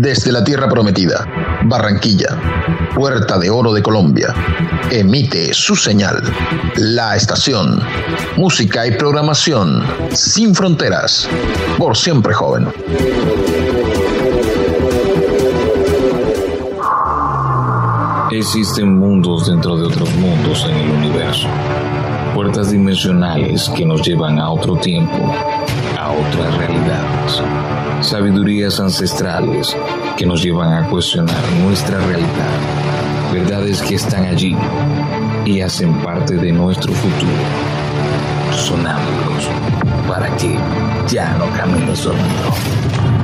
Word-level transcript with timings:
Desde 0.00 0.32
la 0.32 0.42
Tierra 0.42 0.66
Prometida, 0.66 1.28
Barranquilla, 1.64 2.34
Puerta 2.94 3.38
de 3.38 3.50
Oro 3.50 3.70
de 3.74 3.82
Colombia, 3.82 4.34
emite 4.90 5.52
su 5.52 5.76
señal. 5.76 6.22
La 6.76 7.16
estación. 7.16 7.82
Música 8.38 8.86
y 8.86 8.92
programación 8.92 9.84
sin 10.14 10.54
fronteras. 10.54 11.28
Por 11.76 11.98
siempre 11.98 12.32
joven. 12.32 12.68
Existen 18.30 18.98
mundos 18.98 19.48
dentro 19.48 19.76
de 19.76 19.84
otros 19.84 20.10
mundos 20.14 20.66
en 20.66 20.76
el 20.78 20.90
universo. 20.92 21.46
Puertas 22.34 22.70
dimensionales 22.70 23.68
que 23.76 23.84
nos 23.84 24.00
llevan 24.00 24.38
a 24.38 24.48
otro 24.48 24.76
tiempo, 24.76 25.30
a 25.98 26.10
otras 26.10 26.56
realidades 26.56 27.42
sabidurías 28.00 28.80
ancestrales 28.80 29.76
que 30.16 30.26
nos 30.26 30.42
llevan 30.42 30.72
a 30.72 30.88
cuestionar 30.88 31.36
nuestra 31.62 31.98
realidad, 31.98 33.32
verdades 33.32 33.82
que 33.82 33.96
están 33.96 34.24
allí 34.24 34.56
y 35.44 35.60
hacen 35.60 35.92
parte 36.00 36.36
de 36.36 36.52
nuestro 36.52 36.92
futuro. 36.92 37.32
Sonámbulos 38.52 39.48
para 40.08 40.34
que 40.36 40.56
ya 41.08 41.34
no 41.34 41.50
camines 41.56 42.04
dormido. 42.04 43.19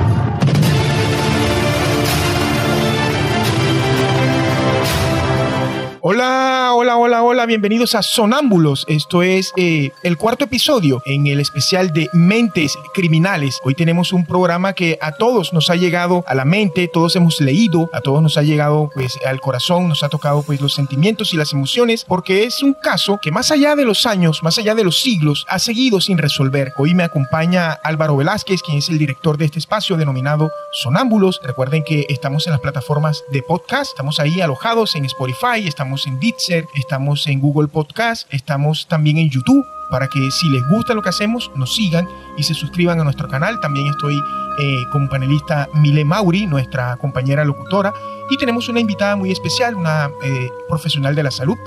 Hola, 6.09 6.71
hola, 6.73 6.95
hola, 6.95 7.21
hola, 7.21 7.45
bienvenidos 7.45 7.93
a 7.93 8.01
Sonámbulos. 8.01 8.85
Esto 8.87 9.23
es 9.23 9.51
eh, 9.57 9.91
el 10.03 10.15
cuarto 10.15 10.45
episodio 10.45 11.01
en 11.05 11.27
el 11.27 11.41
especial 11.41 11.91
de 11.91 12.09
Mentes 12.13 12.77
Criminales. 12.93 13.59
Hoy 13.65 13.75
tenemos 13.75 14.13
un 14.13 14.25
programa 14.25 14.71
que 14.71 14.97
a 15.01 15.11
todos 15.11 15.51
nos 15.51 15.69
ha 15.69 15.75
llegado 15.75 16.23
a 16.25 16.33
la 16.33 16.45
mente, 16.45 16.87
todos 16.87 17.17
hemos 17.17 17.41
leído, 17.41 17.89
a 17.91 17.99
todos 17.99 18.23
nos 18.23 18.37
ha 18.37 18.43
llegado 18.43 18.89
pues 18.93 19.19
al 19.25 19.41
corazón, 19.41 19.89
nos 19.89 20.01
ha 20.01 20.07
tocado 20.07 20.43
pues 20.43 20.61
los 20.61 20.75
sentimientos 20.75 21.33
y 21.33 21.35
las 21.35 21.51
emociones, 21.51 22.05
porque 22.05 22.45
es 22.45 22.63
un 22.63 22.73
caso 22.73 23.19
que 23.21 23.31
más 23.31 23.51
allá 23.51 23.75
de 23.75 23.83
los 23.83 24.05
años, 24.05 24.43
más 24.43 24.57
allá 24.57 24.75
de 24.75 24.85
los 24.85 25.01
siglos, 25.01 25.45
ha 25.49 25.59
seguido 25.59 25.99
sin 25.99 26.17
resolver. 26.17 26.71
Hoy 26.77 26.93
me 26.93 27.03
acompaña 27.03 27.73
Álvaro 27.83 28.15
Velázquez, 28.15 28.61
quien 28.61 28.77
es 28.77 28.87
el 28.87 28.97
director 28.97 29.37
de 29.37 29.43
este 29.43 29.59
espacio 29.59 29.97
denominado 29.97 30.51
Sonámbulos. 30.71 31.41
Recuerden 31.43 31.83
que 31.83 32.05
estamos 32.07 32.47
en 32.47 32.51
las 32.51 32.61
plataformas 32.61 33.25
de 33.29 33.41
podcast, 33.41 33.91
estamos 33.91 34.21
ahí 34.21 34.39
alojados 34.39 34.95
en 34.95 35.03
Spotify, 35.03 35.67
estamos 35.67 35.96
en 36.05 36.19
Ditzer, 36.19 36.65
estamos 36.75 37.25
en 37.27 37.39
Google 37.39 37.67
Podcast, 37.67 38.31
estamos 38.31 38.87
también 38.87 39.17
en 39.17 39.29
YouTube 39.29 39.65
para 39.89 40.07
que 40.07 40.29
si 40.29 40.49
les 40.49 40.61
gusta 40.69 40.93
lo 40.93 41.01
que 41.01 41.09
hacemos, 41.09 41.49
nos 41.55 41.73
sigan 41.73 42.07
y 42.37 42.43
se 42.43 42.53
suscriban 42.53 42.99
a 42.99 43.03
nuestro 43.03 43.27
canal. 43.27 43.59
También 43.59 43.87
estoy 43.87 44.21
eh, 44.59 44.83
como 44.91 45.09
panelista 45.09 45.67
Mile 45.73 46.05
Mauri, 46.05 46.45
nuestra 46.45 46.97
compañera 46.97 47.43
locutora, 47.45 47.93
y 48.29 48.37
tenemos 48.37 48.69
una 48.69 48.79
invitada 48.79 49.15
muy 49.15 49.31
especial, 49.31 49.75
una 49.75 50.09
eh, 50.23 50.49
profesional 50.67 51.15
de 51.15 51.23
la 51.23 51.31
salud, 51.31 51.57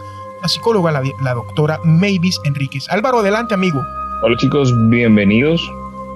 la 0.42 0.48
psicóloga, 0.48 0.92
la, 0.92 1.02
la 1.22 1.34
doctora 1.34 1.80
Mavis 1.84 2.38
Enríquez. 2.44 2.88
Álvaro, 2.90 3.20
adelante, 3.20 3.54
amigo. 3.54 3.84
Hola 4.22 4.36
chicos, 4.36 4.72
bienvenidos. 4.90 5.60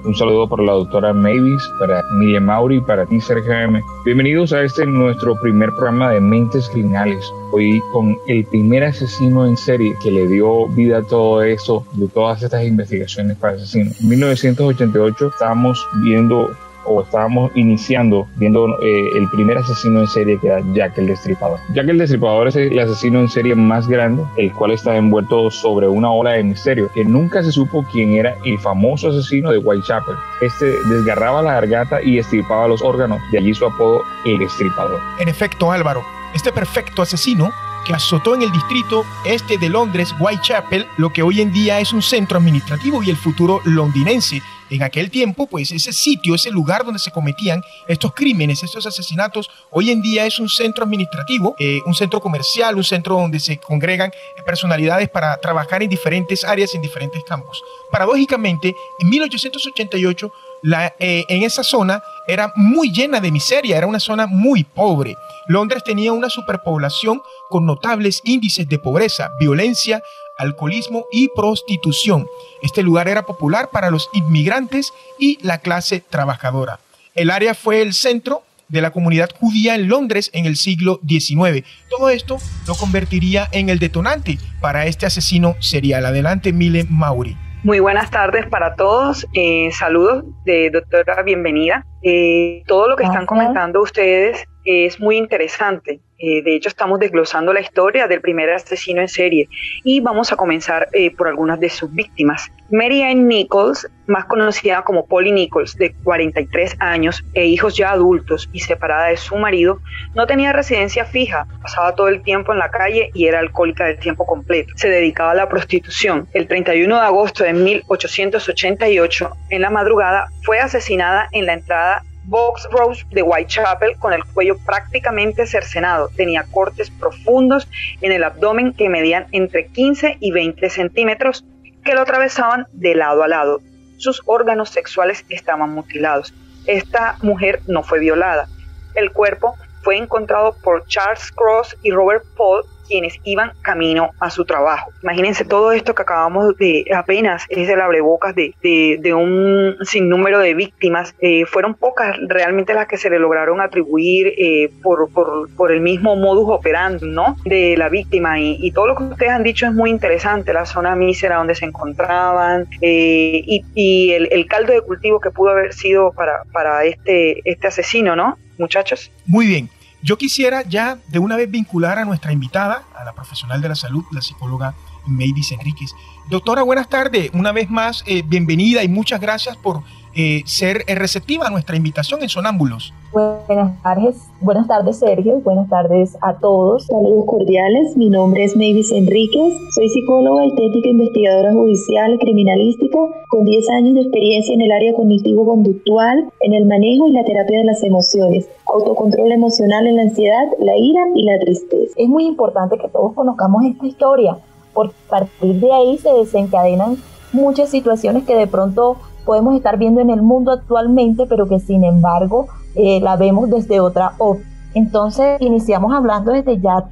Un 0.05 0.13
saludo 0.13 0.47
para 0.47 0.61
la 0.61 0.73
doctora 0.73 1.13
Mavis, 1.13 1.67
para 1.79 2.03
Miriam 2.11 2.43
Mauri, 2.43 2.79
para 2.79 3.07
ti, 3.07 3.19
Sergio 3.19 3.53
M. 3.53 3.81
Bienvenidos 4.05 4.53
a 4.53 4.61
este 4.61 4.85
nuestro 4.85 5.35
primer 5.41 5.71
programa 5.71 6.11
de 6.11 6.21
Mentes 6.21 6.69
Criminales. 6.69 7.33
Hoy 7.51 7.81
con 7.91 8.15
el 8.27 8.45
primer 8.45 8.83
asesino 8.83 9.47
en 9.47 9.57
serie 9.57 9.97
que 10.03 10.11
le 10.11 10.27
dio 10.27 10.67
vida 10.67 10.99
a 10.99 11.01
todo 11.01 11.41
eso, 11.41 11.83
de 11.93 12.07
todas 12.07 12.43
estas 12.43 12.63
investigaciones 12.63 13.35
para 13.37 13.55
asesinos. 13.55 13.99
En 13.99 14.09
1988 14.09 15.27
estábamos 15.29 15.87
viendo 16.03 16.51
o 16.85 17.01
estábamos 17.01 17.51
iniciando 17.55 18.27
viendo 18.35 18.79
eh, 18.81 19.09
el 19.15 19.29
primer 19.29 19.57
asesino 19.57 20.01
en 20.01 20.07
serie 20.07 20.39
que 20.39 20.47
era 20.47 20.61
Jack 20.73 20.97
el 20.97 21.07
Destripador. 21.07 21.59
Jack 21.73 21.87
el 21.89 21.97
Destripador 21.97 22.47
es 22.47 22.55
el 22.55 22.77
asesino 22.79 23.19
en 23.19 23.29
serie 23.29 23.55
más 23.55 23.87
grande, 23.87 24.23
el 24.37 24.51
cual 24.53 24.71
está 24.71 24.95
envuelto 24.95 25.49
sobre 25.51 25.87
una 25.87 26.11
ola 26.11 26.31
de 26.31 26.43
misterio, 26.43 26.89
que 26.93 27.03
nunca 27.03 27.43
se 27.43 27.51
supo 27.51 27.85
quién 27.91 28.13
era 28.13 28.35
el 28.45 28.57
famoso 28.59 29.09
asesino 29.09 29.51
de 29.51 29.57
Whitechapel. 29.59 30.15
Este 30.41 30.65
desgarraba 30.89 31.41
la 31.41 31.53
garganta 31.53 32.01
y 32.01 32.19
estripaba 32.19 32.67
los 32.67 32.81
órganos, 32.81 33.19
de 33.31 33.39
allí 33.39 33.53
su 33.53 33.65
apodo 33.65 34.01
el 34.25 34.39
Destripador. 34.39 34.99
En 35.19 35.29
efecto, 35.29 35.71
Álvaro, 35.71 36.03
este 36.33 36.51
perfecto 36.51 37.01
asesino 37.01 37.51
que 37.85 37.93
azotó 37.93 38.35
en 38.35 38.41
el 38.41 38.51
distrito 38.51 39.05
este 39.23 39.57
de 39.57 39.69
Londres, 39.69 40.13
Whitechapel, 40.19 40.87
lo 40.97 41.11
que 41.11 41.21
hoy 41.21 41.39
en 41.39 41.53
día 41.53 41.79
es 41.79 41.93
un 41.93 42.01
centro 42.01 42.39
administrativo 42.39 43.01
y 43.03 43.09
el 43.09 43.15
futuro 43.15 43.61
londinense. 43.63 44.41
En 44.69 44.81
aquel 44.81 45.11
tiempo, 45.11 45.45
pues 45.45 45.71
ese 45.71 45.93
sitio, 45.93 46.33
ese 46.33 46.49
lugar 46.49 46.83
donde 46.83 46.99
se 46.99 47.11
cometían 47.11 47.63
estos 47.87 48.13
crímenes, 48.13 48.63
estos 48.63 48.85
asesinatos, 48.87 49.49
hoy 49.69 49.91
en 49.91 50.01
día 50.01 50.25
es 50.25 50.39
un 50.39 50.49
centro 50.49 50.83
administrativo, 50.85 51.55
eh, 51.59 51.79
un 51.85 51.93
centro 51.93 52.19
comercial, 52.19 52.75
un 52.75 52.83
centro 52.83 53.15
donde 53.15 53.39
se 53.39 53.57
congregan 53.57 54.11
personalidades 54.45 55.09
para 55.09 55.37
trabajar 55.37 55.83
en 55.83 55.89
diferentes 55.89 56.43
áreas, 56.43 56.73
en 56.73 56.81
diferentes 56.81 57.23
campos. 57.23 57.61
Paradójicamente, 57.91 58.75
en 58.99 59.09
1888, 59.09 60.31
la, 60.63 60.95
eh, 60.97 61.25
en 61.29 61.43
esa 61.43 61.63
zona 61.63 62.01
era 62.27 62.51
muy 62.55 62.91
llena 62.91 63.19
de 63.19 63.31
miseria, 63.31 63.77
era 63.77 63.85
una 63.85 63.99
zona 63.99 64.25
muy 64.25 64.63
pobre. 64.63 65.15
Londres 65.47 65.83
tenía 65.83 66.11
una 66.11 66.29
superpoblación 66.29 67.21
con 67.49 67.67
notables 67.67 68.21
índices 68.23 68.67
de 68.67 68.79
pobreza, 68.79 69.29
violencia, 69.39 70.01
alcoholismo 70.37 71.05
y 71.11 71.29
prostitución. 71.35 72.27
Este 72.61 72.83
lugar 72.83 73.07
era 73.07 73.25
popular 73.25 73.69
para 73.71 73.89
los 73.89 74.09
inmigrantes 74.13 74.93
y 75.19 75.39
la 75.41 75.59
clase 75.59 76.01
trabajadora. 76.01 76.79
El 77.13 77.31
área 77.31 77.53
fue 77.53 77.81
el 77.81 77.93
centro 77.93 78.43
de 78.67 78.81
la 78.81 78.91
comunidad 78.91 79.29
judía 79.39 79.75
en 79.75 79.87
Londres 79.87 80.29
en 80.33 80.45
el 80.45 80.55
siglo 80.55 80.99
XIX. 81.07 81.65
Todo 81.89 82.09
esto 82.09 82.37
lo 82.67 82.75
convertiría 82.75 83.47
en 83.51 83.69
el 83.69 83.79
detonante 83.79 84.37
para 84.59 84.85
este 84.85 85.05
asesino 85.05 85.55
serial. 85.59 86.05
Adelante, 86.05 86.51
Mile 86.51 86.85
Mauri. 86.89 87.37
Muy 87.63 87.79
buenas 87.79 88.11
tardes 88.11 88.45
para 88.47 88.75
todos. 88.75 89.25
Eh, 89.33 89.69
saludos 89.71 90.23
de 90.45 90.69
doctora, 90.69 91.23
bienvenida. 91.23 91.83
Eh, 92.03 92.61
todo 92.67 92.87
lo 92.87 92.95
que 92.95 93.03
están 93.03 93.25
comentando 93.25 93.81
ustedes 93.81 94.45
es 94.65 94.99
muy 94.99 95.17
interesante. 95.17 95.99
Eh, 96.27 96.41
de 96.41 96.55
hecho, 96.55 96.69
estamos 96.69 96.99
desglosando 96.99 97.53
la 97.53 97.59
historia 97.59 98.07
del 98.07 98.19
primer 98.19 98.49
asesino 98.49 98.99
en 98.99 99.07
serie 99.07 99.47
y 99.83 99.99
vamos 99.99 100.31
a 100.31 100.35
comenzar 100.35 100.87
eh, 100.91 101.15
por 101.15 101.27
algunas 101.27 101.59
de 101.59 101.69
sus 101.69 101.93
víctimas. 101.93 102.51
Mary 102.71 103.03
Ann 103.03 103.27
Nichols, 103.27 103.87
más 104.07 104.25
conocida 104.25 104.81
como 104.81 105.05
Polly 105.05 105.31
Nichols, 105.31 105.75
de 105.75 105.93
43 106.03 106.77
años 106.79 107.23
e 107.35 107.45
hijos 107.45 107.77
ya 107.77 107.91
adultos 107.91 108.49
y 108.53 108.61
separada 108.61 109.09
de 109.09 109.17
su 109.17 109.35
marido, 109.35 109.81
no 110.15 110.25
tenía 110.25 110.51
residencia 110.51 111.05
fija, 111.05 111.45
pasaba 111.61 111.93
todo 111.93 112.07
el 112.07 112.23
tiempo 112.23 112.53
en 112.53 112.57
la 112.57 112.71
calle 112.71 113.11
y 113.13 113.27
era 113.27 113.37
alcohólica 113.37 113.85
de 113.85 113.93
tiempo 113.93 114.25
completo. 114.25 114.73
Se 114.77 114.89
dedicaba 114.89 115.29
a 115.29 115.35
la 115.35 115.47
prostitución. 115.47 116.27
El 116.33 116.47
31 116.47 116.95
de 116.95 117.05
agosto 117.05 117.43
de 117.43 117.53
1888, 117.53 119.29
en 119.51 119.61
la 119.61 119.69
madrugada, 119.69 120.29
fue 120.41 120.57
asesinada 120.57 121.29
en 121.33 121.45
la 121.45 121.53
entrada 121.53 122.01
Box 122.27 122.67
Rose 122.71 123.05
de 123.11 123.21
Whitechapel 123.21 123.97
con 123.97 124.13
el 124.13 124.23
cuello 124.25 124.57
prácticamente 124.65 125.45
cercenado. 125.45 126.09
Tenía 126.15 126.45
cortes 126.51 126.89
profundos 126.89 127.67
en 128.01 128.11
el 128.11 128.23
abdomen 128.23 128.73
que 128.73 128.89
medían 128.89 129.27
entre 129.31 129.67
15 129.67 130.17
y 130.19 130.31
20 130.31 130.69
centímetros 130.69 131.45
que 131.83 131.93
lo 131.93 132.01
atravesaban 132.01 132.67
de 132.71 132.95
lado 132.95 133.23
a 133.23 133.27
lado. 133.27 133.61
Sus 133.97 134.21
órganos 134.25 134.69
sexuales 134.69 135.25
estaban 135.29 135.71
mutilados. 135.71 136.33
Esta 136.65 137.17
mujer 137.21 137.61
no 137.67 137.83
fue 137.83 137.99
violada. 137.99 138.47
El 138.95 139.11
cuerpo 139.11 139.55
fue 139.83 139.97
encontrado 139.97 140.55
por 140.63 140.87
Charles 140.87 141.31
Cross 141.31 141.77
y 141.83 141.91
Robert 141.91 142.25
Paul 142.35 142.63
quienes 142.87 143.19
iban 143.23 143.51
camino 143.61 144.11
a 144.19 144.29
su 144.29 144.45
trabajo. 144.45 144.91
Imagínense 145.03 145.45
todo 145.45 145.71
esto 145.71 145.93
que 145.95 146.01
acabamos 146.01 146.57
de 146.57 146.85
apenas 146.95 147.43
es 147.49 147.69
el 147.69 147.81
abrebocas 147.81 148.35
de, 148.35 148.53
de, 148.61 149.13
un 149.13 149.77
sinnúmero 149.81 150.39
de 150.39 150.53
víctimas. 150.53 151.15
Eh, 151.19 151.45
fueron 151.45 151.75
pocas 151.75 152.17
realmente 152.27 152.73
las 152.73 152.87
que 152.87 152.97
se 152.97 153.09
le 153.09 153.19
lograron 153.19 153.61
atribuir 153.61 154.33
eh, 154.37 154.69
por, 154.81 155.11
por, 155.11 155.49
por, 155.55 155.71
el 155.71 155.81
mismo 155.81 156.15
modus 156.15 156.49
operandi 156.49 157.07
¿no? 157.07 157.37
de 157.45 157.75
la 157.77 157.89
víctima. 157.89 158.39
Y, 158.39 158.71
todo 158.75 158.87
lo 158.87 158.95
que 158.95 159.03
ustedes 159.03 159.31
han 159.31 159.43
dicho 159.43 159.65
es 159.65 159.73
muy 159.73 159.89
interesante, 159.89 160.51
la 160.51 160.65
zona 160.65 160.95
mísera 160.95 161.37
donde 161.37 161.55
se 161.55 161.65
encontraban 161.65 162.67
eh, 162.81 163.41
y, 163.45 163.63
y 163.73 164.11
el, 164.11 164.27
el, 164.31 164.47
caldo 164.47 164.73
de 164.73 164.81
cultivo 164.81 165.19
que 165.19 165.31
pudo 165.31 165.51
haber 165.51 165.73
sido 165.73 166.11
para, 166.11 166.43
para 166.51 166.83
este, 166.83 167.41
este 167.49 167.67
asesino, 167.67 168.15
¿no? 168.15 168.37
Muchachos. 168.57 169.11
Muy 169.25 169.47
bien. 169.47 169.69
Yo 170.05 170.19
quisiera 170.19 170.61
ya 170.61 170.99
de 171.07 171.17
una 171.17 171.35
vez 171.35 171.49
vincular 171.49 171.97
a 171.97 172.05
nuestra 172.05 172.31
invitada, 172.31 172.83
a 172.95 173.03
la 173.03 173.13
profesional 173.13 173.59
de 173.59 173.69
la 173.69 173.75
salud, 173.75 174.05
la 174.11 174.21
psicóloga 174.21 174.75
Mavis 175.07 175.51
Enríquez. 175.51 175.95
Doctora, 176.29 176.61
buenas 176.61 176.87
tardes. 176.89 177.31
Una 177.33 177.51
vez 177.51 177.71
más, 177.71 178.03
eh, 178.05 178.21
bienvenida 178.23 178.83
y 178.83 178.87
muchas 178.87 179.19
gracias 179.19 179.57
por 179.57 179.81
eh, 180.15 180.43
ser 180.45 180.85
receptiva 180.87 181.47
a 181.47 181.49
nuestra 181.49 181.75
invitación 181.75 182.21
en 182.23 182.29
Sonámbulos. 182.29 182.93
Buenas 183.11 183.81
tardes, 183.81 184.15
buenas 184.41 184.67
tardes 184.67 184.99
Sergio, 184.99 185.39
buenas 185.39 185.69
tardes 185.69 186.17
a 186.21 186.33
todos. 186.33 186.85
Saludos 186.85 187.25
cordiales, 187.25 187.95
mi 187.95 188.09
nombre 188.09 188.43
es 188.43 188.55
Mavis 188.55 188.91
Enríquez, 188.91 189.53
soy 189.73 189.87
psicóloga 189.87 190.45
y 190.45 190.53
técnica 190.55 190.89
investigadora 190.89 191.53
judicial 191.53 192.17
criminalística 192.19 192.97
con 193.29 193.45
10 193.45 193.69
años 193.69 193.93
de 193.95 194.01
experiencia 194.01 194.53
en 194.53 194.61
el 194.61 194.71
área 194.71 194.93
cognitivo-conductual, 194.95 196.29
en 196.41 196.53
el 196.53 196.65
manejo 196.65 197.07
y 197.07 197.11
la 197.13 197.23
terapia 197.23 197.59
de 197.59 197.65
las 197.65 197.83
emociones, 197.83 198.49
autocontrol 198.67 199.31
emocional 199.31 199.87
en 199.87 199.95
la 199.95 200.01
ansiedad, 200.03 200.45
la 200.59 200.77
ira 200.77 201.01
y 201.15 201.23
la 201.23 201.39
tristeza. 201.39 201.93
Es 201.95 202.09
muy 202.09 202.25
importante 202.25 202.77
que 202.77 202.89
todos 202.89 203.13
conozcamos 203.13 203.63
esta 203.63 203.85
historia, 203.85 204.37
porque 204.73 204.95
a 205.07 205.09
partir 205.09 205.59
de 205.59 205.71
ahí 205.71 205.97
se 205.97 206.11
desencadenan 206.11 206.97
muchas 207.31 207.69
situaciones 207.69 208.23
que 208.25 208.35
de 208.35 208.47
pronto 208.47 208.97
podemos 209.25 209.55
estar 209.55 209.77
viendo 209.77 210.01
en 210.01 210.09
el 210.09 210.21
mundo 210.21 210.51
actualmente, 210.51 211.25
pero 211.27 211.47
que 211.47 211.59
sin 211.59 211.83
embargo 211.83 212.47
eh, 212.75 212.99
la 213.01 213.17
vemos 213.17 213.49
desde 213.49 213.79
otra 213.79 214.13
óptica. 214.17 214.49
Entonces 214.73 215.39
iniciamos 215.41 215.93
hablando 215.93 216.33
desde 216.33 216.59
Jack 216.59 216.87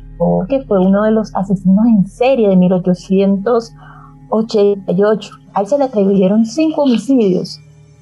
que 0.48 0.64
fue 0.64 0.80
uno 0.80 1.04
de 1.04 1.12
los 1.12 1.36
asesinos 1.36 1.86
en 1.86 2.08
serie 2.08 2.48
de 2.50 2.56
1888. 2.56 5.36
A 5.54 5.62
él 5.62 5.68
se 5.68 5.78
le 5.78 5.84
atribuyeron 5.84 6.46
cinco 6.46 6.84
homicidios, 6.84 7.60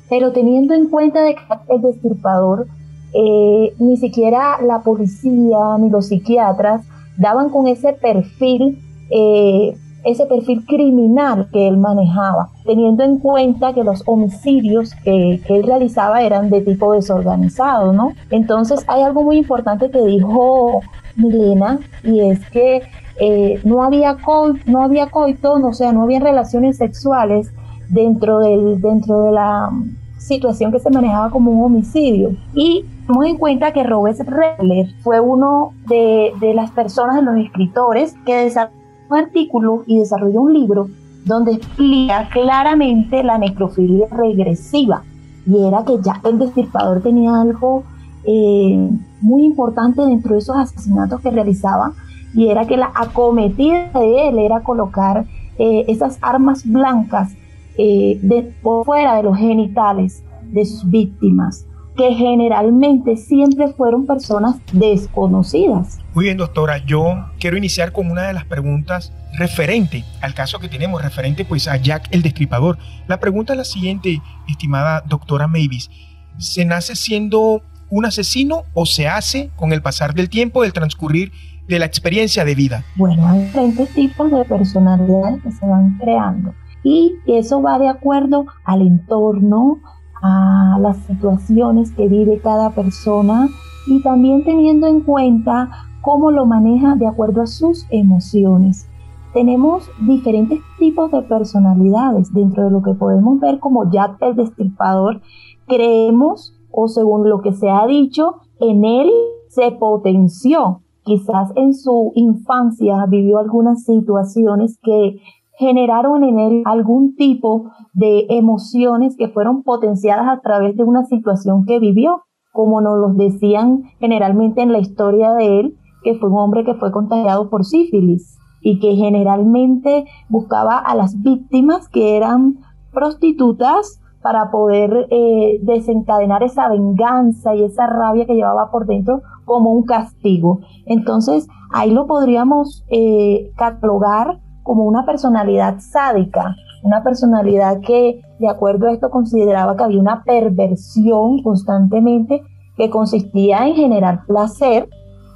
pero 0.09 0.31
teniendo 0.31 0.73
en 0.73 0.87
cuenta 0.89 1.21
de 1.23 1.35
que 1.35 1.41
el 1.69 1.81
destripador, 1.81 2.67
eh, 3.13 3.73
ni 3.79 3.97
siquiera 3.97 4.61
la 4.61 4.79
policía 4.81 5.77
ni 5.79 5.89
los 5.89 6.07
psiquiatras 6.07 6.85
daban 7.17 7.49
con 7.49 7.67
ese 7.67 7.91
perfil 7.93 8.79
eh, 9.09 9.75
ese 10.03 10.25
perfil 10.25 10.65
criminal 10.65 11.47
que 11.51 11.67
él 11.67 11.77
manejaba, 11.77 12.49
teniendo 12.65 13.03
en 13.03 13.19
cuenta 13.19 13.73
que 13.73 13.83
los 13.83 14.03
homicidios 14.05 14.93
que, 15.03 15.41
él 15.47 15.63
realizaba 15.63 16.21
eran 16.21 16.49
de 16.49 16.61
tipo 16.61 16.93
desorganizado, 16.93 17.93
¿no? 17.93 18.13
Entonces 18.29 18.83
hay 18.87 19.03
algo 19.03 19.23
muy 19.23 19.37
importante 19.37 19.91
que 19.91 20.03
dijo 20.03 20.81
Milena 21.15 21.79
y 22.03 22.21
es 22.21 22.39
que 22.49 22.81
eh, 23.19 23.59
no, 23.63 23.83
había 23.83 24.17
no 24.65 24.83
había 24.83 25.07
coito, 25.07 25.53
o 25.53 25.73
sea, 25.73 25.91
no 25.91 26.03
había 26.03 26.19
relaciones 26.19 26.77
sexuales 26.77 27.51
dentro, 27.89 28.39
del, 28.39 28.81
dentro 28.81 29.25
de 29.25 29.31
la 29.33 29.69
situación 30.17 30.71
que 30.71 30.79
se 30.79 30.89
manejaba 30.89 31.29
como 31.29 31.51
un 31.51 31.65
homicidio. 31.65 32.31
Y 32.55 32.85
tomemos 33.05 33.27
en 33.27 33.37
cuenta 33.37 33.73
que 33.73 33.83
Robert 33.83 34.19
Redler 34.19 34.87
fue 35.03 35.19
uno 35.19 35.73
de, 35.87 36.31
de 36.39 36.53
las 36.53 36.71
personas, 36.71 37.17
de 37.17 37.21
los 37.23 37.37
escritores 37.37 38.15
que 38.25 38.35
desarrolló 38.35 38.80
artículo 39.15 39.83
y 39.87 39.99
desarrolló 39.99 40.41
un 40.41 40.53
libro 40.53 40.89
donde 41.25 41.53
explica 41.53 42.29
claramente 42.29 43.23
la 43.23 43.37
necrofilia 43.37 44.07
regresiva. 44.09 45.03
Y 45.45 45.63
era 45.63 45.83
que 45.83 45.97
ya 46.01 46.21
el 46.23 46.39
destripador 46.39 47.01
tenía 47.01 47.39
algo 47.39 47.83
eh, 48.23 48.89
muy 49.21 49.43
importante 49.43 50.01
dentro 50.01 50.33
de 50.33 50.39
esos 50.39 50.55
asesinatos 50.55 51.21
que 51.21 51.31
realizaba, 51.31 51.93
y 52.33 52.47
era 52.47 52.65
que 52.65 52.77
la 52.77 52.91
acometida 52.93 53.89
de 53.93 54.29
él 54.29 54.39
era 54.39 54.61
colocar 54.61 55.25
eh, 55.57 55.85
esas 55.87 56.17
armas 56.21 56.63
blancas 56.65 57.33
eh, 57.77 58.19
por 58.61 58.85
fuera 58.85 59.15
de 59.15 59.23
los 59.23 59.37
genitales 59.37 60.23
de 60.51 60.65
sus 60.65 60.89
víctimas 60.89 61.65
que 61.95 62.13
generalmente 62.13 63.17
siempre 63.17 63.73
fueron 63.73 64.05
personas 64.05 64.57
desconocidas. 64.71 65.99
Muy 66.13 66.25
bien, 66.25 66.37
doctora, 66.37 66.77
yo 66.85 67.25
quiero 67.39 67.57
iniciar 67.57 67.91
con 67.91 68.09
una 68.09 68.23
de 68.23 68.33
las 68.33 68.45
preguntas 68.45 69.13
referente 69.37 70.03
al 70.21 70.33
caso 70.33 70.59
que 70.59 70.69
tenemos, 70.69 71.01
referente 71.01 71.45
pues 71.45 71.67
a 71.67 71.77
Jack 71.77 72.07
el 72.11 72.21
Destripador. 72.21 72.77
La 73.07 73.19
pregunta 73.19 73.53
es 73.53 73.57
la 73.57 73.65
siguiente, 73.65 74.21
estimada 74.47 75.03
doctora 75.07 75.47
Mavis. 75.47 75.89
¿Se 76.37 76.65
nace 76.65 76.95
siendo 76.95 77.61
un 77.89 78.05
asesino 78.05 78.63
o 78.73 78.85
se 78.85 79.07
hace 79.07 79.51
con 79.55 79.73
el 79.73 79.81
pasar 79.81 80.13
del 80.13 80.29
tiempo, 80.29 80.63
del 80.63 80.73
transcurrir 80.73 81.31
de 81.67 81.79
la 81.79 81.85
experiencia 81.85 82.45
de 82.45 82.55
vida? 82.55 82.83
Bueno, 82.95 83.27
hay 83.27 83.43
diferentes 83.43 83.89
tipos 83.93 84.31
de 84.31 84.43
personalidades 84.45 85.41
que 85.43 85.51
se 85.51 85.65
van 85.65 85.97
creando 85.97 86.53
y 86.83 87.13
eso 87.27 87.61
va 87.61 87.77
de 87.79 87.87
acuerdo 87.87 88.45
al 88.63 88.81
entorno, 88.81 89.79
a 90.21 90.77
las 90.79 90.97
situaciones 90.97 91.91
que 91.91 92.07
vive 92.07 92.39
cada 92.39 92.71
persona 92.71 93.49
y 93.87 94.01
también 94.01 94.43
teniendo 94.43 94.87
en 94.87 95.01
cuenta 95.01 95.69
cómo 96.01 96.31
lo 96.31 96.45
maneja 96.45 96.95
de 96.95 97.07
acuerdo 97.07 97.41
a 97.41 97.47
sus 97.47 97.85
emociones. 97.89 98.87
Tenemos 99.33 99.89
diferentes 100.05 100.59
tipos 100.77 101.09
de 101.11 101.21
personalidades 101.21 102.33
dentro 102.33 102.65
de 102.65 102.71
lo 102.71 102.81
que 102.81 102.93
podemos 102.93 103.39
ver 103.39 103.59
como 103.59 103.89
Jack 103.89 104.17
el 104.21 104.35
Destripador. 104.35 105.21
Creemos, 105.67 106.53
o 106.69 106.87
según 106.89 107.29
lo 107.29 107.41
que 107.41 107.53
se 107.53 107.69
ha 107.69 107.87
dicho, 107.87 108.41
en 108.59 108.83
él 108.83 109.09
se 109.47 109.71
potenció. 109.71 110.81
Quizás 111.03 111.51
en 111.55 111.73
su 111.73 112.11
infancia 112.15 113.05
vivió 113.07 113.39
algunas 113.39 113.85
situaciones 113.85 114.77
que 114.83 115.19
generaron 115.61 116.23
en 116.23 116.39
él 116.39 116.63
algún 116.65 117.15
tipo 117.15 117.71
de 117.93 118.25
emociones 118.29 119.15
que 119.15 119.29
fueron 119.29 119.61
potenciadas 119.61 120.27
a 120.27 120.41
través 120.41 120.75
de 120.75 120.83
una 120.83 121.05
situación 121.05 121.65
que 121.65 121.79
vivió, 121.79 122.23
como 122.51 122.81
nos 122.81 122.97
lo 122.97 123.13
decían 123.13 123.83
generalmente 123.99 124.63
en 124.63 124.71
la 124.71 124.79
historia 124.79 125.33
de 125.33 125.59
él, 125.59 125.77
que 126.03 126.15
fue 126.15 126.29
un 126.29 126.37
hombre 126.37 126.65
que 126.65 126.73
fue 126.73 126.91
contagiado 126.91 127.51
por 127.51 127.63
sífilis 127.63 128.39
y 128.61 128.79
que 128.79 128.95
generalmente 128.95 130.05
buscaba 130.29 130.79
a 130.79 130.95
las 130.95 131.21
víctimas 131.21 131.87
que 131.89 132.17
eran 132.17 132.57
prostitutas 132.91 134.01
para 134.23 134.49
poder 134.49 135.07
eh, 135.11 135.59
desencadenar 135.61 136.41
esa 136.41 136.69
venganza 136.69 137.53
y 137.53 137.63
esa 137.63 137.85
rabia 137.85 138.25
que 138.25 138.35
llevaba 138.35 138.71
por 138.71 138.87
dentro 138.87 139.21
como 139.45 139.71
un 139.71 139.83
castigo. 139.83 140.61
Entonces, 140.85 141.47
ahí 141.71 141.91
lo 141.91 142.07
podríamos 142.07 142.83
eh, 142.89 143.51
catalogar 143.57 144.39
como 144.63 144.83
una 144.83 145.05
personalidad 145.05 145.79
sádica, 145.79 146.55
una 146.83 147.03
personalidad 147.03 147.79
que, 147.81 148.21
de 148.39 148.49
acuerdo 148.49 148.87
a 148.87 148.93
esto, 148.93 149.09
consideraba 149.09 149.75
que 149.75 149.83
había 149.83 149.99
una 149.99 150.23
perversión 150.23 151.41
constantemente 151.43 152.41
que 152.77 152.89
consistía 152.89 153.67
en 153.67 153.75
generar 153.75 154.25
placer 154.25 154.87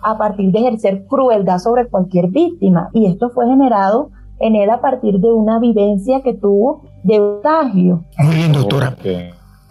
a 0.04 0.18
partir 0.18 0.52
de 0.52 0.60
ejercer 0.60 1.06
crueldad 1.08 1.60
sobre 1.60 1.88
cualquier 1.88 2.28
víctima. 2.28 2.90
Y 2.94 3.08
esto 3.08 3.30
fue 3.30 3.48
generado 3.48 4.12
en 4.40 4.56
él 4.56 4.70
a 4.70 4.82
partir 4.82 5.16
de 5.20 5.32
una 5.32 5.60
vivencia 5.60 6.22
que 6.22 6.34
tuvo 6.34 6.84
de 7.04 7.18
contagio. 7.18 8.04
Muy 8.20 8.36
bien, 8.36 8.52
doctora. 8.52 8.96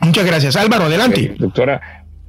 Muchas 0.01 0.27
gracias. 0.27 0.57
Álvaro, 0.57 0.85
adelante. 0.85 1.35
doctora, 1.39 1.81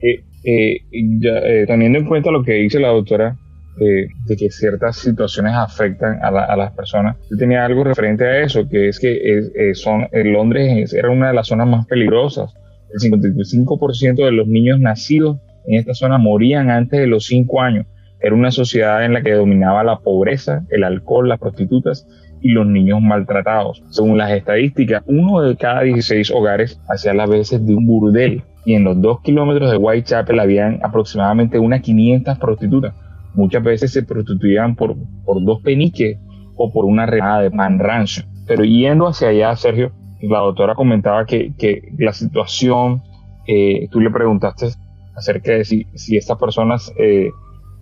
eh, 0.02 0.24
eh, 0.44 0.78
eh, 0.92 1.66
teniendo 1.68 2.00
en 2.00 2.06
cuenta 2.06 2.32
lo 2.32 2.44
que 2.44 2.54
dice 2.54 2.80
la 2.80 2.90
doctora, 2.90 3.38
de, 3.78 4.08
que 4.38 4.50
ciertas 4.50 4.98
situaciones 4.98 5.54
afectan 5.56 6.20
a, 6.24 6.56
las 6.56 6.72
personas. 6.74 7.18
Yo 7.30 7.38
tenía 7.38 7.66
algo 7.66 7.84
referente 7.84 8.26
a 8.26 8.42
eso, 8.42 8.68
que 8.68 8.90
es 8.90 9.00
que 9.00 9.14
eh, 9.14 9.76
son, 9.76 10.08
Londres 10.12 10.94
era 10.94 11.10
una 11.10 11.30
de 11.30 11.34
las 11.34 11.48
zonas 11.48 11.68
más 11.68 11.86
peligrosas. 11.86 12.54
El 12.94 13.12
55% 13.12 14.26
de 14.26 14.32
los 14.32 14.48
niños 14.48 14.80
nacidos 14.80 15.38
en 15.66 15.80
esta 15.80 15.94
zona 15.94 16.18
morían 16.18 16.70
antes 16.70 17.00
de 17.00 17.08
los 17.08 17.26
5 17.26 17.62
años. 17.62 17.86
Era 18.20 18.36
una 18.36 18.52
sociedad 18.52 19.04
en 19.04 19.14
la 19.14 19.22
que 19.22 19.34
dominaba 19.34 19.84
la 19.84 20.00
pobreza, 20.00 20.66
el 20.70 20.84
alcohol, 20.84 21.28
las 21.28 21.40
prostitutas 21.40 22.08
y 22.42 22.50
los 22.50 22.66
niños 22.66 23.02
maltratados. 23.02 23.84
Según 23.90 24.18
las 24.18 24.32
estadísticas, 24.32 25.04
uno 25.08 25.42
de 25.42 25.56
cada 25.58 25.82
16 25.82 26.32
hogares 26.32 26.80
hacía 26.88 27.14
las 27.14 27.30
veces 27.30 27.66
de 27.66 27.76
un 27.76 27.86
burdel 27.86 28.44
y 28.66 28.74
en 28.74 28.84
los 28.84 29.00
dos 29.02 29.22
kilómetros 29.22 29.70
de 29.70 29.78
Whitechapel 29.78 30.40
habían 30.40 30.80
aproximadamente 30.84 31.60
unas 31.60 31.82
500 31.82 32.40
prostitutas 32.40 32.94
muchas 33.36 33.64
veces 33.64 33.92
se 33.92 34.04
prostituían 34.04 34.76
por, 34.76 34.96
por 35.26 35.44
dos 35.44 35.62
peniques 35.62 36.18
o 36.56 36.72
por 36.72 36.86
una 36.86 37.06
remada 37.06 37.42
de 37.42 37.52
pan 37.52 37.80
rancho. 37.80 38.24
Pero 38.48 38.64
yendo 38.64 39.08
hacia 39.08 39.30
allá, 39.30 39.56
Sergio, 39.56 39.92
la 40.22 40.40
doctora 40.40 40.76
comentaba 40.76 41.26
que, 41.26 41.54
que 41.58 41.82
la 41.98 42.14
situación, 42.14 43.02
eh, 43.48 43.88
tú 43.92 44.00
le 44.00 44.12
preguntaste 44.12 44.70
acerca 45.16 45.54
de 45.54 45.66
si, 45.66 45.86
si 45.96 46.18
estas 46.18 46.38
personas 46.38 46.94
eh, 46.98 47.30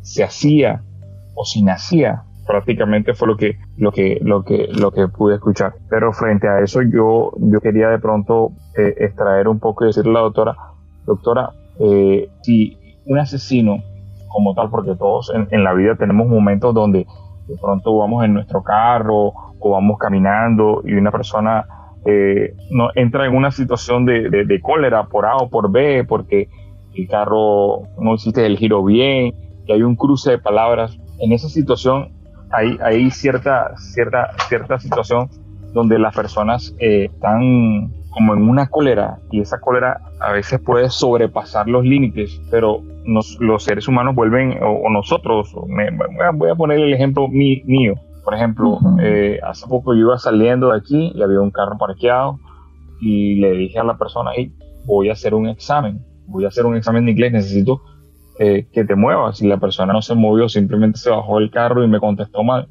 se 0.02 0.24
hacía 0.24 0.84
o 1.36 1.46
si 1.46 1.64
nacía, 1.64 2.24
prácticamente 2.46 3.14
fue 3.14 3.28
lo 3.28 3.38
que, 3.38 3.58
lo 3.78 3.92
que, 3.92 4.20
lo 4.22 4.44
que, 4.44 4.68
lo 4.72 4.92
que 4.92 5.08
pude 5.08 5.36
escuchar. 5.36 5.74
Pero 5.90 6.12
frente 6.14 6.48
a 6.48 6.60
eso 6.62 6.82
yo, 6.82 7.32
yo 7.38 7.60
quería 7.62 7.90
de 7.90 8.00
pronto 8.00 8.52
eh, 8.78 8.94
extraer 8.98 9.48
un 9.48 9.60
poco 9.60 9.84
y 9.84 9.88
decirle 9.88 10.12
a 10.12 10.14
la 10.14 10.20
doctora, 10.22 10.56
doctora, 11.06 11.50
si 12.44 12.78
un 13.06 13.18
asesino 13.18 13.84
como 14.34 14.54
tal, 14.54 14.70
porque 14.70 14.96
todos 14.96 15.32
en, 15.34 15.64
la 15.64 15.74
vida 15.74 15.96
tenemos 15.96 16.28
momentos 16.28 16.74
donde 16.74 17.06
de 17.48 17.58
pronto 17.62 17.98
vamos 17.98 18.26
en 18.26 18.34
nuestro 18.34 18.64
carro 18.64 19.34
o 19.60 19.70
vamos 19.72 19.98
caminando 20.00 20.82
y 20.84 20.94
una 20.94 21.12
persona 21.12 21.66
eh, 22.06 22.56
no, 22.72 22.90
entra 22.96 23.26
en 23.26 23.36
una 23.36 23.52
situación 23.52 24.06
de, 24.06 24.60
cólera 24.62 25.06
por 25.06 25.26
A 25.26 25.38
o 25.38 25.50
por 25.50 25.72
B 25.72 26.04
porque 26.04 26.50
el 26.94 27.08
carro 27.08 27.84
no 28.00 28.16
hiciste 28.16 28.46
el 28.46 28.58
giro 28.58 28.84
bien 28.84 29.34
y 29.66 29.72
hay 29.72 29.84
un 29.84 29.96
cruce 29.96 30.32
de 30.32 30.38
palabras. 30.40 30.98
En 31.20 31.32
esa 31.32 31.48
situación 31.48 32.12
hay, 32.52 32.78
hay 32.84 33.10
cierta, 33.12 33.76
cierta, 33.78 34.32
cierta 34.50 34.80
situación 34.80 35.30
donde 35.74 35.98
las 36.00 36.16
personas 36.16 36.76
eh, 36.80 37.06
están 37.06 37.92
como 38.14 38.34
en 38.34 38.48
una 38.48 38.68
cólera 38.68 39.18
y 39.32 39.42
esa 39.42 39.60
cólera 39.60 40.02
a 40.20 40.32
veces 40.32 40.60
puede 40.60 40.90
sobrepasar 40.90 41.68
los 41.68 41.84
límites, 41.84 42.40
pero 42.52 42.82
los 43.06 43.64
seres 43.64 43.88
humanos 43.88 44.16
vuelven, 44.16 44.58
o, 44.64 44.90
nosotros, 44.90 45.54
voy 46.36 46.50
a 46.50 46.56
poner 46.56 46.80
el 46.80 46.94
ejemplo 46.94 47.28
mío, 47.28 47.96
por 48.24 48.34
ejemplo, 48.36 48.80
eh, 49.02 49.40
hace 49.44 49.68
poco 49.68 49.94
yo 49.94 50.02
iba 50.02 50.18
saliendo 50.18 50.72
de 50.72 50.78
aquí 50.78 51.12
y 51.14 51.22
había 51.22 51.42
un 51.42 51.52
carro 51.52 51.78
parqueado 51.78 52.40
y 53.02 53.36
le 53.36 53.52
dije 53.52 53.80
a 53.80 53.84
la 53.84 53.98
persona, 53.98 54.32
ahí 54.32 54.54
voy 54.86 55.10
a 55.10 55.14
hacer 55.14 55.34
un 55.34 55.50
examen, 55.50 56.00
voy 56.28 56.46
a 56.46 56.48
hacer 56.48 56.66
un 56.66 56.78
examen 56.78 57.06
de 57.06 57.12
inglés, 57.12 57.34
necesito 57.34 57.82
eh, 58.40 58.68
que 58.72 58.86
te 58.86 58.96
muevas. 58.96 59.42
Y 59.42 59.48
la 59.48 59.58
persona 59.58 59.92
no 59.92 60.02
se 60.02 60.16
movió, 60.16 60.48
simplemente 60.48 61.00
se 61.00 61.10
bajó 61.10 61.40
del 61.40 61.52
carro 61.52 61.84
y 61.84 61.88
me 61.88 62.00
contestó 62.00 62.44
mal. 62.44 62.68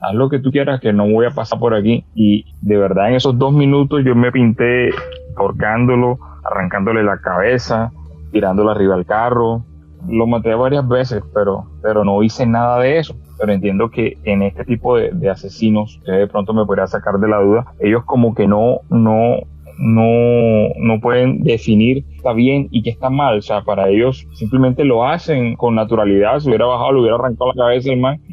Haz 0.00 0.14
lo 0.14 0.28
que 0.28 0.38
tú 0.38 0.50
quieras, 0.50 0.80
que 0.80 0.92
no 0.92 1.08
voy 1.08 1.26
a 1.26 1.30
pasar 1.30 1.58
por 1.58 1.74
aquí. 1.74 2.04
Y 2.14 2.44
de 2.60 2.76
verdad, 2.76 3.08
en 3.08 3.14
esos 3.14 3.38
dos 3.38 3.52
minutos 3.52 4.02
yo 4.04 4.14
me 4.14 4.32
pinté 4.32 4.90
ahorcándolo, 5.36 6.18
arrancándole 6.44 7.02
la 7.02 7.18
cabeza, 7.18 7.90
tirándolo 8.32 8.70
arriba 8.70 8.96
del 8.96 9.06
carro. 9.06 9.64
Lo 10.08 10.26
maté 10.26 10.54
varias 10.54 10.86
veces, 10.86 11.22
pero, 11.32 11.66
pero 11.82 12.04
no 12.04 12.22
hice 12.22 12.46
nada 12.46 12.78
de 12.80 12.98
eso 12.98 13.16
pero 13.38 13.52
entiendo 13.52 13.90
que 13.90 14.18
en 14.24 14.42
este 14.42 14.64
tipo 14.64 14.96
de, 14.96 15.30
asesinos, 15.30 16.00
que 16.04 16.12
de 16.12 16.26
pronto 16.26 16.54
me 16.54 16.64
podría 16.64 16.86
sacar 16.86 17.18
de 17.18 17.28
la 17.28 17.40
duda, 17.40 17.66
ellos 17.80 18.04
como 18.04 18.34
que 18.34 18.46
no, 18.46 18.80
no, 18.90 19.38
no, 19.78 20.68
no 20.78 21.00
pueden 21.00 21.42
definir 21.42 22.04
qué 22.04 22.16
está 22.16 22.32
bien 22.32 22.68
y 22.70 22.82
qué 22.82 22.90
está 22.90 23.10
mal. 23.10 23.38
O 23.38 23.42
sea, 23.42 23.62
para 23.62 23.88
ellos 23.88 24.26
simplemente 24.34 24.84
lo 24.84 25.06
hacen 25.06 25.56
con 25.56 25.74
naturalidad. 25.74 26.38
Si 26.40 26.48
hubiera 26.48 26.66
bajado, 26.66 26.92
le 26.92 27.00
hubiera 27.00 27.16
arrancado 27.16 27.52
la 27.54 27.64
cabeza 27.64 27.90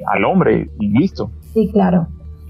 al 0.07 0.25
hombre 0.25 0.67
y 0.79 0.87
listo. 0.87 1.31
Sí, 1.53 1.69
claro. 1.71 2.07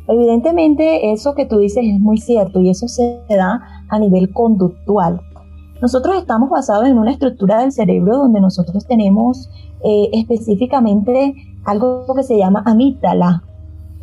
Evidentemente 0.07 1.11
eso 1.11 1.35
que 1.35 1.45
tú 1.45 1.59
dices 1.59 1.83
es 1.85 1.99
muy 1.99 2.17
cierto 2.17 2.59
y 2.59 2.69
eso 2.69 2.87
se 2.87 3.21
da 3.29 3.61
a 3.87 3.99
nivel 3.99 4.33
conductual. 4.33 5.21
Nosotros 5.81 6.17
estamos 6.17 6.49
basados 6.49 6.85
en 6.85 6.97
una 6.97 7.11
estructura 7.11 7.61
del 7.61 7.71
cerebro 7.71 8.17
donde 8.17 8.39
nosotros 8.41 8.85
tenemos 8.85 9.49
eh, 9.83 10.09
específicamente 10.13 11.33
algo 11.63 12.05
que 12.15 12.23
se 12.23 12.37
llama 12.37 12.61
amígdala. 12.65 13.43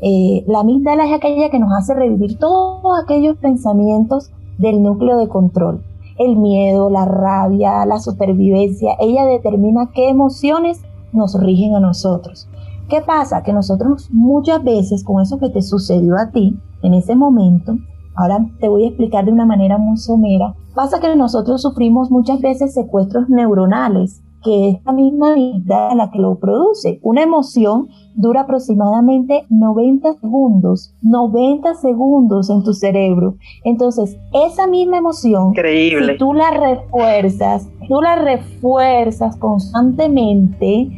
Eh, 0.00 0.45
la 0.47 0.61
amígdala 0.61 1.07
es 1.07 1.12
aquella 1.12 1.50
que 1.50 1.59
nos 1.59 1.71
hace 1.73 1.95
revivir 1.95 2.38
todos 2.38 2.99
aquellos 3.02 3.37
pensamientos 3.37 4.31
del 4.59 4.83
núcleo 4.83 5.19
de 5.19 5.28
control. 5.28 5.85
El 6.19 6.37
miedo, 6.37 6.90
la 6.90 7.05
rabia, 7.05 7.87
la 7.87 8.00
supervivencia, 8.00 8.97
ella 8.99 9.25
determina 9.25 9.90
qué 9.95 10.09
emociones 10.09 10.83
nos 11.12 11.40
rigen 11.40 11.76
a 11.76 11.81
nosotros. 11.81 12.48
¿Qué 12.88 13.02
pasa? 13.02 13.42
Que 13.42 13.52
nosotros 13.52 14.09
muchas 14.12 14.62
veces 14.64 15.04
con 15.04 15.21
eso 15.21 15.38
que 15.38 15.50
te 15.50 15.62
sucedió 15.62 16.16
a 16.16 16.30
ti 16.30 16.59
en 16.83 16.95
ese 16.95 17.14
momento, 17.14 17.76
ahora 18.14 18.47
te 18.61 18.68
voy 18.68 18.85
a 18.85 18.88
explicar 18.88 19.25
de 19.25 19.33
una 19.33 19.45
manera 19.45 19.78
muy 19.78 19.97
somera, 19.97 20.54
pasa 20.75 21.00
que 21.00 21.14
nosotros 21.14 21.62
sufrimos 21.62 22.11
muchas 22.11 22.40
veces 22.40 22.75
secuestros 22.75 23.28
neuronales 23.28 24.23
que 24.42 24.71
esta 24.71 24.92
misma 24.92 25.35
vida 25.35 25.95
la 25.95 26.11
que 26.11 26.18
lo 26.18 26.37
produce. 26.37 27.00
Una 27.02 27.23
emoción 27.23 27.88
dura 28.14 28.42
aproximadamente 28.42 29.45
90 29.49 30.14
segundos, 30.21 30.95
90 31.02 31.75
segundos 31.75 32.49
en 32.50 32.62
tu 32.62 32.73
cerebro. 32.73 33.35
Entonces, 33.64 34.16
esa 34.33 34.66
misma 34.66 34.99
emoción, 34.99 35.49
Increíble. 35.49 36.12
si 36.12 36.18
tú 36.18 36.33
la 36.35 36.50
refuerzas, 36.50 37.68
tú 37.88 38.00
la 38.00 38.16
refuerzas 38.16 39.37
constantemente, 39.37 40.88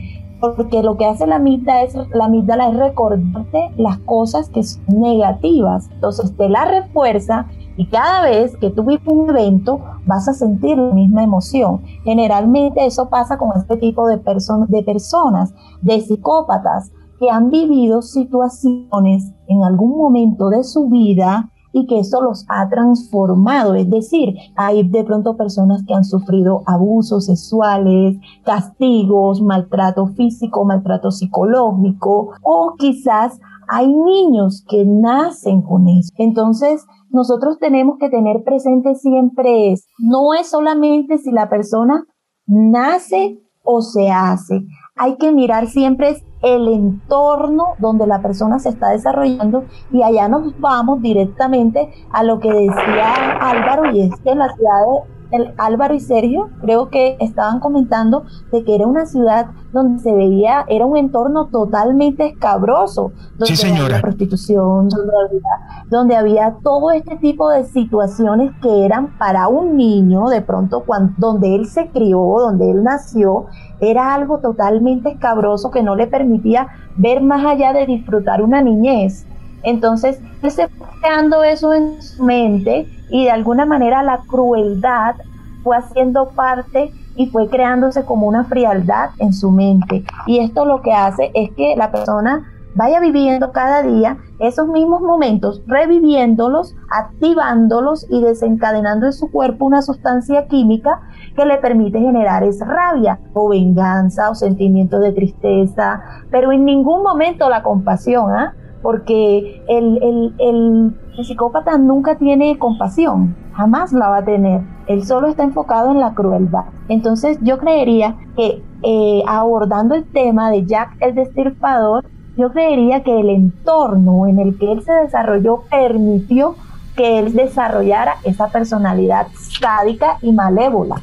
porque 0.40 0.82
lo 0.82 0.96
que 0.96 1.06
hace 1.06 1.26
la 1.26 1.36
amígdala 1.36 1.82
es, 1.82 1.94
la 2.12 2.24
amígdala 2.24 2.68
es 2.68 2.76
recordarte 2.76 3.70
las 3.76 3.98
cosas 3.98 4.48
que 4.48 4.62
son 4.62 4.82
negativas. 4.88 5.90
Entonces, 5.92 6.36
te 6.36 6.48
la 6.48 6.64
refuerza 6.64 7.46
y 7.76 7.86
cada 7.86 8.22
vez 8.22 8.56
que 8.56 8.70
tú 8.70 8.84
vives 8.84 9.06
un 9.06 9.30
evento, 9.30 9.80
vas 10.06 10.28
a 10.28 10.34
sentir 10.34 10.76
la 10.76 10.92
misma 10.92 11.22
emoción. 11.22 11.82
Generalmente 12.04 12.84
eso 12.84 13.08
pasa 13.08 13.38
con 13.38 13.50
este 13.56 13.76
tipo 13.76 14.06
de, 14.06 14.16
de 14.16 14.82
personas, 14.82 15.54
de 15.80 16.00
psicópatas, 16.00 16.92
que 17.18 17.30
han 17.30 17.50
vivido 17.50 18.02
situaciones 18.02 19.32
en 19.46 19.62
algún 19.62 19.96
momento 19.96 20.48
de 20.48 20.64
su 20.64 20.88
vida 20.88 21.50
y 21.72 21.86
que 21.86 22.00
eso 22.00 22.20
los 22.20 22.44
ha 22.48 22.68
transformado. 22.68 23.74
Es 23.74 23.88
decir, 23.88 24.34
hay 24.56 24.82
de 24.88 25.04
pronto 25.04 25.36
personas 25.36 25.82
que 25.86 25.94
han 25.94 26.04
sufrido 26.04 26.62
abusos 26.66 27.26
sexuales, 27.26 28.16
castigos, 28.44 29.40
maltrato 29.40 30.06
físico, 30.08 30.64
maltrato 30.64 31.10
psicológico 31.10 32.30
o 32.42 32.74
quizás 32.78 33.38
hay 33.68 33.92
niños 33.92 34.64
que 34.68 34.84
nacen 34.84 35.62
con 35.62 35.86
eso. 35.86 36.12
Entonces, 36.18 36.84
nosotros 37.10 37.58
tenemos 37.58 37.98
que 37.98 38.08
tener 38.08 38.42
presente 38.44 38.94
siempre 38.96 39.72
es, 39.72 39.86
no 39.98 40.34
es 40.34 40.50
solamente 40.50 41.18
si 41.18 41.30
la 41.30 41.48
persona 41.48 42.04
nace 42.46 43.40
o 43.62 43.80
se 43.82 44.10
hace, 44.10 44.64
hay 45.00 45.16
que 45.16 45.32
mirar 45.32 45.66
siempre 45.66 46.22
el 46.42 46.68
entorno 46.68 47.68
donde 47.78 48.06
la 48.06 48.20
persona 48.20 48.58
se 48.58 48.68
está 48.68 48.90
desarrollando 48.90 49.64
y 49.90 50.02
allá 50.02 50.28
nos 50.28 50.60
vamos 50.60 51.00
directamente 51.00 51.90
a 52.12 52.22
lo 52.22 52.38
que 52.38 52.52
decía 52.52 53.14
Álvaro 53.40 53.90
y 53.92 54.02
es 54.02 54.20
que 54.20 54.30
en 54.30 54.38
la 54.40 54.54
ciudad 54.54 54.80
de 54.86 55.19
el 55.30 55.52
Álvaro 55.58 55.94
y 55.94 56.00
Sergio 56.00 56.50
creo 56.60 56.90
que 56.90 57.16
estaban 57.20 57.60
comentando 57.60 58.24
de 58.52 58.64
que 58.64 58.74
era 58.74 58.86
una 58.86 59.06
ciudad 59.06 59.46
donde 59.72 60.00
se 60.00 60.12
veía, 60.12 60.64
era 60.68 60.86
un 60.86 60.96
entorno 60.96 61.46
totalmente 61.46 62.26
escabroso, 62.26 63.12
donde 63.38 63.46
sí, 63.46 63.56
señora. 63.56 63.84
había 63.84 64.00
prostitución, 64.00 64.88
donde 64.88 65.12
había, 65.26 65.86
donde 65.88 66.16
había 66.16 66.56
todo 66.62 66.90
este 66.90 67.16
tipo 67.16 67.50
de 67.50 67.64
situaciones 67.64 68.52
que 68.62 68.84
eran 68.84 69.16
para 69.18 69.48
un 69.48 69.76
niño, 69.76 70.28
de 70.28 70.42
pronto 70.42 70.84
cuando, 70.84 71.14
donde 71.18 71.54
él 71.54 71.66
se 71.66 71.88
crió, 71.88 72.18
donde 72.18 72.70
él 72.70 72.82
nació, 72.82 73.46
era 73.80 74.14
algo 74.14 74.38
totalmente 74.38 75.10
escabroso 75.10 75.70
que 75.70 75.82
no 75.82 75.94
le 75.94 76.06
permitía 76.06 76.68
ver 76.96 77.22
más 77.22 77.44
allá 77.44 77.72
de 77.72 77.86
disfrutar 77.86 78.42
una 78.42 78.60
niñez. 78.62 79.26
Entonces, 79.62 80.20
él 80.42 80.50
se 80.50 80.68
fue 80.68 80.86
creando 81.00 81.42
eso 81.44 81.72
en 81.72 82.00
su 82.02 82.24
mente 82.24 82.88
y 83.10 83.24
de 83.24 83.30
alguna 83.30 83.66
manera 83.66 84.02
la 84.02 84.20
crueldad 84.26 85.16
fue 85.62 85.76
haciendo 85.76 86.30
parte 86.30 86.92
y 87.16 87.26
fue 87.26 87.48
creándose 87.48 88.04
como 88.04 88.26
una 88.26 88.44
frialdad 88.44 89.10
en 89.18 89.32
su 89.32 89.50
mente. 89.50 90.04
Y 90.26 90.38
esto 90.38 90.64
lo 90.64 90.80
que 90.80 90.92
hace 90.92 91.30
es 91.34 91.50
que 91.56 91.74
la 91.76 91.90
persona 91.90 92.46
vaya 92.74 93.00
viviendo 93.00 93.52
cada 93.52 93.82
día 93.82 94.18
esos 94.38 94.68
mismos 94.68 95.02
momentos, 95.02 95.62
reviviéndolos, 95.66 96.74
activándolos 96.90 98.06
y 98.08 98.22
desencadenando 98.22 99.06
en 99.06 99.12
su 99.12 99.30
cuerpo 99.30 99.66
una 99.66 99.82
sustancia 99.82 100.46
química 100.46 101.00
que 101.36 101.44
le 101.44 101.58
permite 101.58 101.98
generar 101.98 102.42
esa 102.44 102.64
rabia 102.64 103.18
o 103.34 103.48
venganza 103.48 104.30
o 104.30 104.34
sentimiento 104.34 104.98
de 104.98 105.12
tristeza, 105.12 106.00
pero 106.30 106.52
en 106.52 106.64
ningún 106.64 107.02
momento 107.02 107.48
la 107.50 107.62
compasión, 107.62 108.32
¿ah? 108.32 108.54
Porque 108.82 109.62
el, 109.68 110.34
el, 110.38 111.24
psicópata 111.24 111.76
nunca 111.76 112.16
tiene 112.16 112.58
compasión, 112.58 113.36
jamás 113.52 113.92
la 113.92 114.08
va 114.08 114.18
a 114.18 114.24
tener. 114.24 114.62
Él 114.86 115.04
solo 115.04 115.28
está 115.28 115.42
enfocado 115.42 115.90
en 115.90 116.00
la 116.00 116.14
crueldad. 116.14 116.64
Entonces 116.88 117.38
yo 117.42 117.58
creería 117.58 118.16
que 118.36 118.62
eh, 118.82 119.22
abordando 119.26 119.94
el 119.94 120.04
tema 120.04 120.50
de 120.50 120.64
Jack 120.64 120.96
el 121.00 121.14
Destripador, 121.14 122.06
yo 122.38 122.52
creería 122.52 123.02
que 123.02 123.20
el 123.20 123.28
entorno 123.28 124.26
en 124.26 124.38
el 124.38 124.58
que 124.58 124.72
él 124.72 124.82
se 124.82 124.92
desarrolló 124.92 125.64
permitió 125.70 126.54
que 126.96 127.18
él 127.18 127.34
desarrollara 127.34 128.16
esa 128.24 128.48
personalidad 128.48 129.26
sádica 129.60 130.16
y 130.22 130.32
malévola. 130.32 131.02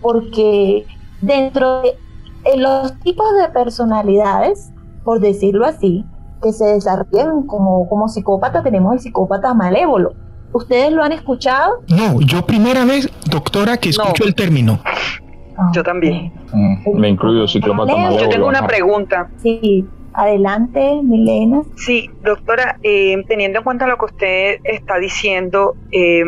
Porque 0.00 0.86
dentro 1.20 1.82
de 1.82 1.96
los 2.56 2.98
tipos 3.00 3.26
de 3.38 3.48
personalidades, 3.52 4.72
por 5.04 5.20
decirlo 5.20 5.66
así, 5.66 6.06
que 6.42 6.52
se 6.52 6.64
desarrollan 6.64 7.46
como, 7.46 7.88
como 7.88 8.08
psicópata, 8.08 8.62
tenemos 8.62 8.94
el 8.94 9.00
psicópata 9.00 9.54
malévolo. 9.54 10.12
¿Ustedes 10.52 10.92
lo 10.92 11.02
han 11.02 11.12
escuchado? 11.12 11.82
No, 11.88 12.20
yo 12.20 12.44
primera 12.44 12.84
vez, 12.84 13.08
doctora, 13.30 13.76
que 13.76 13.90
escucho 13.90 14.24
el 14.24 14.34
término. 14.34 14.80
yo 15.72 15.82
también. 15.82 16.32
Mm, 16.52 16.98
me 16.98 17.08
incluyo 17.08 17.46
psicópata 17.46 17.94
malévolo. 17.96 18.22
Yo 18.22 18.28
tengo 18.28 18.48
una 18.48 18.66
pregunta. 18.66 19.28
Sí, 19.36 19.86
Adelante, 20.12 21.00
Milena. 21.02 21.62
Sí, 21.76 22.10
doctora, 22.22 22.78
eh, 22.82 23.22
teniendo 23.28 23.58
en 23.58 23.64
cuenta 23.64 23.86
lo 23.86 23.96
que 23.96 24.04
usted 24.06 24.56
está 24.64 24.98
diciendo 24.98 25.74
eh, 25.92 26.22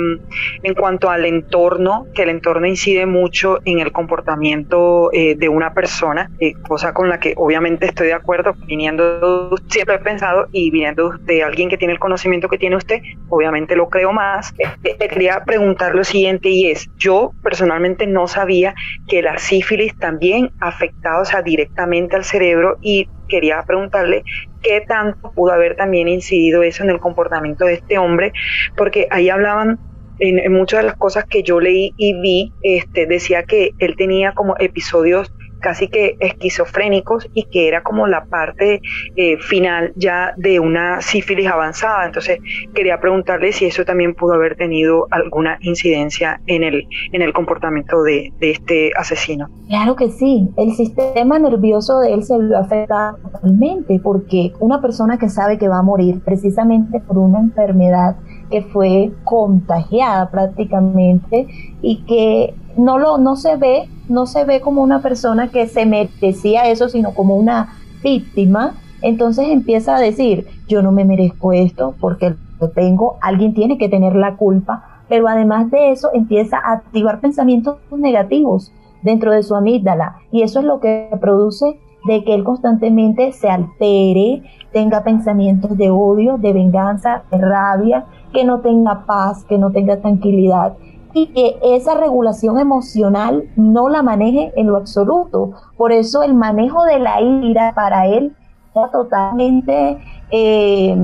en 0.62 0.74
cuanto 0.74 1.10
al 1.10 1.24
entorno, 1.24 2.06
que 2.14 2.22
el 2.22 2.30
entorno 2.30 2.66
incide 2.66 3.06
mucho 3.06 3.58
en 3.64 3.80
el 3.80 3.92
comportamiento 3.92 5.10
eh, 5.12 5.34
de 5.36 5.48
una 5.48 5.74
persona, 5.74 6.30
cosa 6.68 6.92
con 6.92 7.08
la 7.08 7.18
que 7.18 7.34
obviamente 7.36 7.86
estoy 7.86 8.08
de 8.08 8.14
acuerdo, 8.14 8.54
viniendo, 8.66 9.50
siempre 9.68 9.96
he 9.96 9.98
pensado 9.98 10.46
y 10.52 10.70
viniendo 10.70 11.10
de 11.20 11.42
alguien 11.42 11.68
que 11.68 11.76
tiene 11.76 11.94
el 11.94 12.00
conocimiento 12.00 12.48
que 12.48 12.58
tiene 12.58 12.76
usted, 12.76 13.00
obviamente 13.28 13.76
lo 13.76 13.88
creo 13.88 14.12
más. 14.12 14.54
Le 14.82 15.08
quería 15.08 15.42
preguntar 15.44 15.94
lo 15.94 16.04
siguiente 16.04 16.48
y 16.48 16.70
es, 16.70 16.88
yo 16.98 17.32
personalmente 17.42 18.06
no 18.06 18.26
sabía 18.26 18.74
que 19.08 19.22
la 19.22 19.38
sífilis 19.38 19.96
también 19.98 20.50
afectaba 20.60 21.22
directamente 21.44 22.16
al 22.16 22.24
cerebro 22.24 22.78
y 22.80 23.08
quería 23.32 23.62
preguntarle 23.66 24.24
qué 24.62 24.82
tanto 24.86 25.32
pudo 25.32 25.52
haber 25.52 25.74
también 25.74 26.06
incidido 26.06 26.62
eso 26.62 26.84
en 26.84 26.90
el 26.90 27.00
comportamiento 27.00 27.64
de 27.64 27.74
este 27.74 27.96
hombre, 27.96 28.32
porque 28.76 29.08
ahí 29.10 29.30
hablaban 29.30 29.78
en, 30.18 30.52
muchas 30.52 30.80
de 30.80 30.86
las 30.86 30.96
cosas 30.96 31.24
que 31.24 31.42
yo 31.42 31.58
leí 31.58 31.94
y 31.96 32.20
vi, 32.20 32.52
este, 32.62 33.06
decía 33.06 33.44
que 33.44 33.70
él 33.78 33.96
tenía 33.96 34.32
como 34.32 34.54
episodios 34.58 35.32
casi 35.62 35.88
que 35.88 36.16
esquizofrénicos 36.20 37.28
y 37.32 37.44
que 37.44 37.68
era 37.68 37.82
como 37.82 38.06
la 38.06 38.24
parte 38.26 38.82
eh, 39.16 39.38
final 39.38 39.92
ya 39.96 40.34
de 40.36 40.60
una 40.60 41.00
sífilis 41.00 41.46
avanzada. 41.46 42.04
Entonces 42.04 42.38
quería 42.74 43.00
preguntarle 43.00 43.52
si 43.52 43.64
eso 43.64 43.84
también 43.84 44.14
pudo 44.14 44.34
haber 44.34 44.56
tenido 44.56 45.06
alguna 45.10 45.58
incidencia 45.62 46.40
en 46.46 46.64
el, 46.64 46.86
en 47.12 47.22
el 47.22 47.32
comportamiento 47.32 48.02
de, 48.02 48.32
de 48.38 48.50
este 48.50 48.90
asesino. 48.96 49.48
Claro 49.68 49.96
que 49.96 50.10
sí, 50.10 50.50
el 50.58 50.72
sistema 50.72 51.38
nervioso 51.38 52.00
de 52.00 52.12
él 52.12 52.24
se 52.24 52.38
vio 52.38 52.58
afectado 52.58 53.16
totalmente 53.22 54.00
porque 54.02 54.52
una 54.60 54.82
persona 54.82 55.18
que 55.18 55.28
sabe 55.28 55.58
que 55.58 55.68
va 55.68 55.78
a 55.78 55.82
morir 55.82 56.20
precisamente 56.24 57.00
por 57.00 57.18
una 57.18 57.40
enfermedad 57.40 58.16
que 58.52 58.62
fue 58.62 59.10
contagiada 59.24 60.30
prácticamente 60.30 61.48
y 61.82 62.04
que 62.04 62.54
no 62.76 62.98
lo 62.98 63.18
no 63.18 63.34
se 63.34 63.56
ve 63.56 63.88
no 64.08 64.26
se 64.26 64.44
ve 64.44 64.60
como 64.60 64.82
una 64.82 65.02
persona 65.02 65.48
que 65.48 65.66
se 65.66 65.86
merecía 65.86 66.68
eso 66.68 66.88
sino 66.88 67.14
como 67.14 67.34
una 67.34 67.74
víctima. 68.04 68.74
Entonces 69.00 69.48
empieza 69.48 69.96
a 69.96 70.00
decir 70.00 70.46
yo 70.68 70.82
no 70.82 70.92
me 70.92 71.04
merezco 71.04 71.52
esto 71.52 71.94
porque 71.98 72.36
lo 72.60 72.68
tengo 72.68 73.16
alguien 73.20 73.54
tiene 73.54 73.76
que 73.78 73.88
tener 73.88 74.14
la 74.14 74.36
culpa 74.36 74.92
pero 75.08 75.28
además 75.28 75.70
de 75.70 75.90
eso 75.90 76.10
empieza 76.14 76.58
a 76.58 76.72
activar 76.72 77.20
pensamientos 77.20 77.78
negativos 77.90 78.72
dentro 79.02 79.32
de 79.32 79.42
su 79.42 79.54
amígdala. 79.54 80.16
Y 80.30 80.42
eso 80.42 80.60
es 80.60 80.64
lo 80.64 80.80
que 80.80 81.10
produce 81.20 81.78
de 82.04 82.24
que 82.24 82.34
él 82.34 82.44
constantemente 82.44 83.32
se 83.32 83.48
altere, 83.48 84.42
tenga 84.72 85.04
pensamientos 85.04 85.76
de 85.76 85.90
odio, 85.90 86.38
de 86.38 86.52
venganza, 86.52 87.22
de 87.30 87.38
rabia, 87.38 88.06
que 88.32 88.44
no 88.44 88.60
tenga 88.60 89.04
paz, 89.06 89.44
que 89.44 89.58
no 89.58 89.70
tenga 89.70 90.00
tranquilidad 90.00 90.74
y 91.14 91.26
que 91.26 91.58
esa 91.62 91.94
regulación 91.94 92.58
emocional 92.58 93.44
no 93.56 93.88
la 93.88 94.02
maneje 94.02 94.52
en 94.56 94.68
lo 94.68 94.76
absoluto. 94.76 95.52
Por 95.76 95.92
eso 95.92 96.22
el 96.22 96.34
manejo 96.34 96.84
de 96.84 96.98
la 96.98 97.20
ira 97.20 97.72
para 97.74 98.06
él 98.06 98.34
está 98.68 98.90
totalmente 98.90 99.98
eh, 100.30 100.96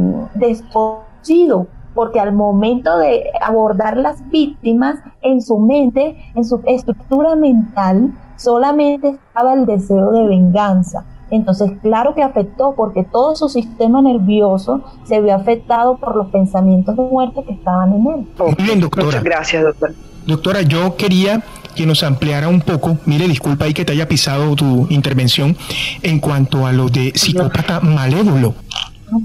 porque 1.95 2.21
al 2.21 2.33
momento 2.33 2.97
de 2.99 3.25
abordar 3.43 3.97
las 3.97 4.27
víctimas 4.31 4.97
en 5.21 5.43
su 5.43 5.59
mente, 5.59 6.17
en 6.35 6.45
su 6.45 6.63
estructura 6.65 7.35
mental, 7.37 8.13
solamente 8.39 9.11
estaba 9.11 9.53
el 9.53 9.67
deseo 9.67 10.13
de 10.13 10.27
venganza. 10.27 11.05
Entonces, 11.31 11.73
claro 11.83 12.15
que 12.15 12.23
afectó 12.23 12.75
porque 12.75 13.05
todo 13.05 13.37
su 13.37 13.51
sistema 13.51 14.01
nervioso 14.01 14.81
se 15.05 15.21
vio 15.21 15.35
afectado 15.35 15.99
por 15.99 16.17
los 16.17 16.29
pensamientos 16.29 16.97
de 16.97 17.03
muerte 17.03 17.45
que 17.47 17.53
estaban 17.53 17.93
en 17.93 18.07
él. 18.07 18.27
Muy 18.39 18.65
bien, 18.65 18.81
doctora. 18.81 19.07
Muchas 19.07 19.25
gracias, 19.25 19.63
doctora. 19.63 19.93
Doctora, 20.27 20.63
yo 20.63 20.97
quería 20.97 21.43
que 21.75 21.87
nos 21.87 22.03
ampliara 22.03 22.49
un 22.49 22.61
poco, 22.61 22.99
mire, 23.07 23.29
disculpa 23.29 23.67
ahí 23.67 23.75
que 23.75 23.85
te 23.85 23.93
haya 23.93 24.09
pisado 24.09 24.57
tu 24.57 24.87
intervención, 24.91 25.57
en 26.03 26.19
cuanto 26.19 26.67
a 26.67 26.73
lo 26.73 26.89
de 26.89 27.13
psicópata 27.15 27.81
malévolo. 27.81 28.55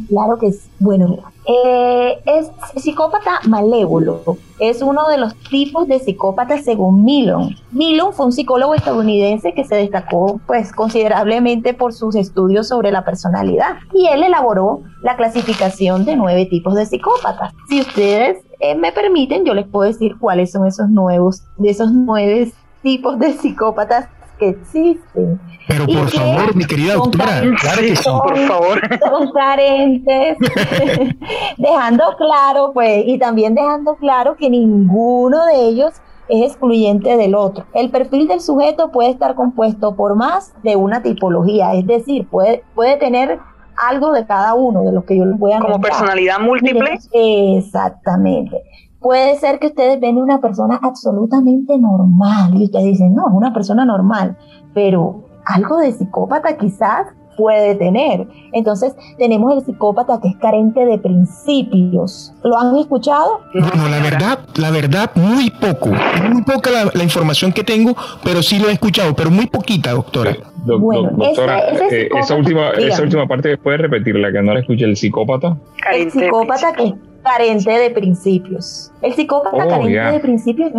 Claro 0.08 0.38
que 0.39 0.48
es, 0.48 0.67
bueno, 0.79 1.17
eh, 1.46 2.22
es 2.26 2.52
psicópata 2.82 3.40
malévolo. 3.48 4.38
Es 4.60 4.82
uno 4.82 5.08
de 5.08 5.18
los 5.18 5.36
tipos 5.36 5.88
de 5.88 6.00
psicópatas 6.00 6.64
según 6.64 7.04
Milon. 7.04 7.56
Milon 7.72 8.14
fue 8.14 8.28
un 8.28 8.32
psicólogo 8.32 8.76
estadounidense 8.76 9.54
que 9.54 9.66
se 9.66 9.76
destacó 9.76 10.40
pues 10.46 10.72
considerablemente 10.72 11.74
por 11.74 11.94
sus 11.94 12.16
estudios 12.16 12.68
sobre 12.70 12.92
la 12.92 13.04
personalidad 13.04 13.78
y 13.94 14.08
él 14.08 14.24
elaboró 14.24 14.82
la 15.02 15.16
clasificación 15.16 16.06
de 16.06 16.16
nueve 16.16 16.46
tipos 16.46 16.76
de 16.76 16.86
psicópatas. 16.86 17.54
Si 17.68 17.82
ustedes 17.82 18.38
eh, 18.60 18.76
me 18.76 18.92
permiten, 18.92 19.44
yo 19.44 19.54
les 19.54 19.68
puedo 19.68 19.90
decir 19.90 20.18
cuáles 20.20 20.52
son 20.52 20.66
esos 20.66 20.90
nuevos, 20.90 21.44
de 21.58 21.70
esos 21.70 21.92
nueve 21.92 22.52
tipos 22.82 23.20
de 23.20 23.34
psicópatas 23.34 24.08
que 24.38 24.50
existen. 24.50 25.40
Pero 25.68 25.86
por 25.86 26.10
favor, 26.10 26.56
mi 26.56 26.66
querida 26.66 26.96
doctora, 26.96 27.42
claro 27.60 27.82
que 27.82 27.96
sí. 27.96 28.10
Por 28.10 28.38
favor. 28.48 28.82
Son 29.10 29.32
carentes, 29.32 30.38
dejando 31.58 32.04
claro, 32.18 32.72
pues, 32.74 33.04
y 33.06 33.18
también 33.18 33.56
dejando 33.56 33.96
claro 33.96 34.36
que 34.36 34.50
ninguno 34.50 35.46
de 35.46 35.68
ellos 35.68 35.94
es 36.28 36.52
excluyente 36.52 37.16
del 37.18 37.36
otro. 37.36 37.66
El 37.74 37.90
perfil 37.90 38.28
del 38.28 38.42
sujeto 38.42 38.92
puede 38.92 39.10
estar 39.10 39.36
compuesto 39.36 39.96
por 39.96 40.15
más 40.15 40.54
de 40.63 40.76
una 40.76 41.02
tipología, 41.02 41.74
es 41.74 41.86
decir, 41.86 42.28
puede, 42.28 42.63
puede 42.76 42.98
tener 42.98 43.39
algo 43.76 44.12
de 44.12 44.26
cada 44.26 44.54
uno 44.54 44.84
de 44.84 44.91
los 44.91 45.04
que 45.06 45.17
yo 45.17 45.26
les 45.26 45.38
voy 45.38 45.52
a 45.52 45.60
Como 45.60 45.82
personalidad 45.82 46.39
múltiple. 46.39 47.00
exactamente 47.13 48.62
puede 49.04 49.36
ser 49.36 49.60
que 49.60 49.68
ustedes 49.68 50.00
ven 50.00 50.18
una 50.18 50.39
persona 50.39 50.80
absolutamente 50.82 51.78
normal 51.78 52.56
y 52.56 52.63
ustedes 52.63 52.86
dicen, 52.86 53.13
no, 53.13 53.28
es 53.28 53.34
una 53.34 53.54
persona 53.54 53.86
normal, 53.86 54.38
pero 54.74 55.26
algo 55.46 55.78
de 55.78 55.92
psicópata 55.92 56.58
quizás 56.58 57.08
puede 57.36 57.76
tener. 57.76 58.28
Entonces 58.54 58.96
tenemos 59.18 59.54
el 59.54 59.66
psicópata 59.66 60.20
que 60.22 60.30
es 60.30 60.38
carente 60.38 60.86
de 60.86 60.98
principios. 61.00 62.34
¿Lo 62.44 62.58
han 62.58 62.78
escuchado? 62.78 63.42
Bueno, 63.54 63.89
la 63.89 64.00
verdad, 64.00 64.39
la 64.56 64.72
verdad, 64.72 65.12
muy 65.16 65.50
poco. 65.50 65.89
Muy 66.32 66.44
poca 66.44 66.70
la, 66.94 67.04
información 67.04 67.52
que 67.52 67.63
tengo, 67.63 67.96
pero 68.24 68.42
sí 68.42 68.58
lo 68.60 68.70
he 68.70 68.74
escuchado, 68.74 69.16
pero 69.16 69.30
muy 69.30 69.48
poquita, 69.48 69.92
doctora. 69.92 70.38
bueno, 70.80 71.10
doctora, 71.12 71.60
eh, 71.92 72.08
esa, 72.16 72.36
última, 72.36 72.70
esa 72.70 73.02
última 73.02 73.28
parte, 73.28 73.58
¿puede 73.58 73.78
repetirla? 73.78 74.32
Que 74.32 74.42
no 74.42 74.54
la 74.54 74.62
escuché, 74.62 74.86
el 74.86 74.96
psicópata. 74.96 75.58
El 75.92 76.12
psicópata 76.12 76.72
que 76.74 76.94
carente 77.24 77.72
de 77.72 77.90
principios. 77.92 78.92
El 79.02 79.14
psicópata 79.14 79.66
oh, 79.66 79.70
carente 79.70 80.12
de 80.12 80.20
principios 80.20 80.72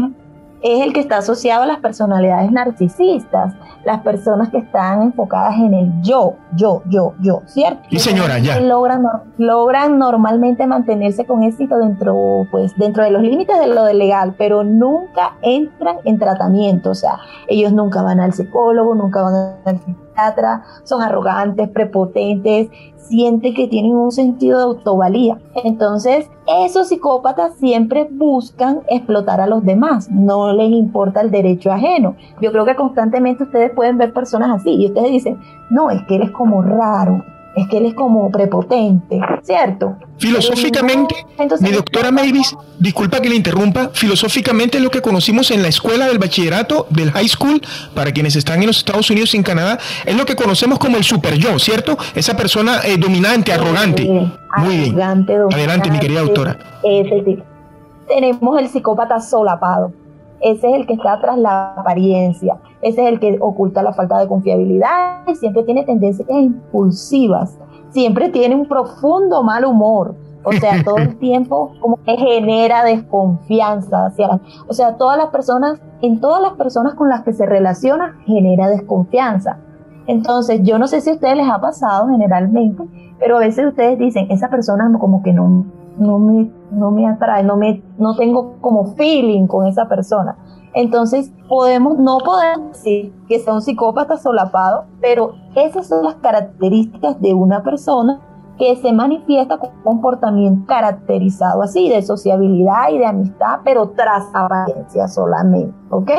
es 0.65 0.81
el 0.81 0.95
que 0.95 1.01
está 1.01 1.19
asociado 1.19 1.65
a 1.65 1.67
las 1.67 1.79
personalidades 1.81 2.51
narcisistas, 2.51 3.55
las 3.85 4.01
personas 4.01 4.49
que 4.49 4.57
están 4.59 5.03
enfocadas 5.03 5.57
en 5.57 5.75
el 5.75 5.93
yo, 6.01 6.37
yo, 6.57 6.83
yo, 6.89 7.13
yo, 7.21 7.43
¿cierto? 7.45 7.83
Sí, 7.91 7.99
señora, 7.99 8.39
ya. 8.39 8.59
Logran, 8.61 9.05
logran 9.37 9.99
normalmente 9.99 10.67
mantenerse 10.67 11.27
con 11.27 11.43
éxito 11.43 11.77
dentro, 11.77 12.47
pues, 12.51 12.75
dentro 12.79 13.05
de 13.05 13.11
los 13.11 13.21
límites 13.21 13.59
de 13.59 13.67
lo 13.67 13.93
legal, 13.93 14.35
pero 14.39 14.65
nunca 14.65 15.37
entran 15.43 15.97
en 16.05 16.19
tratamiento, 16.19 16.91
o 16.91 16.95
sea, 16.95 17.19
ellos 17.47 17.75
nunca 17.75 18.01
van 18.01 18.21
al 18.21 18.33
psicólogo, 18.33 18.95
nunca 18.95 19.21
van 19.21 19.35
al 19.67 19.81
son 20.85 21.03
arrogantes, 21.03 21.69
prepotentes, 21.69 22.69
siente 22.97 23.53
que 23.55 23.69
tienen 23.69 23.95
un 23.95 24.13
sentido 24.13 24.59
de 24.59 24.65
autovalía. 24.65 25.39
Entonces, 25.63 26.31
esos 26.47 26.89
psicópatas 26.89 27.55
siempre 27.57 28.09
buscan 28.11 28.81
explotar 28.89 29.41
a 29.41 29.47
los 29.47 29.65
demás, 29.65 30.11
no 30.11 30.53
les 30.53 30.71
importa 30.71 31.21
el 31.21 31.31
derecho 31.31 31.71
ajeno. 31.71 32.17
Yo 32.41 32.53
creo 32.53 32.65
que 32.65 32.77
constantemente 32.77 33.45
ustedes 33.45 33.73
pueden 33.73 33.99
ver 33.99 34.13
personas 34.13 34.61
así 34.61 34.75
y 34.75 34.87
ustedes 34.87 35.11
dicen, 35.11 35.39
no, 35.71 35.91
es 35.91 36.03
que 36.07 36.17
él 36.17 36.23
es 36.23 36.31
como 36.31 36.63
raro, 36.63 37.23
es 37.57 37.69
que 37.69 37.79
él 37.79 37.87
es 37.87 37.95
como 37.95 38.31
prepotente, 38.31 39.21
¿cierto? 39.43 39.97
Filosóficamente, 40.19 41.15
mi 41.61 41.71
doctora 41.71 42.11
Mavis, 42.11 42.57
disculpa 42.79 43.21
que 43.21 43.29
le 43.29 43.37
interrumpa, 43.37 43.91
filosóficamente 43.93 44.79
es 44.79 44.85
lo 44.85 44.91
que 44.91 45.01
conocimos 45.01 45.51
en 45.51 45.63
la 45.63 45.69
escuela 45.69 46.07
del 46.07 46.19
bachillerato, 46.19 46.87
del 46.91 47.13
high 47.13 47.29
school, 47.29 47.61
para 47.95 48.11
quienes 48.13 48.35
están 48.37 48.61
en 48.61 48.67
los 48.67 48.79
Estados 48.79 49.09
Unidos 49.11 49.35
y 49.35 49.37
en 49.37 49.43
Canadá, 49.45 49.79
es 50.05 50.17
lo 50.17 50.25
que 50.25 50.35
conocemos 50.35 50.79
como 50.79 50.97
el 50.97 51.05
super 51.05 51.35
yo, 51.35 51.59
¿cierto? 51.59 51.97
Esa 52.15 52.37
persona 52.37 52.81
eh, 52.85 52.97
dominante, 52.99 53.53
arrogante. 53.53 54.05
Muy 54.59 54.77
bien. 54.77 55.01
Adelante, 55.01 55.91
mi 55.91 55.99
querida 55.99 56.23
doctora. 56.23 56.59
Ese 56.83 57.43
Tenemos 58.09 58.61
el 58.61 58.69
psicópata 58.69 59.21
solapado. 59.21 59.93
Ese 60.41 60.69
es 60.69 60.75
el 60.75 60.87
que 60.87 60.95
está 60.95 61.21
tras 61.21 61.39
la 61.39 61.75
apariencia. 61.77 62.57
Ese 62.85 63.03
es 63.03 63.09
el 63.09 63.19
que 63.19 63.39
oculta 63.41 63.83
la 63.83 63.93
falta 63.93 64.21
de 64.21 64.29
confiabilidad 64.29 65.27
y 65.27 65.35
siempre 65.35 65.65
tiene 65.65 65.85
tendencias 65.85 66.29
impulsivas 66.31 67.59
siempre 67.95 68.29
tiene 68.29 68.57
un 68.57 68.67
profundo 68.67 69.43
mal 69.43 69.65
humor. 69.65 70.17
O 70.45 70.53
sea, 70.53 70.73
todo 70.85 70.99
el 70.99 71.17
tiempo 71.17 71.73
como 71.81 71.97
que 72.05 72.17
genera 72.17 72.85
desconfianza 72.85 74.07
hacia 74.07 74.41
o 74.69 74.75
sea, 74.75 74.97
todas 74.97 75.17
las 75.17 75.29
personas, 75.29 75.81
en 76.03 76.21
todas 76.21 76.43
las 76.43 76.53
personas 76.55 76.95
con 76.95 77.09
las 77.09 77.23
que 77.23 77.33
se 77.33 77.47
relaciona, 77.47 78.19
genera 78.27 78.69
desconfianza. 78.69 79.59
Entonces, 80.07 80.61
yo 80.63 80.79
no 80.79 80.87
sé 80.87 81.01
si 81.01 81.09
a 81.09 81.15
ustedes 81.15 81.37
les 81.37 81.49
ha 81.49 81.61
pasado 81.61 82.09
generalmente, 82.09 82.83
pero 83.19 83.39
a 83.39 83.41
veces 83.41 83.69
ustedes 83.69 83.99
dicen, 83.99 84.27
esa 84.31 84.51
persona 84.51 84.91
como 85.01 85.23
que 85.23 85.33
no, 85.33 85.65
no 85.97 86.19
me, 86.19 86.51
no 86.73 86.91
me 86.91 87.07
atrae, 87.07 87.43
no 87.43 87.57
me, 87.57 87.83
no 87.97 88.15
tengo 88.15 88.57
como 88.61 88.95
feeling 88.97 89.47
con 89.47 89.67
esa 89.67 89.89
persona. 89.89 90.37
Entonces, 90.75 91.33
podemos, 91.49 91.99
no 91.99 92.19
podemos 92.19 92.73
decir 92.73 93.13
que 93.29 93.39
sea 93.39 93.55
un 93.55 93.63
psicópata 93.63 94.17
solapado, 94.17 94.85
pero 95.01 95.35
esas 95.55 95.87
son 95.87 96.05
las 96.05 96.17
características 96.17 97.21
de 97.21 97.33
una 97.33 97.63
persona 97.63 98.21
que 98.59 98.77
se 98.77 98.93
manifiesta 98.93 99.59
con 99.59 99.71
un 99.71 99.83
comportamiento 99.83 100.67
caracterizado 100.67 101.63
así, 101.63 101.89
de 101.89 102.03
sociabilidad 102.03 102.91
y 102.93 102.99
de 102.99 103.07
amistad, 103.07 103.61
pero 103.65 103.91
tras 103.91 104.25
apariencia 104.33 105.09
solamente, 105.09 105.75
¿ok? 105.91 106.11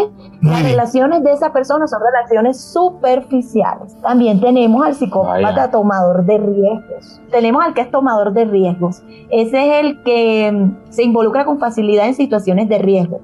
Las 0.42 0.64
relaciones 0.64 1.24
de 1.24 1.32
esa 1.32 1.54
persona 1.54 1.88
son 1.88 2.02
relaciones 2.02 2.60
superficiales. 2.60 3.96
También 4.02 4.42
tenemos 4.42 4.86
al 4.86 4.96
psicópata 4.96 5.72
tomador 5.72 6.26
de 6.26 6.38
riesgos. 6.38 7.22
Tenemos 7.32 7.64
al 7.64 7.74
que 7.74 7.82
es 7.82 7.92
tomador 7.92 8.34
de 8.34 8.46
riesgos. 8.46 9.02
Ese 9.30 9.80
es 9.80 9.86
el 9.86 10.04
que 10.04 10.52
mm, 10.52 10.92
se 10.92 11.04
involucra 11.04 11.46
con 11.46 11.58
facilidad 11.58 12.08
en 12.08 12.16
situaciones 12.16 12.68
de 12.68 12.80
riesgo 12.80 13.22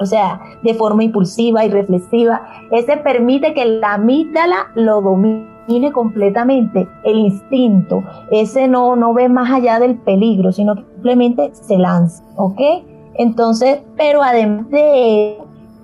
o 0.00 0.06
sea, 0.06 0.40
de 0.62 0.74
forma 0.74 1.04
impulsiva 1.04 1.64
y 1.64 1.70
reflexiva. 1.70 2.42
Ese 2.70 2.96
permite 2.96 3.54
que 3.54 3.64
la 3.66 3.94
amígdala 3.94 4.68
lo 4.74 5.00
domine 5.02 5.92
completamente, 5.92 6.88
el 7.04 7.18
instinto. 7.18 8.02
Ese 8.30 8.66
no, 8.66 8.96
no 8.96 9.14
ve 9.14 9.28
más 9.28 9.52
allá 9.52 9.78
del 9.78 9.96
peligro, 9.98 10.52
sino 10.52 10.74
que 10.74 10.84
simplemente 10.94 11.50
se 11.52 11.78
lanza, 11.78 12.24
¿ok? 12.36 12.60
Entonces, 13.14 13.80
pero 13.96 14.22
además 14.22 14.68
de 14.70 15.38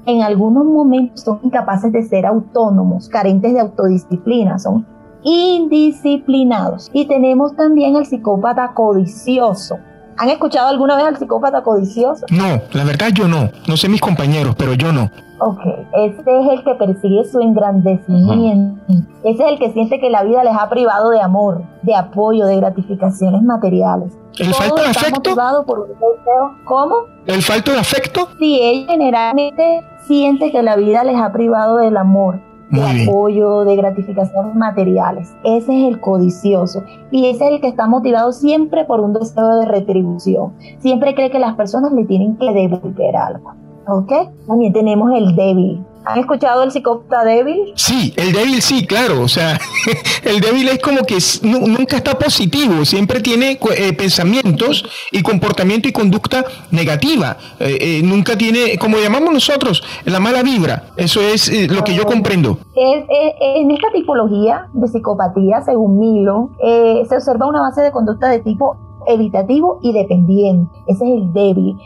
en 0.07 0.23
algunos 0.23 0.65
momentos 0.65 1.21
son 1.23 1.41
incapaces 1.43 1.93
de 1.93 2.03
ser 2.03 2.27
autónomos, 2.27 3.09
carentes 3.09 3.53
de 3.53 3.61
autodisciplina, 3.61 4.59
son 4.59 4.87
indisciplinados. 5.23 6.91
Y 6.93 7.07
tenemos 7.07 7.55
también 7.57 7.97
el 7.97 8.07
psicópata 8.07 8.73
codicioso, 8.73 9.77
¿Han 10.19 10.31
escuchado 10.31 10.69
alguna 10.69 10.97
vez 10.97 11.07
al 11.07 11.17
psicópata 11.17 11.63
codicioso? 11.63 12.27
No, 12.31 12.61
la 12.73 12.85
verdad 12.85 13.09
yo 13.13 13.29
no. 13.29 13.51
No 13.69 13.77
sé 13.77 13.89
mis 13.89 14.01
compañeros, 14.01 14.55
pero 14.57 14.75
yo 14.75 14.93
no. 14.93 15.11
Ok, 15.39 15.61
este 15.99 16.41
es 16.41 16.49
el 16.49 16.65
que 16.65 16.75
persigue 16.77 17.25
su 17.25 17.41
engrandecimiento. 17.41 18.81
Ese 19.23 19.45
es 19.45 19.53
el 19.53 19.59
que 19.59 19.71
siente 19.73 20.01
que 20.01 20.09
la 20.09 20.23
vida 20.23 20.43
les 20.43 20.55
ha 20.57 20.71
privado 20.71 21.11
de 21.11 21.21
amor, 21.21 21.63
de 21.83 21.95
apoyo, 21.95 22.47
de 22.47 22.57
gratificaciones 22.57 23.43
materiales. 23.43 24.17
¿El 24.39 24.55
falto 24.55 24.83
de 24.83 24.89
afecto? 24.89 25.35
Por 25.67 25.81
un 25.81 25.89
deseo. 25.89 26.57
¿Cómo? 26.65 26.95
¿El 27.27 27.43
falto 27.43 27.73
de 27.73 27.79
afecto? 27.79 28.29
Sí, 28.39 28.61
ella 28.63 28.87
generalmente 28.93 29.83
siente 30.07 30.51
que 30.51 30.63
la 30.63 30.77
vida 30.77 31.05
les 31.05 31.21
ha 31.21 31.33
privado 31.33 31.77
del 31.77 31.97
amor, 31.97 32.41
de 32.71 33.05
apoyo, 33.05 33.65
de 33.65 33.77
gratificaciones 33.77 34.55
materiales. 34.55 35.35
Ese 35.45 35.73
es 35.73 35.95
el 35.95 36.01
codicioso 36.01 36.83
y 37.11 37.27
ese 37.27 37.47
es 37.47 37.53
el 37.53 37.61
que 37.61 37.69
está 37.69 37.87
motivado 37.87 38.33
siempre 38.33 38.85
por 38.85 39.01
un 39.01 39.13
deseo 39.13 39.61
de 39.61 39.67
retribución. 39.67 40.53
Siempre 40.79 41.15
cree 41.15 41.31
que 41.31 41.39
las 41.39 41.55
personas 41.55 41.93
le 41.93 42.05
tienen 42.05 42.37
que 42.37 42.53
devolver 42.53 43.17
algo. 43.17 43.55
¿Ok? 43.89 44.13
También 44.49 44.73
tenemos 44.73 45.13
el 45.13 45.37
débil. 45.37 45.85
¿Han 46.07 46.21
escuchado 46.21 46.63
el 46.63 46.71
psicópata 46.71 47.25
débil? 47.25 47.73
Sí, 47.75 48.15
el 48.17 48.33
débil 48.33 48.63
sí, 48.63 48.87
claro. 48.87 49.23
O 49.23 49.29
sea, 49.29 49.59
el 50.23 50.41
débil 50.41 50.69
es 50.69 50.79
como 50.79 51.03
que 51.03 51.19
nunca 51.43 51.97
está 51.97 52.17
positivo, 52.17 52.85
siempre 52.85 53.21
tiene 53.21 53.59
eh, 53.77 53.93
pensamientos 53.93 54.85
y 55.11 55.23
comportamiento 55.23 55.89
y 55.89 55.93
conducta 55.93 56.45
negativa. 56.71 57.37
Eh, 57.59 57.79
eh, 57.81 58.03
nunca 58.05 58.39
tiene, 58.39 58.79
como 58.79 58.99
llamamos 58.99 59.33
nosotros, 59.33 59.83
la 60.05 60.21
mala 60.21 60.45
vibra. 60.45 60.91
Eso 60.97 61.21
es 61.21 61.51
lo 61.71 61.83
que 61.83 61.95
yo 61.95 62.05
comprendo. 62.05 62.59
en 62.77 63.71
esta 63.73 63.91
tipología 63.93 64.69
de 64.73 64.87
psicopatía, 64.87 65.63
según 65.63 65.99
Milo, 65.99 66.51
se 66.61 67.17
observa 67.17 67.49
una 67.49 67.63
base 67.63 67.83
de 67.83 67.91
conducta 67.91 68.29
de 68.29 68.39
tipo 68.39 68.77
evitativo 69.09 69.81
y 69.83 69.93
dependiente. 69.93 70.71
Ese 70.87 71.05
es 71.05 71.11
el 71.11 71.33
débil. 71.33 71.77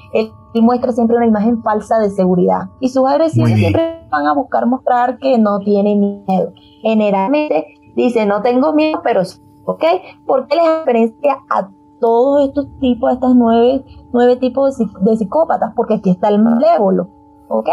Él 0.55 0.63
muestra 0.63 0.93
siempre 0.93 1.17
una 1.17 1.27
imagen 1.27 1.63
falsa 1.63 1.99
de 1.99 2.11
seguridad. 2.11 2.69
Y 2.81 2.89
sus 2.89 3.09
agresiones 3.09 3.59
siempre 3.59 4.07
van 4.11 4.27
a 4.27 4.35
buscar 4.35 4.67
mostrar 4.67 5.19
que 5.19 5.39
no 5.39 5.61
tiene 5.61 5.97
miedo. 5.97 6.53
Generalmente 6.83 7.67
dice, 7.95 8.27
no 8.27 8.43
tengo 8.43 8.73
miedo, 8.73 9.01
pero 9.03 9.25
sí. 9.25 9.41
¿Ok? 9.65 9.85
¿Por 10.27 10.47
qué 10.47 10.57
les 10.57 10.79
diferencia 10.79 11.39
a 11.49 11.69
todos 12.01 12.49
estos 12.49 12.67
tipos, 12.81 13.13
estos 13.13 13.37
nueve, 13.37 13.85
nueve 14.13 14.37
tipos 14.37 14.77
de, 14.79 15.17
psicópatas? 15.17 15.73
Porque 15.77 15.95
aquí 15.95 16.11
está 16.11 16.29
el 16.29 16.43
malévolo. 16.43 17.09
¿Ok? 17.49 17.69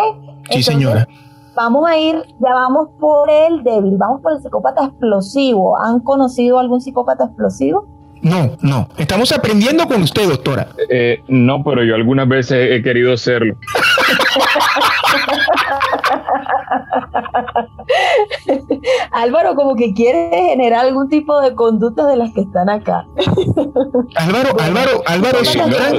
Sí, 0.51 0.61
señora. 0.61 1.07
Vamos 1.55 1.89
a 1.89 1.97
ir, 1.97 2.21
ya 2.39 2.53
vamos 2.53 2.89
por 2.99 3.31
el 3.31 3.63
débil, 3.63 3.97
vamos 3.97 4.21
por 4.21 4.33
el 4.33 4.41
psicópata 4.43 4.85
explosivo. 4.85 5.75
¿Han 5.79 6.01
conocido 6.01 6.59
algún 6.59 6.81
psicópata 6.81 7.25
explosivo? 7.25 7.87
No, 8.21 8.57
no. 8.61 8.89
Estamos 8.97 9.31
aprendiendo 9.31 9.87
con 9.87 10.01
usted, 10.01 10.27
doctora. 10.27 10.67
Eh, 10.89 11.23
no, 11.27 11.63
pero 11.63 11.83
yo 11.83 11.95
algunas 11.95 12.27
veces 12.27 12.71
he 12.71 12.81
querido 12.81 13.15
serlo. 13.17 13.55
Álvaro, 19.11 19.55
como 19.55 19.75
que 19.75 19.93
quiere 19.93 20.29
generar 20.31 20.85
algún 20.85 21.09
tipo 21.09 21.39
de 21.41 21.55
conducta 21.55 22.07
de 22.07 22.17
las 22.17 22.33
que 22.33 22.41
están 22.41 22.69
acá. 22.69 23.05
Álvaro, 24.15 24.55
Álvaro, 24.59 25.03
Álvaro. 25.05 25.39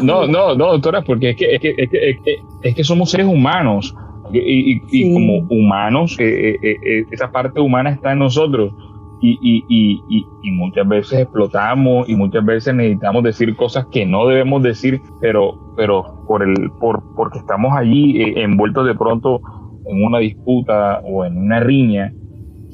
no, 0.02 0.26
no, 0.26 0.54
no, 0.54 0.72
doctora, 0.72 1.02
porque 1.02 1.31
es 1.31 1.37
que, 1.37 1.54
es 1.54 1.61
que, 1.61 1.74
es 1.78 1.90
que, 1.90 2.42
es 2.62 2.74
que, 2.74 2.85
somos 2.85 3.11
seres 3.11 3.26
humanos. 3.26 3.94
Y, 4.31 5.14
como 5.14 5.46
humanos, 5.48 6.16
eh, 6.18 6.59
eh, 6.62 7.07
esa 7.11 7.31
parte 7.31 7.61
humana 7.61 7.88
está 7.90 8.12
en 8.12 8.18
nosotros 8.18 8.74
y, 9.20 9.38
y, 9.42 9.64
y, 10.09 10.26
y, 10.42 10.50
muchas 10.52 10.87
veces 10.87 11.20
explotamos 11.20 12.09
y 12.09 12.14
muchas 12.14 12.44
veces 12.44 12.74
necesitamos 12.74 13.22
decir 13.22 13.57
cosas 13.57 13.87
que 13.87 14.07
no 14.07 14.26
debemos 14.26 14.62
decir, 14.62 15.00
pero, 15.20 15.74
pero 15.76 16.24
por 16.26 16.42
el, 16.42 16.70
por, 16.78 17.02
porque 17.14 17.38
estamos 17.38 17.72
allí 17.76 18.22
eh, 18.22 18.42
envueltos 18.42 18.87
de 18.87 18.94
pronto 18.94 19.40
en 19.87 20.04
una 20.04 20.18
disputa 20.18 21.00
o 21.04 21.24
en 21.24 21.37
una 21.37 21.61
riña, 21.61 22.12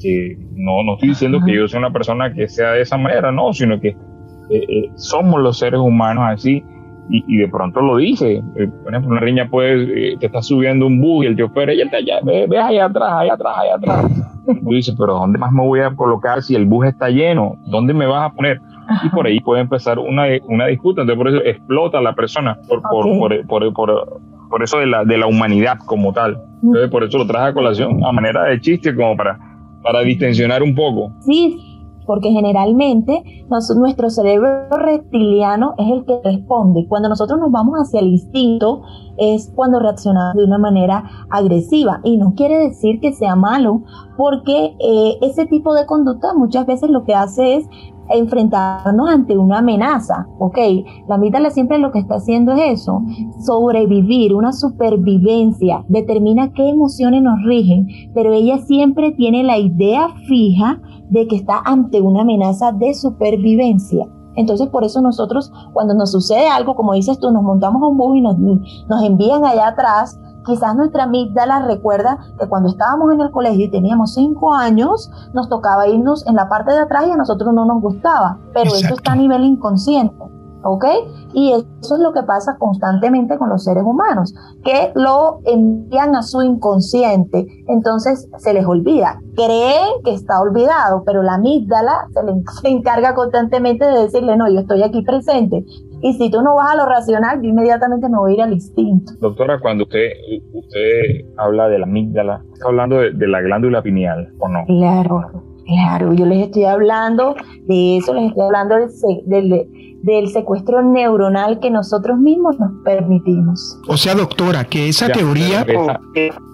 que 0.01 0.37
no, 0.53 0.83
no 0.83 0.93
estoy 0.95 1.09
diciendo 1.09 1.39
que 1.45 1.55
yo 1.55 1.67
sea 1.67 1.79
una 1.79 1.91
persona 1.91 2.33
que 2.33 2.47
sea 2.47 2.71
de 2.71 2.81
esa 2.81 2.97
manera, 2.97 3.31
no, 3.31 3.53
sino 3.53 3.79
que 3.79 3.89
eh, 3.89 3.95
eh, 4.49 4.89
somos 4.95 5.41
los 5.41 5.57
seres 5.57 5.79
humanos 5.79 6.25
así 6.27 6.63
y, 7.09 7.37
de 7.37 7.47
pronto 7.47 7.81
lo 7.81 7.97
dice. 7.97 8.41
por 8.83 8.93
ejemplo, 8.93 9.11
una 9.11 9.19
riña 9.19 9.47
puede, 9.49 10.17
te 10.17 10.25
está 10.25 10.41
subiendo 10.41 10.87
un 10.87 10.99
bus 10.99 11.25
y 11.25 11.27
el 11.27 11.37
chofer, 11.37 11.69
ella 11.69 11.85
está 11.85 11.97
allá, 11.97 12.19
ve, 12.23 12.45
ve 12.47 12.57
allá 12.57 12.85
atrás, 12.85 13.11
allá 13.13 13.33
atrás, 13.33 13.55
allá 13.57 13.75
atrás 13.75 14.35
Tú 14.45 14.69
dices, 14.69 14.95
pero 14.97 15.13
¿dónde 15.15 15.39
más 15.39 15.51
me 15.51 15.63
voy 15.63 15.79
a 15.79 15.95
colocar 15.95 16.41
si 16.41 16.55
el 16.55 16.65
bus 16.65 16.85
está 16.85 17.09
lleno? 17.09 17.57
¿Dónde 17.65 17.93
me 17.93 18.05
vas 18.05 18.31
a 18.31 18.33
poner? 18.33 18.61
Y 19.03 19.09
por 19.09 19.25
ahí 19.25 19.39
puede 19.39 19.61
empezar 19.61 19.97
una, 19.97 20.25
una 20.47 20.67
disputa. 20.67 21.01
Entonces, 21.01 21.17
por 21.17 21.27
eso 21.29 21.43
explota 21.43 22.01
la 22.01 22.13
persona, 22.13 22.57
por, 22.67 22.81
por, 22.83 23.47
por, 23.47 23.73
por, 23.73 24.21
por, 24.49 24.63
eso 24.63 24.77
de 24.77 24.85
la, 24.85 25.03
de 25.03 25.17
la 25.17 25.25
humanidad 25.25 25.79
como 25.85 26.13
tal. 26.13 26.37
Entonces, 26.61 26.89
por 26.91 27.03
eso 27.03 27.17
lo 27.17 27.25
traje 27.25 27.49
a 27.49 27.53
colación 27.53 28.03
a 28.03 28.11
manera 28.11 28.43
de 28.43 28.61
chiste, 28.61 28.95
como 28.95 29.17
para, 29.17 29.39
para 29.81 30.01
distensionar 30.01 30.61
un 30.61 30.75
poco. 30.75 31.11
Sí, 31.21 31.64
porque 32.05 32.31
generalmente 32.31 33.23
nuestro 33.75 34.09
cerebro 34.09 34.69
reptiliano 34.69 35.73
es 35.77 35.91
el 35.91 36.05
que 36.05 36.19
responde. 36.23 36.87
Cuando 36.87 37.09
nosotros 37.09 37.39
nos 37.39 37.51
vamos 37.51 37.77
hacia 37.77 37.99
el 37.99 38.07
instinto 38.07 38.83
es 39.17 39.51
cuando 39.55 39.79
reaccionamos 39.79 40.35
de 40.35 40.43
una 40.43 40.57
manera 40.57 41.03
agresiva 41.29 42.01
y 42.03 42.17
no 42.17 42.33
quiere 42.35 42.57
decir 42.57 42.99
que 42.99 43.13
sea 43.13 43.35
malo 43.35 43.83
porque 44.17 44.75
eh, 44.79 45.17
ese 45.21 45.45
tipo 45.45 45.73
de 45.73 45.85
conducta 45.85 46.33
muchas 46.33 46.65
veces 46.65 46.89
lo 46.89 47.03
que 47.03 47.15
hace 47.15 47.57
es 47.57 47.65
enfrentarnos 48.09 49.09
ante 49.09 49.37
una 49.37 49.59
amenaza, 49.59 50.27
¿ok? 50.39 50.57
La 51.07 51.15
amígdala 51.15 51.49
siempre 51.49 51.79
lo 51.79 51.91
que 51.91 51.99
está 51.99 52.15
haciendo 52.15 52.53
es 52.53 52.81
eso, 52.81 53.01
sobrevivir, 53.45 54.33
una 54.33 54.51
supervivencia, 54.51 55.83
determina 55.87 56.51
qué 56.53 56.69
emociones 56.69 57.21
nos 57.23 57.41
rigen, 57.43 57.87
pero 58.13 58.33
ella 58.33 58.59
siempre 58.59 59.11
tiene 59.11 59.43
la 59.43 59.57
idea 59.57 60.09
fija 60.27 60.81
de 61.09 61.27
que 61.27 61.35
está 61.35 61.61
ante 61.65 62.01
una 62.01 62.21
amenaza 62.21 62.71
de 62.71 62.93
supervivencia. 62.93 64.05
Entonces, 64.35 64.67
por 64.67 64.83
eso 64.83 65.01
nosotros, 65.01 65.51
cuando 65.73 65.93
nos 65.93 66.11
sucede 66.11 66.47
algo, 66.47 66.75
como 66.75 66.93
dices 66.93 67.19
tú, 67.19 67.31
nos 67.31 67.43
montamos 67.43 67.81
a 67.81 67.87
un 67.87 67.97
bus 67.97 68.17
y 68.17 68.21
nos, 68.21 68.37
nos 68.37 69.03
envían 69.03 69.45
allá 69.45 69.69
atrás, 69.69 70.19
quizás 70.45 70.75
nuestra 70.75 71.03
amígdala 71.03 71.59
recuerda 71.67 72.17
que 72.39 72.47
cuando 72.47 72.69
estábamos 72.69 73.13
en 73.13 73.21
el 73.21 73.31
colegio 73.31 73.65
y 73.65 73.71
teníamos 73.71 74.13
cinco 74.13 74.53
años, 74.53 75.11
nos 75.33 75.49
tocaba 75.49 75.87
irnos 75.87 76.25
en 76.27 76.35
la 76.35 76.47
parte 76.49 76.71
de 76.71 76.79
atrás 76.79 77.05
y 77.07 77.11
a 77.11 77.17
nosotros 77.17 77.53
no 77.53 77.65
nos 77.65 77.81
gustaba, 77.81 78.37
pero 78.53 78.73
eso 78.73 78.93
está 78.93 79.13
a 79.13 79.15
nivel 79.15 79.43
inconsciente. 79.43 80.35
¿ok? 80.65 80.85
Y 81.33 81.51
eso 81.53 81.95
es 81.95 82.01
lo 82.01 82.11
que 82.11 82.23
pasa 82.23 82.57
constantemente 82.57 83.37
con 83.37 83.49
los 83.49 83.63
seres 83.63 83.83
humanos, 83.83 84.33
que 84.63 84.91
lo 84.95 85.39
envían 85.45 86.15
a 86.15 86.23
su 86.23 86.41
inconsciente, 86.41 87.45
entonces 87.67 88.27
se 88.37 88.53
les 88.53 88.65
olvida, 88.65 89.21
creen 89.35 90.01
que 90.03 90.13
está 90.13 90.41
olvidado, 90.41 91.03
pero 91.05 91.21
la 91.21 91.35
amígdala 91.35 92.07
se, 92.11 92.23
le, 92.23 92.43
se 92.61 92.67
encarga 92.69 93.13
constantemente 93.13 93.85
de 93.85 94.01
decirle, 94.01 94.35
no, 94.37 94.49
yo 94.49 94.61
estoy 94.61 94.81
aquí 94.81 95.03
presente. 95.03 95.63
Y 96.05 96.13
si 96.13 96.29
tú 96.29 96.39
no 96.43 96.53
vas 96.53 96.71
a 96.71 96.75
lo 96.75 96.85
racional, 96.85 97.41
yo 97.41 97.49
inmediatamente 97.49 98.07
me 98.07 98.19
voy 98.19 98.33
a 98.33 98.35
ir 98.35 98.41
al 98.43 98.53
instinto. 98.53 99.13
Doctora, 99.19 99.59
cuando 99.59 99.85
usted, 99.85 100.11
usted 100.53 101.25
habla 101.35 101.67
de 101.67 101.79
la 101.79 101.85
amígdala, 101.85 102.43
está 102.53 102.67
hablando 102.67 102.97
de, 102.97 103.27
la 103.27 103.41
glándula 103.41 103.81
pineal, 103.81 104.31
¿o 104.37 104.47
no? 104.47 104.63
Claro, 104.67 105.31
claro, 105.65 106.13
yo 106.13 106.27
les 106.27 106.45
estoy 106.45 106.65
hablando 106.65 107.33
de 107.65 107.97
eso, 107.97 108.13
les 108.13 108.29
estoy 108.29 108.43
hablando 108.43 108.75
del, 108.75 108.89
del 109.25 109.67
del 110.03 110.27
secuestro 110.27 110.83
neuronal 110.83 111.59
que 111.59 111.71
nosotros 111.71 112.19
mismos 112.19 112.59
nos 112.59 112.71
permitimos. 112.83 113.79
O 113.87 113.97
sea, 113.97 114.13
doctora, 114.13 114.65
que 114.65 114.87
esa 114.87 115.09
teoría... 115.09 115.65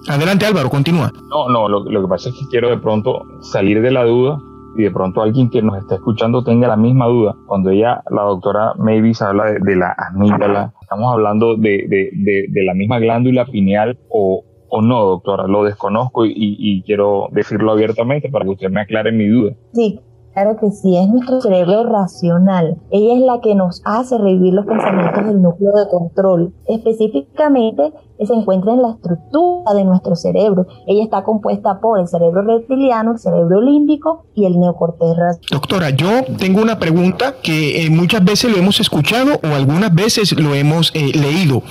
Adelante 0.07 0.45
Álvaro, 0.45 0.69
continúa. 0.69 1.11
No, 1.29 1.49
no, 1.49 1.67
lo, 1.67 2.01
que 2.01 2.07
pasa 2.07 2.29
es 2.29 2.35
que 2.35 2.45
quiero 2.49 2.69
de 2.69 2.77
pronto 2.77 3.25
salir 3.41 3.81
de 3.81 3.91
la 3.91 4.05
duda 4.05 4.37
y 4.77 4.83
de 4.83 4.91
pronto 4.91 5.21
alguien 5.21 5.49
que 5.49 5.61
nos 5.61 5.77
está 5.77 5.95
escuchando 5.95 6.43
tenga 6.43 6.67
la 6.67 6.77
misma 6.77 7.07
duda, 7.07 7.35
cuando 7.47 7.69
ella, 7.69 8.03
la 8.09 8.23
doctora 8.23 8.73
Mavis, 8.77 9.21
habla 9.21 9.51
de, 9.51 9.75
la 9.75 9.95
amígdala, 9.97 10.73
estamos 10.81 11.11
hablando 11.13 11.55
de, 11.57 11.85
de, 11.87 12.63
la 12.65 12.73
misma 12.73 12.99
glándula 12.99 13.45
pineal 13.45 13.99
o, 14.09 14.43
o 14.69 14.81
no, 14.81 15.05
doctora, 15.05 15.47
lo 15.47 15.63
desconozco 15.63 16.25
y, 16.25 16.33
y, 16.35 16.83
quiero 16.83 17.27
decirlo 17.31 17.71
abiertamente 17.71 18.29
para 18.29 18.45
que 18.45 18.51
usted 18.51 18.69
me 18.69 18.81
aclare 18.81 19.11
mi 19.11 19.27
duda. 19.27 19.53
Sí, 19.73 19.99
Claro 20.33 20.55
que 20.55 20.71
sí, 20.71 20.95
es 20.95 21.09
nuestro 21.09 21.41
cerebro 21.41 21.83
racional. 21.83 22.77
Ella 22.89 23.15
es 23.15 23.19
la 23.19 23.41
que 23.41 23.53
nos 23.53 23.81
hace 23.83 24.17
revivir 24.17 24.53
los 24.53 24.65
pensamientos 24.65 25.25
del 25.25 25.41
núcleo 25.41 25.73
de 25.73 25.89
control. 25.89 26.53
Específicamente 26.67 27.91
se 28.25 28.33
encuentra 28.33 28.73
en 28.73 28.81
la 28.81 28.91
estructura 28.91 29.73
de 29.73 29.83
nuestro 29.83 30.15
cerebro. 30.15 30.67
Ella 30.87 31.03
está 31.03 31.23
compuesta 31.23 31.79
por 31.79 31.99
el 31.99 32.07
cerebro 32.07 32.41
reptiliano, 32.41 33.13
el 33.13 33.19
cerebro 33.19 33.61
límbico 33.61 34.25
y 34.35 34.45
el 34.45 34.59
neocorteza. 34.59 35.37
Doctora, 35.51 35.89
yo 35.89 36.23
tengo 36.37 36.61
una 36.61 36.79
pregunta 36.79 37.35
que 37.41 37.85
eh, 37.85 37.89
muchas 37.89 38.23
veces 38.23 38.51
lo 38.51 38.57
hemos 38.57 38.79
escuchado 38.79 39.39
o 39.43 39.55
algunas 39.55 39.93
veces 39.93 40.31
lo 40.33 40.53
hemos 40.55 40.91
eh, 40.93 41.11
leído. 41.13 41.63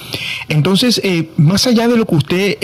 Entonces, 0.48 1.00
eh, 1.04 1.30
más 1.36 1.66
allá 1.66 1.88
de 1.88 1.96
lo 1.96 2.06
que 2.06 2.14
usted 2.16 2.56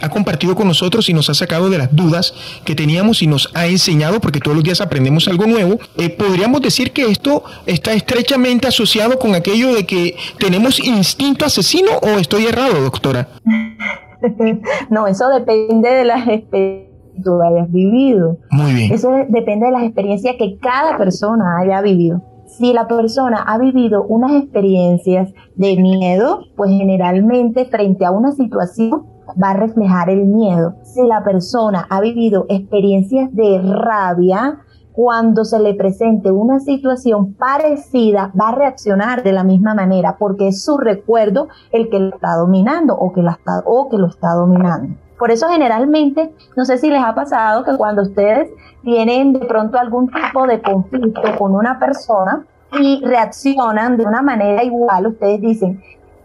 ha 0.00 0.08
compartido 0.10 0.54
con 0.54 0.68
nosotros 0.68 1.08
y 1.08 1.14
nos 1.14 1.30
ha 1.30 1.34
sacado 1.34 1.70
de 1.70 1.78
las 1.78 1.94
dudas 1.94 2.34
que 2.64 2.74
teníamos 2.74 3.22
y 3.22 3.26
nos 3.26 3.50
ha 3.54 3.66
enseñado, 3.66 4.20
porque 4.20 4.40
todos 4.40 4.56
los 4.56 4.64
días 4.64 4.80
aprendemos 4.80 5.28
algo 5.28 5.46
nuevo, 5.46 5.78
podríamos 6.18 6.60
decir 6.60 6.92
que 6.92 7.06
esto 7.06 7.42
está 7.66 7.92
estrechamente 7.92 8.68
asociado 8.68 9.18
con 9.18 9.34
aquello 9.34 9.74
de 9.74 9.86
que 9.86 10.16
tenemos 10.38 10.78
instinto 10.80 11.44
asesino 11.44 11.90
o 12.02 12.18
estoy 12.18 12.46
errado, 12.46 12.80
doctora. 12.80 13.29
no, 14.90 15.06
eso 15.06 15.28
depende 15.28 15.88
de 15.90 16.04
las 16.04 16.28
experiencias 16.28 16.90
que 17.14 17.22
tú 17.22 17.40
hayas 17.42 17.70
vivido. 17.70 18.38
Muy 18.50 18.74
bien. 18.74 18.92
Eso 18.92 19.10
depende 19.28 19.66
de 19.66 19.72
las 19.72 19.82
experiencias 19.84 20.36
que 20.38 20.58
cada 20.58 20.96
persona 20.96 21.58
haya 21.58 21.80
vivido. 21.80 22.22
Si 22.46 22.72
la 22.72 22.88
persona 22.88 23.42
ha 23.42 23.58
vivido 23.58 24.04
unas 24.04 24.32
experiencias 24.32 25.32
de 25.54 25.76
miedo, 25.76 26.40
pues 26.56 26.70
generalmente 26.70 27.64
frente 27.66 28.04
a 28.04 28.10
una 28.10 28.32
situación 28.32 29.06
va 29.40 29.50
a 29.50 29.54
reflejar 29.54 30.10
el 30.10 30.24
miedo. 30.24 30.74
Si 30.82 31.06
la 31.06 31.22
persona 31.22 31.86
ha 31.88 32.00
vivido 32.00 32.46
experiencias 32.48 33.32
de 33.34 33.60
rabia, 33.62 34.58
cuando 35.02 35.46
se 35.46 35.58
le 35.58 35.72
presente 35.72 36.30
una 36.30 36.60
situación 36.60 37.32
parecida, 37.32 38.30
va 38.38 38.50
a 38.50 38.54
reaccionar 38.54 39.22
de 39.22 39.32
la 39.32 39.44
misma 39.44 39.72
manera, 39.74 40.16
porque 40.18 40.48
es 40.48 40.62
su 40.62 40.76
recuerdo 40.76 41.48
el 41.72 41.88
que 41.88 41.98
lo 41.98 42.14
está 42.14 42.34
dominando 42.34 42.94
o 42.94 43.10
que, 43.10 43.22
la 43.22 43.30
está, 43.30 43.62
o 43.64 43.88
que 43.88 43.96
lo 43.96 44.08
está 44.08 44.34
dominando. 44.34 44.94
Por 45.18 45.30
eso 45.30 45.48
generalmente, 45.48 46.34
no 46.54 46.66
sé 46.66 46.76
si 46.76 46.90
les 46.90 47.02
ha 47.02 47.14
pasado 47.14 47.64
que 47.64 47.78
cuando 47.78 48.02
ustedes 48.02 48.50
tienen 48.82 49.32
de 49.32 49.46
pronto 49.46 49.78
algún 49.78 50.10
tipo 50.10 50.46
de 50.46 50.60
conflicto 50.60 51.22
con 51.38 51.54
una 51.54 51.78
persona 51.78 52.44
y 52.78 53.02
reaccionan 53.02 53.96
de 53.96 54.04
una 54.04 54.20
manera 54.20 54.62
igual, 54.62 55.06
ustedes 55.06 55.40
dicen, 55.40 55.80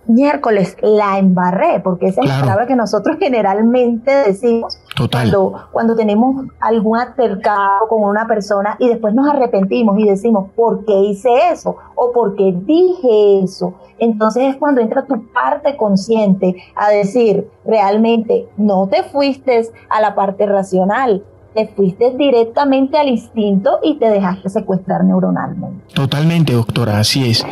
miércoles 0.07 0.77
la 0.81 1.17
embarré, 1.17 1.79
porque 1.81 2.07
esa 2.07 2.21
es 2.21 2.29
la 2.29 2.39
palabra 2.41 2.67
que 2.67 2.75
nosotros 2.75 3.17
generalmente 3.19 4.11
decimos 4.11 4.79
Cuando, 5.11 5.67
cuando 5.71 5.95
tenemos 5.95 6.45
algún 6.59 6.97
altercado 6.97 7.87
con 7.89 8.03
una 8.03 8.27
persona 8.27 8.75
y 8.79 8.87
después 8.87 9.13
nos 9.13 9.27
arrepentimos 9.27 9.99
y 9.99 10.07
decimos, 10.07 10.49
¿por 10.55 10.85
qué 10.85 10.93
hice 10.93 11.29
eso? 11.51 11.75
o 11.95 12.11
por 12.11 12.35
qué 12.35 12.53
dije 12.53 13.43
eso. 13.43 13.73
Entonces 13.97 14.43
es 14.43 14.57
cuando 14.57 14.81
entra 14.81 15.05
tu 15.05 15.25
parte 15.31 15.77
consciente 15.77 16.55
a 16.75 16.89
decir, 16.89 17.49
realmente 17.65 18.47
no 18.57 18.87
te 18.87 19.03
fuiste 19.03 19.69
a 19.89 20.01
la 20.01 20.15
parte 20.15 20.45
racional, 20.45 21.23
te 21.55 21.67
fuiste 21.67 22.11
directamente 22.17 22.97
al 22.97 23.07
instinto 23.07 23.79
y 23.81 23.95
te 23.97 24.09
dejaste 24.09 24.49
secuestrar 24.49 25.05
neuronalmente. 25.05 25.93
Totalmente, 25.93 26.51
doctora, 26.53 26.99
así 26.99 27.31
es. 27.31 27.45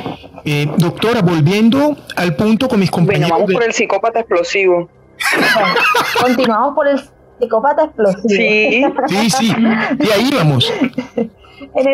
Eh, 0.43 0.69
doctora, 0.77 1.21
volviendo 1.21 1.95
al 2.17 2.35
punto 2.35 2.67
con 2.67 2.81
mis 2.81 2.91
compañeros. 2.91 3.29
Bueno, 3.29 3.45
vamos 3.45 3.53
por 3.53 3.63
el 3.63 3.73
psicópata 3.73 4.19
explosivo. 4.19 4.89
continuamos 6.21 6.75
por 6.75 6.87
el 6.89 6.99
psicópata 7.39 7.85
explosivo. 7.85 8.27
Sí, 8.27 8.83
sí, 9.07 9.29
sí. 9.29 9.55
Y 9.99 10.11
ahí 10.11 10.29
vamos. 10.35 10.71
en 11.75 11.87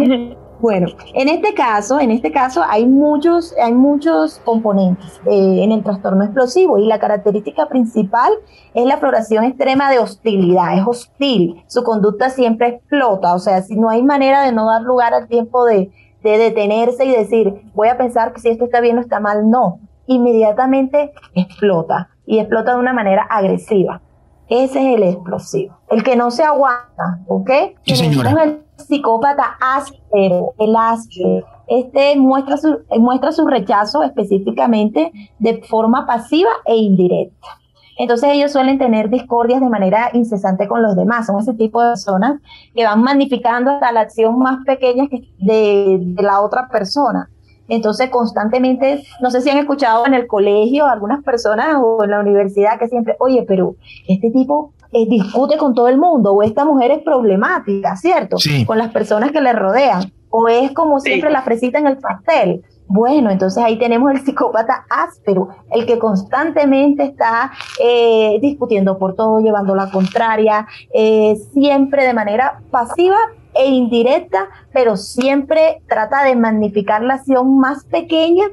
el, 0.00 0.36
bueno, 0.60 0.88
en 1.14 1.28
este 1.28 1.54
caso, 1.54 2.00
en 2.00 2.10
este 2.10 2.32
caso 2.32 2.62
hay 2.68 2.86
muchos, 2.86 3.54
hay 3.62 3.72
muchos 3.72 4.40
componentes 4.44 5.20
eh, 5.26 5.64
en 5.64 5.72
el 5.72 5.82
trastorno 5.82 6.24
explosivo 6.24 6.78
y 6.78 6.86
la 6.86 6.98
característica 6.98 7.66
principal 7.66 8.32
es 8.72 8.86
la 8.86 8.98
floración 8.98 9.44
extrema 9.44 9.90
de 9.90 9.98
hostilidad, 9.98 10.78
es 10.78 10.86
hostil, 10.86 11.62
su 11.66 11.82
conducta 11.82 12.30
siempre 12.30 12.68
explota, 12.68 13.34
o 13.34 13.38
sea, 13.38 13.62
si 13.62 13.76
no 13.76 13.90
hay 13.90 14.02
manera 14.02 14.42
de 14.42 14.52
no 14.52 14.66
dar 14.66 14.82
lugar 14.82 15.12
al 15.14 15.28
tiempo 15.28 15.64
de, 15.64 15.90
de 16.22 16.38
detenerse 16.38 17.04
y 17.04 17.12
decir, 17.12 17.62
voy 17.74 17.88
a 17.88 17.98
pensar 17.98 18.32
que 18.32 18.40
si 18.40 18.48
esto 18.48 18.64
está 18.64 18.80
bien 18.80 18.98
o 18.98 19.00
está 19.00 19.20
mal, 19.20 19.50
no, 19.50 19.80
inmediatamente 20.06 21.12
explota 21.34 22.10
y 22.26 22.38
explota 22.38 22.72
de 22.72 22.78
una 22.78 22.92
manera 22.92 23.26
agresiva. 23.28 24.00
Ese 24.48 24.78
es 24.78 24.96
el 24.96 25.02
explosivo, 25.04 25.78
el 25.90 26.02
que 26.02 26.16
no 26.16 26.30
se 26.30 26.42
aguanta, 26.42 27.20
¿ok? 27.26 27.50
Sí, 27.82 27.96
señora 27.96 28.63
psicópata 28.76 29.56
áspero, 29.60 30.54
el 30.58 30.74
áspero. 30.76 31.46
Este 31.66 32.16
muestra 32.16 32.56
su, 32.56 32.80
muestra 32.98 33.32
su 33.32 33.46
rechazo 33.46 34.02
específicamente 34.02 35.10
de 35.38 35.62
forma 35.62 36.06
pasiva 36.06 36.50
e 36.66 36.76
indirecta. 36.76 37.48
Entonces 37.96 38.30
ellos 38.32 38.52
suelen 38.52 38.78
tener 38.78 39.08
discordias 39.08 39.60
de 39.60 39.68
manera 39.68 40.10
incesante 40.12 40.66
con 40.66 40.82
los 40.82 40.96
demás. 40.96 41.26
Son 41.26 41.38
ese 41.38 41.54
tipo 41.54 41.80
de 41.80 41.90
personas 41.90 42.40
que 42.74 42.84
van 42.84 43.02
magnificando 43.02 43.70
hasta 43.70 43.92
la 43.92 44.00
acción 44.00 44.38
más 44.38 44.64
pequeña 44.66 45.06
de, 45.38 45.98
de 46.00 46.22
la 46.22 46.40
otra 46.40 46.68
persona. 46.68 47.30
Entonces 47.68 48.10
constantemente, 48.10 49.04
no 49.20 49.30
sé 49.30 49.40
si 49.40 49.48
han 49.48 49.58
escuchado 49.58 50.06
en 50.06 50.12
el 50.14 50.26
colegio 50.26 50.86
algunas 50.86 51.22
personas 51.22 51.76
o 51.82 52.04
en 52.04 52.10
la 52.10 52.20
universidad 52.20 52.78
que 52.78 52.88
siempre, 52.88 53.16
oye, 53.20 53.44
pero 53.48 53.76
este 54.06 54.30
tipo 54.30 54.74
eh, 54.94 55.06
discute 55.08 55.56
con 55.56 55.74
todo 55.74 55.88
el 55.88 55.98
mundo, 55.98 56.32
o 56.32 56.42
esta 56.44 56.64
mujer 56.64 56.92
es 56.92 57.02
problemática, 57.02 57.96
¿cierto? 57.96 58.36
Con 58.64 58.78
las 58.78 58.92
personas 58.92 59.32
que 59.32 59.40
le 59.40 59.52
rodean, 59.52 60.12
o 60.30 60.46
es 60.46 60.70
como 60.70 61.00
siempre 61.00 61.30
la 61.30 61.42
fresita 61.42 61.80
en 61.80 61.88
el 61.88 61.98
pastel. 61.98 62.62
Bueno, 62.86 63.30
entonces 63.30 63.60
ahí 63.64 63.76
tenemos 63.76 64.12
el 64.12 64.24
psicópata 64.24 64.84
áspero, 64.88 65.48
el 65.72 65.84
que 65.84 65.98
constantemente 65.98 67.02
está 67.02 67.50
eh, 67.82 68.38
discutiendo 68.40 68.98
por 68.98 69.16
todo, 69.16 69.40
llevando 69.40 69.74
la 69.74 69.90
contraria, 69.90 70.68
eh, 70.92 71.34
siempre 71.52 72.06
de 72.06 72.14
manera 72.14 72.60
pasiva 72.70 73.16
e 73.52 73.66
indirecta, 73.66 74.48
pero 74.72 74.96
siempre 74.96 75.82
trata 75.88 76.22
de 76.22 76.36
magnificar 76.36 77.02
la 77.02 77.14
acción 77.14 77.58
más 77.58 77.84
pequeña 77.84 78.44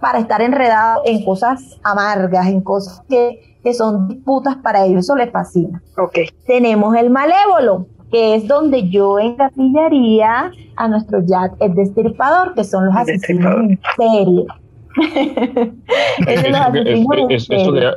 para 0.00 0.20
estar 0.20 0.42
enredado 0.42 1.02
en 1.06 1.24
cosas 1.24 1.80
amargas, 1.82 2.46
en 2.46 2.60
cosas 2.60 3.02
que 3.08 3.57
que 3.68 3.74
son 3.74 4.08
disputas 4.08 4.56
para 4.56 4.86
ellos, 4.86 5.00
eso 5.00 5.14
les 5.14 5.30
fascina. 5.30 5.82
Okay. 5.94 6.30
Tenemos 6.46 6.96
el 6.96 7.10
malévolo, 7.10 7.86
que 8.10 8.34
es 8.34 8.48
donde 8.48 8.88
yo 8.88 9.18
encasillaría 9.18 10.50
a 10.76 10.88
nuestro 10.88 11.20
Jack 11.20 11.52
el 11.60 11.74
Destripador, 11.74 12.54
que 12.54 12.64
son 12.64 12.86
los 12.86 12.96
asesinos 12.96 13.56
en 13.56 13.78
serie. 13.96 14.46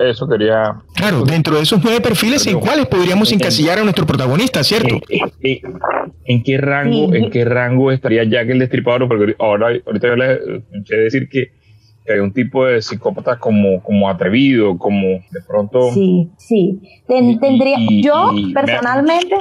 eso, 0.01 0.27
quería, 0.27 0.75
Claro, 0.93 1.23
dentro 1.23 1.55
de 1.55 1.61
esos 1.61 1.81
nueve 1.81 2.01
perfiles, 2.01 2.45
¿en 2.47 2.59
cuáles 2.59 2.87
podríamos 2.87 3.31
encasillar 3.31 3.79
a 3.79 3.83
nuestro 3.83 4.05
protagonista, 4.05 4.61
cierto? 4.65 4.95
Eh, 5.09 5.19
eh, 5.19 5.31
eh, 5.41 5.61
¿En 6.25 6.43
qué 6.43 6.57
rango, 6.57 7.15
en 7.15 7.31
qué 7.31 7.45
rango 7.45 7.93
estaría 7.93 8.25
Jack 8.25 8.49
el 8.49 8.59
Destripador? 8.59 9.07
Porque 9.07 9.35
ahora, 9.39 9.67
ahorita 9.85 10.07
yo 10.09 10.15
les 10.17 10.41
escuché 10.41 10.95
decir 10.97 11.29
que 11.29 11.60
que 12.11 12.17
hay 12.17 12.19
un 12.19 12.33
tipo 12.33 12.65
de 12.65 12.81
psicópata 12.81 13.37
como, 13.39 13.81
como 13.83 14.09
atrevido, 14.09 14.77
como 14.77 15.07
de 15.07 15.41
pronto... 15.47 15.91
Sí, 15.91 16.29
sí. 16.37 16.81
tendría, 17.07 17.77
yo 18.01 18.31
personalmente... 18.53 19.35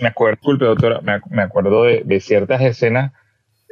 Me, 0.00 0.08
acuerdo, 0.08 0.36
disculpe 0.36 0.64
doctora, 0.64 1.00
me, 1.30 1.42
acuerdo 1.42 1.82
de, 1.82 2.20
ciertas 2.20 2.62
escenas, 2.62 3.12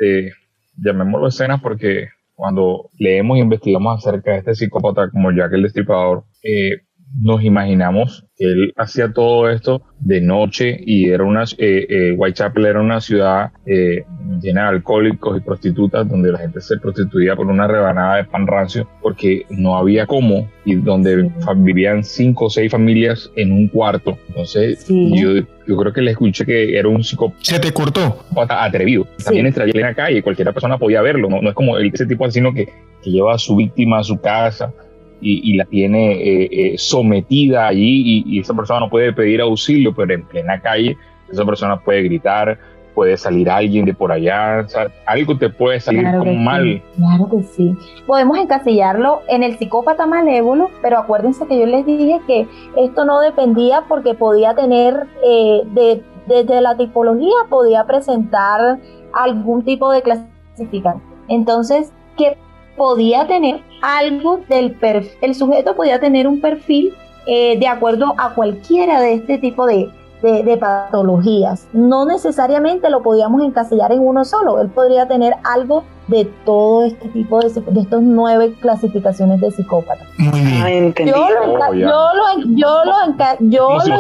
eh, 0.01 0.33
llamémoslo 0.77 1.29
escenas 1.29 1.61
porque 1.63 2.09
cuando 2.35 2.91
leemos 2.99 3.39
e 3.39 3.41
investigamos 3.41 3.99
acerca 3.99 4.33
de 4.33 4.39
este 4.39 4.55
psicópata 4.55 5.11
como 5.11 5.33
Jack 5.33 5.53
el 5.55 5.63
Destripador, 5.63 6.25
eh, 6.43 6.83
nos 7.15 7.43
imaginamos 7.43 8.25
que 8.37 8.45
él 8.45 8.73
hacía 8.77 9.13
todo 9.13 9.49
esto 9.51 9.83
de 9.99 10.21
noche 10.21 10.79
y 10.79 11.09
era 11.09 11.25
una 11.25 11.45
eh, 11.59 11.87
eh, 11.89 12.13
Whitechapel 12.17 12.67
era 12.67 12.81
una 12.81 13.01
ciudad 13.01 13.51
eh, 13.67 14.05
llena 14.41 14.63
de 14.65 14.69
alcohólicos 14.69 15.37
y 15.37 15.41
prostitutas 15.41 16.09
donde 16.09 16.31
la 16.31 16.39
gente 16.39 16.61
se 16.61 16.77
prostituía 16.79 17.35
por 17.35 17.47
una 17.47 17.67
rebanada 17.67 18.17
de 18.17 18.25
pan 18.25 18.47
rancio 18.47 18.89
porque 19.03 19.47
no 19.51 19.77
había 19.77 20.07
cómo 20.07 20.49
y 20.65 20.77
donde 20.77 21.31
vivían 21.57 22.05
cinco 22.05 22.47
o 22.47 22.51
seis 22.51 22.71
familias 22.71 23.31
en 23.37 23.53
un 23.53 23.69
cuarto. 23.69 24.19
Entonces 24.29 24.87
yo, 24.89 25.35
yo 25.67 25.77
creo 25.77 25.93
que 25.93 26.03
le 26.03 26.13
escuché 26.13 26.45
que 26.45 26.79
era 26.79 26.89
un 26.89 27.03
psicópata 27.03 27.43
se 27.43 27.59
te 27.59 27.73
cortó. 27.73 28.25
atrevido. 28.37 29.07
También 29.25 29.47
entraría 29.47 29.73
en 29.75 29.81
la 29.81 29.95
calle 29.95 30.23
cualquier 30.23 30.53
persona 30.53 30.79
podía 30.79 31.03
verlo 31.03 31.29
no, 31.29 31.41
no 31.41 31.49
es 31.49 31.55
como 31.55 31.79
ese 31.79 32.07
tipo 32.07 32.25
de 32.25 32.29
asesino 32.29 32.53
que, 32.53 32.67
que 33.03 33.11
lleva 33.11 33.35
a 33.35 33.39
su 33.39 33.57
víctima 33.57 33.99
a 33.99 34.05
su 34.05 34.21
casa 34.21 34.73
y, 35.21 35.57
la 35.57 35.65
tiene 35.65 36.13
eh, 36.13 36.49
eh, 36.51 36.79
sometida 36.79 37.67
allí 37.67 38.25
y, 38.27 38.39
esa 38.41 38.55
persona 38.55 38.81
no 38.81 38.91
puede 38.91 39.13
pedir 39.13 39.41
auxilio, 39.41 39.95
pero 39.95 40.15
en 40.15 40.25
plena 40.25 40.61
calle 40.61 40.97
esa 41.31 41.45
persona 41.45 41.79
puede 41.79 42.03
gritar, 42.03 42.59
puede 42.95 43.17
salir 43.17 43.49
alguien 43.49 43.85
de 43.85 43.95
por 43.95 44.11
allá, 44.11 44.67
algo 45.07 45.39
te 45.39 45.49
puede 45.51 45.79
salir 45.79 46.05
como 46.19 46.35
mal. 46.35 46.83
claro 46.97 47.29
que 47.31 47.43
sí. 47.45 47.77
Podemos 48.07 48.39
encasillarlo 48.39 49.23
en 49.29 49.43
el 49.43 49.57
psicópata 49.59 50.07
malévolo, 50.07 50.71
pero 50.83 50.99
acuérdense 50.99 51.47
que 51.47 51.61
yo 51.61 51.67
les 51.67 51.87
dije 51.87 52.21
que 52.27 52.49
esto 52.77 53.05
no 53.05 53.21
dependía 53.21 53.85
porque 53.89 54.15
podía 54.15 54.55
tener, 54.55 55.07
eh, 55.25 55.63
de, 55.75 56.03
desde 56.27 56.61
la 56.61 56.77
tipología, 56.77 57.37
podía 57.49 57.85
presentar 57.87 58.79
algún 59.13 59.65
tipo 59.65 59.93
de 59.93 60.03
clasificación. 60.03 61.03
Entonces, 61.29 61.93
que 62.17 62.37
podía 62.79 63.27
tener 63.27 63.61
algo 63.83 64.41
del 64.49 64.73
perfil, 64.73 65.13
el 65.21 65.35
sujeto 65.35 65.77
podía 65.77 66.01
tener 66.01 66.27
un 66.27 66.41
perfil 66.41 66.95
eh, 67.27 67.59
de 67.59 67.69
acuerdo 67.69 68.15
a 68.17 68.31
cualquiera 68.31 69.03
de 69.03 69.13
este 69.13 69.37
tipo 69.37 69.67
de, 69.67 69.91
de, 70.23 70.57
patologías. 70.57 71.67
No 71.73 72.07
necesariamente 72.07 72.89
lo 72.89 73.03
podíamos 73.03 73.43
encasillar 73.43 73.93
en 73.93 74.01
uno 74.01 74.25
solo, 74.25 74.61
él 74.63 74.69
podría 74.69 75.07
tener 75.07 75.35
algo 75.45 75.85
de 76.07 76.25
todo 76.47 76.87
este 76.87 77.07
tipo 77.09 77.39
de, 77.41 77.51
de 77.51 77.81
estos 77.81 78.01
nueve 78.03 78.55
clasificaciones 78.61 79.43
de 79.43 79.51
psicópata. 79.51 80.07
Muy 80.17 80.41
bien. 80.41 80.95
Yo 80.97 81.29
lo, 81.29 81.75
yo 81.75 81.85
lo, 81.85 82.55
yo 82.57 82.85
lo, 82.85 83.37
yo 83.41 83.77
lo 83.77 83.95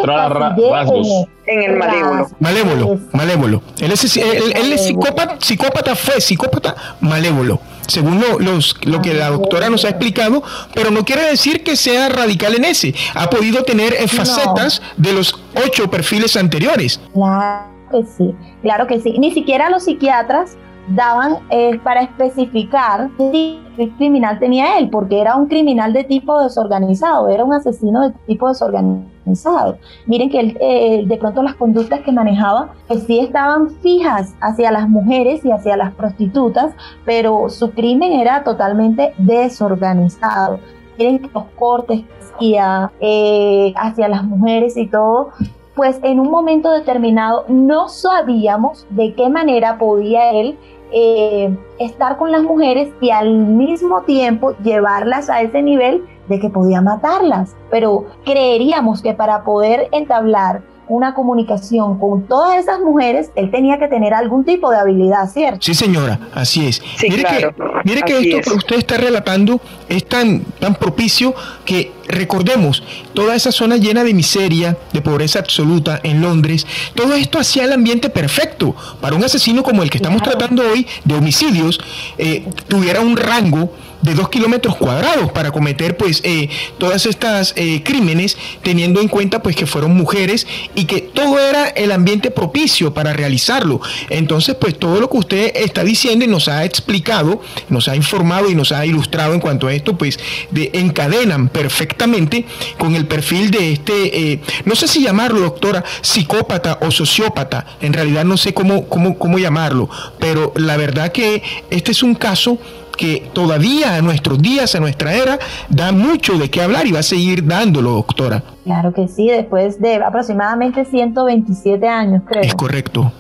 en, 1.47 1.63
el 1.63 1.77
malévolo. 1.77 2.27
Malévolo, 2.41 2.99
malévolo. 3.13 3.63
Él 3.81 3.93
es, 3.93 4.17
él 4.17 4.73
es 4.73 4.87
psicópata, 4.87 5.37
psicópata 5.39 5.95
fue 5.95 6.21
psicópata 6.21 6.75
malévolo 7.01 7.61
según 7.89 8.21
lo, 8.21 8.39
los, 8.39 8.77
lo 8.85 9.03
que 9.03 9.15
la 9.15 9.31
doctora 9.31 9.69
nos 9.71 9.85
ha 9.85 9.89
explicado, 9.89 10.43
pero 10.75 10.91
no 10.91 11.05
quiere 11.05 11.23
decir 11.23 11.65
que 11.65 11.75
sea 11.75 12.09
radical 12.09 12.55
en 12.55 12.65
ese. 12.65 12.95
Ha 13.15 13.29
podido 13.29 13.65
tener 13.65 13.95
facetas 14.09 14.81
de 14.97 15.13
los 15.13 15.35
ocho 15.67 15.91
perfiles 15.91 16.37
anteriores. 16.37 17.01
Claro 17.13 17.67
que 17.91 18.05
sí, 18.05 18.35
claro 18.63 18.87
que 18.87 19.01
sí. 19.01 19.19
Ni 19.19 19.33
siquiera 19.33 19.71
los 19.71 19.85
psiquiatras 19.85 20.57
daban 20.95 21.39
para 21.83 22.03
especificar 22.03 23.11
qué 23.19 23.59
criminal 23.97 24.39
tenía 24.39 24.79
él, 24.79 24.91
porque 24.91 25.21
era 25.21 25.37
un 25.37 25.47
criminal 25.47 25.93
de 25.93 26.05
tipo 26.05 26.41
desorganizado, 26.43 27.29
era 27.29 27.45
un 27.45 27.53
asesino 27.53 28.09
de 28.09 28.15
tipo 28.27 28.49
desorganizado. 28.49 29.79
Miren 30.07 30.31
que 30.31 30.41
él, 30.41 30.59
eh, 30.61 31.05
de 31.07 31.17
pronto 31.17 31.43
las 31.43 31.55
conductas 31.55 32.01
que 32.01 32.11
manejaba, 32.11 32.73
pues 32.89 33.05
sí 33.05 33.21
estaban 33.21 33.71
fijas 33.71 34.35
hacia 34.41 34.73
las 34.73 34.89
mujeres 34.89 35.45
y 35.45 35.53
hacia 35.53 35.77
las 35.77 35.95
prostitutas, 35.95 36.75
pero 37.05 37.49
su 37.49 37.71
crimen 37.71 38.13
era 38.13 38.43
totalmente 38.43 39.13
desorganizado. 39.19 40.59
Miren 40.99 41.21
que 41.21 41.31
los 41.33 41.45
cortes 41.57 42.01
que 42.01 42.59
hacía 42.59 42.91
eh, 43.01 43.73
hacia 43.77 44.09
las 44.09 44.25
mujeres 44.25 44.77
y 44.77 44.89
todo, 44.89 45.31
pues 45.77 46.01
en 46.03 46.19
un 46.19 46.31
momento 46.31 46.73
determinado 46.73 47.45
no 47.47 47.89
sabíamos 47.89 48.85
de 48.91 49.15
qué 49.15 49.29
manera 49.29 49.79
podía 49.79 50.33
él 50.33 50.59
eh, 50.93 51.57
estar 51.79 52.17
con 52.17 52.33
las 52.33 52.43
mujeres 52.43 52.91
y 53.01 53.11
al 53.11 53.35
mismo 53.35 54.03
tiempo 54.03 54.55
llevarlas 54.63 55.29
a 55.31 55.43
ese 55.43 55.63
nivel 55.63 56.05
de 56.29 56.39
que 56.41 56.51
podía 56.51 56.81
matarlas. 56.81 57.57
Pero 57.71 58.07
creeríamos 58.25 59.03
que 59.03 59.15
para 59.15 59.45
poder 59.45 59.89
entablar 59.93 60.63
una 60.89 61.15
comunicación 61.15 61.99
con 61.99 62.27
todas 62.27 62.59
esas 62.59 62.81
mujeres, 62.81 63.31
él 63.35 63.51
tenía 63.51 63.79
que 63.79 63.89
tener 63.89 64.15
algún 64.15 64.45
tipo 64.45 64.71
de 64.71 64.79
habilidad, 64.79 65.29
¿cierto? 65.31 65.59
Sí, 65.61 65.75
señora, 65.75 66.19
así 66.35 66.67
es. 66.67 66.83
mire 67.03 67.25
que, 67.25 67.55
mire 67.85 68.03
que 68.03 68.19
esto 68.19 68.51
que 68.51 68.57
usted 68.57 68.77
está 68.77 68.97
relatando 68.97 69.61
es 69.89 70.05
tan, 70.07 70.41
tan 70.59 70.75
propicio 70.75 71.35
que 71.65 71.93
recordemos, 72.09 72.83
toda 73.13 73.35
esa 73.35 73.53
zona 73.53 73.77
llena 73.77 74.03
de 74.03 74.15
miseria, 74.15 74.77
de 74.93 75.03
pobreza 75.03 75.39
absoluta 75.39 76.01
en 76.03 76.23
Londres, 76.23 76.67
todo 76.95 77.15
esto 77.15 77.39
hacía 77.39 77.65
el 77.65 77.73
ambiente 77.73 78.09
perfecto 78.09 78.75
para 79.01 79.15
un 79.15 79.25
asesino 79.25 79.63
como 79.63 79.83
el 79.83 79.91
que 79.91 79.99
estamos 79.99 80.23
tratando 80.23 80.63
hoy 80.63 80.87
de 81.05 81.15
homicidios, 81.15 81.79
eh, 82.17 82.47
tuviera 82.67 83.01
un 83.01 83.17
rango 83.17 83.71
de 84.03 84.15
dos 84.15 84.29
kilómetros 84.29 84.77
cuadrados 84.77 85.31
para 85.33 85.51
cometer 85.51 85.97
pues 85.97 86.21
eh, 86.25 86.49
todas 86.79 87.07
estas 87.07 87.53
eh, 87.57 87.83
crímenes 87.83 88.37
teniendo 88.63 89.01
en 89.01 89.09
cuenta 89.09 89.43
pues 89.43 89.57
que 89.57 89.67
fueron 89.67 89.97
mujeres 89.97 90.47
y 90.75 90.85
que 90.85 91.01
todo 91.01 91.39
era 91.39 91.69
el 91.69 91.93
ambiente 91.93 92.31
propicio 92.31 92.95
para 92.95 93.13
realizarlo. 93.13 93.81
Entonces 94.11 94.55
pues 94.55 94.79
todo 94.79 95.01
lo 95.01 95.11
que 95.11 95.17
usted 95.17 95.53
está 95.57 95.85
diciendo 95.85 96.25
y 96.25 96.29
nos 96.29 96.49
ha 96.49 96.65
explicado 96.65 97.41
nos 97.69 97.89
ha 97.89 97.97
informado 97.97 98.51
y 98.51 98.55
nos 98.55 98.73
ha 98.73 98.87
ilustrado 98.87 99.35
en 99.35 99.41
cuanto 99.41 99.67
a 99.67 99.75
esto 99.75 99.97
pues 99.97 100.19
de, 100.51 100.71
encadenan 100.75 101.49
perfectamente 101.49 102.47
con 102.79 102.95
el 102.95 103.07
perfil 103.07 103.51
de 103.51 103.73
este 103.73 104.33
eh, 104.33 104.41
no 104.65 104.75
sé 104.77 104.89
si 104.89 105.03
llamarlo 105.03 105.41
doctora 105.41 105.85
psicópata 106.01 106.79
o 106.83 106.91
sociópata. 106.91 107.67
En 107.81 107.93
realidad 107.93 108.25
no 108.25 108.37
sé 108.37 108.55
cómo, 108.55 108.89
cómo, 108.89 109.19
cómo 109.19 109.39
llamarlo 109.39 109.89
pero 110.19 110.53
la 110.57 110.77
verdad 110.77 111.13
que 111.13 111.43
este 111.71 111.93
es 111.93 112.03
un 112.03 112.15
caso 112.15 112.59
que 112.99 113.31
todavía 113.33 113.95
a 113.95 114.03
nuestros 114.03 114.43
días, 114.43 114.75
a 114.75 114.81
nuestra 114.81 115.15
era, 115.15 115.39
da 115.71 115.93
mucho 115.93 116.37
de 116.37 116.51
qué 116.51 116.61
hablar 116.61 116.87
y 116.87 116.93
va 116.93 116.99
a 116.99 117.03
seguir 117.03 117.47
dándolo, 117.47 117.93
doctora. 117.93 118.43
Claro 118.65 118.93
que 118.93 119.09
sí, 119.09 119.29
después 119.29 119.81
de 119.81 119.95
aproximadamente 119.95 120.85
127 120.85 121.89
años, 121.89 122.23
creo. 122.27 122.43
Es 122.43 122.55
correcto. 122.55 123.11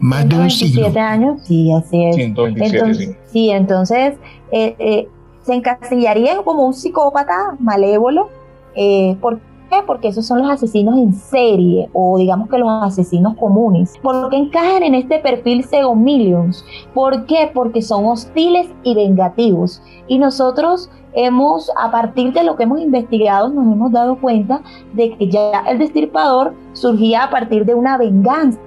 Más 0.00 0.28
de 0.28 0.34
un 0.34 0.50
siglo. 0.50 0.90
127 0.90 0.98
años, 0.98 1.42
sí, 1.44 1.70
así 1.72 2.04
es. 2.04 2.16
127, 2.16 2.76
entonces, 2.76 3.06
sí. 3.06 3.16
sí. 3.30 3.50
entonces 3.50 4.14
eh, 4.50 4.74
eh, 4.78 5.08
se 5.44 5.54
encasillaría 5.54 6.38
como 6.38 6.66
un 6.66 6.74
psicópata 6.74 7.56
malévolo, 7.60 8.30
eh, 8.74 9.16
porque 9.20 9.42
porque 9.86 10.08
esos 10.08 10.26
son 10.26 10.40
los 10.42 10.50
asesinos 10.50 10.98
en 10.98 11.12
serie 11.12 11.88
o 11.92 12.18
digamos 12.18 12.48
que 12.48 12.58
los 12.58 12.68
asesinos 12.82 13.36
comunes. 13.36 13.94
Porque 14.02 14.36
encajan 14.36 14.82
en 14.82 14.94
este 14.94 15.18
perfil 15.18 15.64
Sego 15.64 15.94
Millions. 15.94 16.64
¿Por 16.94 17.26
qué? 17.26 17.50
Porque 17.52 17.82
son 17.82 18.06
hostiles 18.06 18.68
y 18.82 18.94
vengativos. 18.94 19.82
Y 20.08 20.18
nosotros 20.18 20.90
hemos, 21.14 21.70
a 21.76 21.90
partir 21.90 22.32
de 22.32 22.44
lo 22.44 22.56
que 22.56 22.64
hemos 22.64 22.80
investigado, 22.80 23.48
nos 23.48 23.64
hemos 23.64 23.92
dado 23.92 24.20
cuenta 24.20 24.62
de 24.92 25.16
que 25.16 25.28
ya 25.28 25.60
el 25.68 25.78
destripador 25.78 26.54
surgía 26.72 27.24
a 27.24 27.30
partir 27.30 27.64
de 27.64 27.74
una 27.74 27.98
venganza 27.98 28.60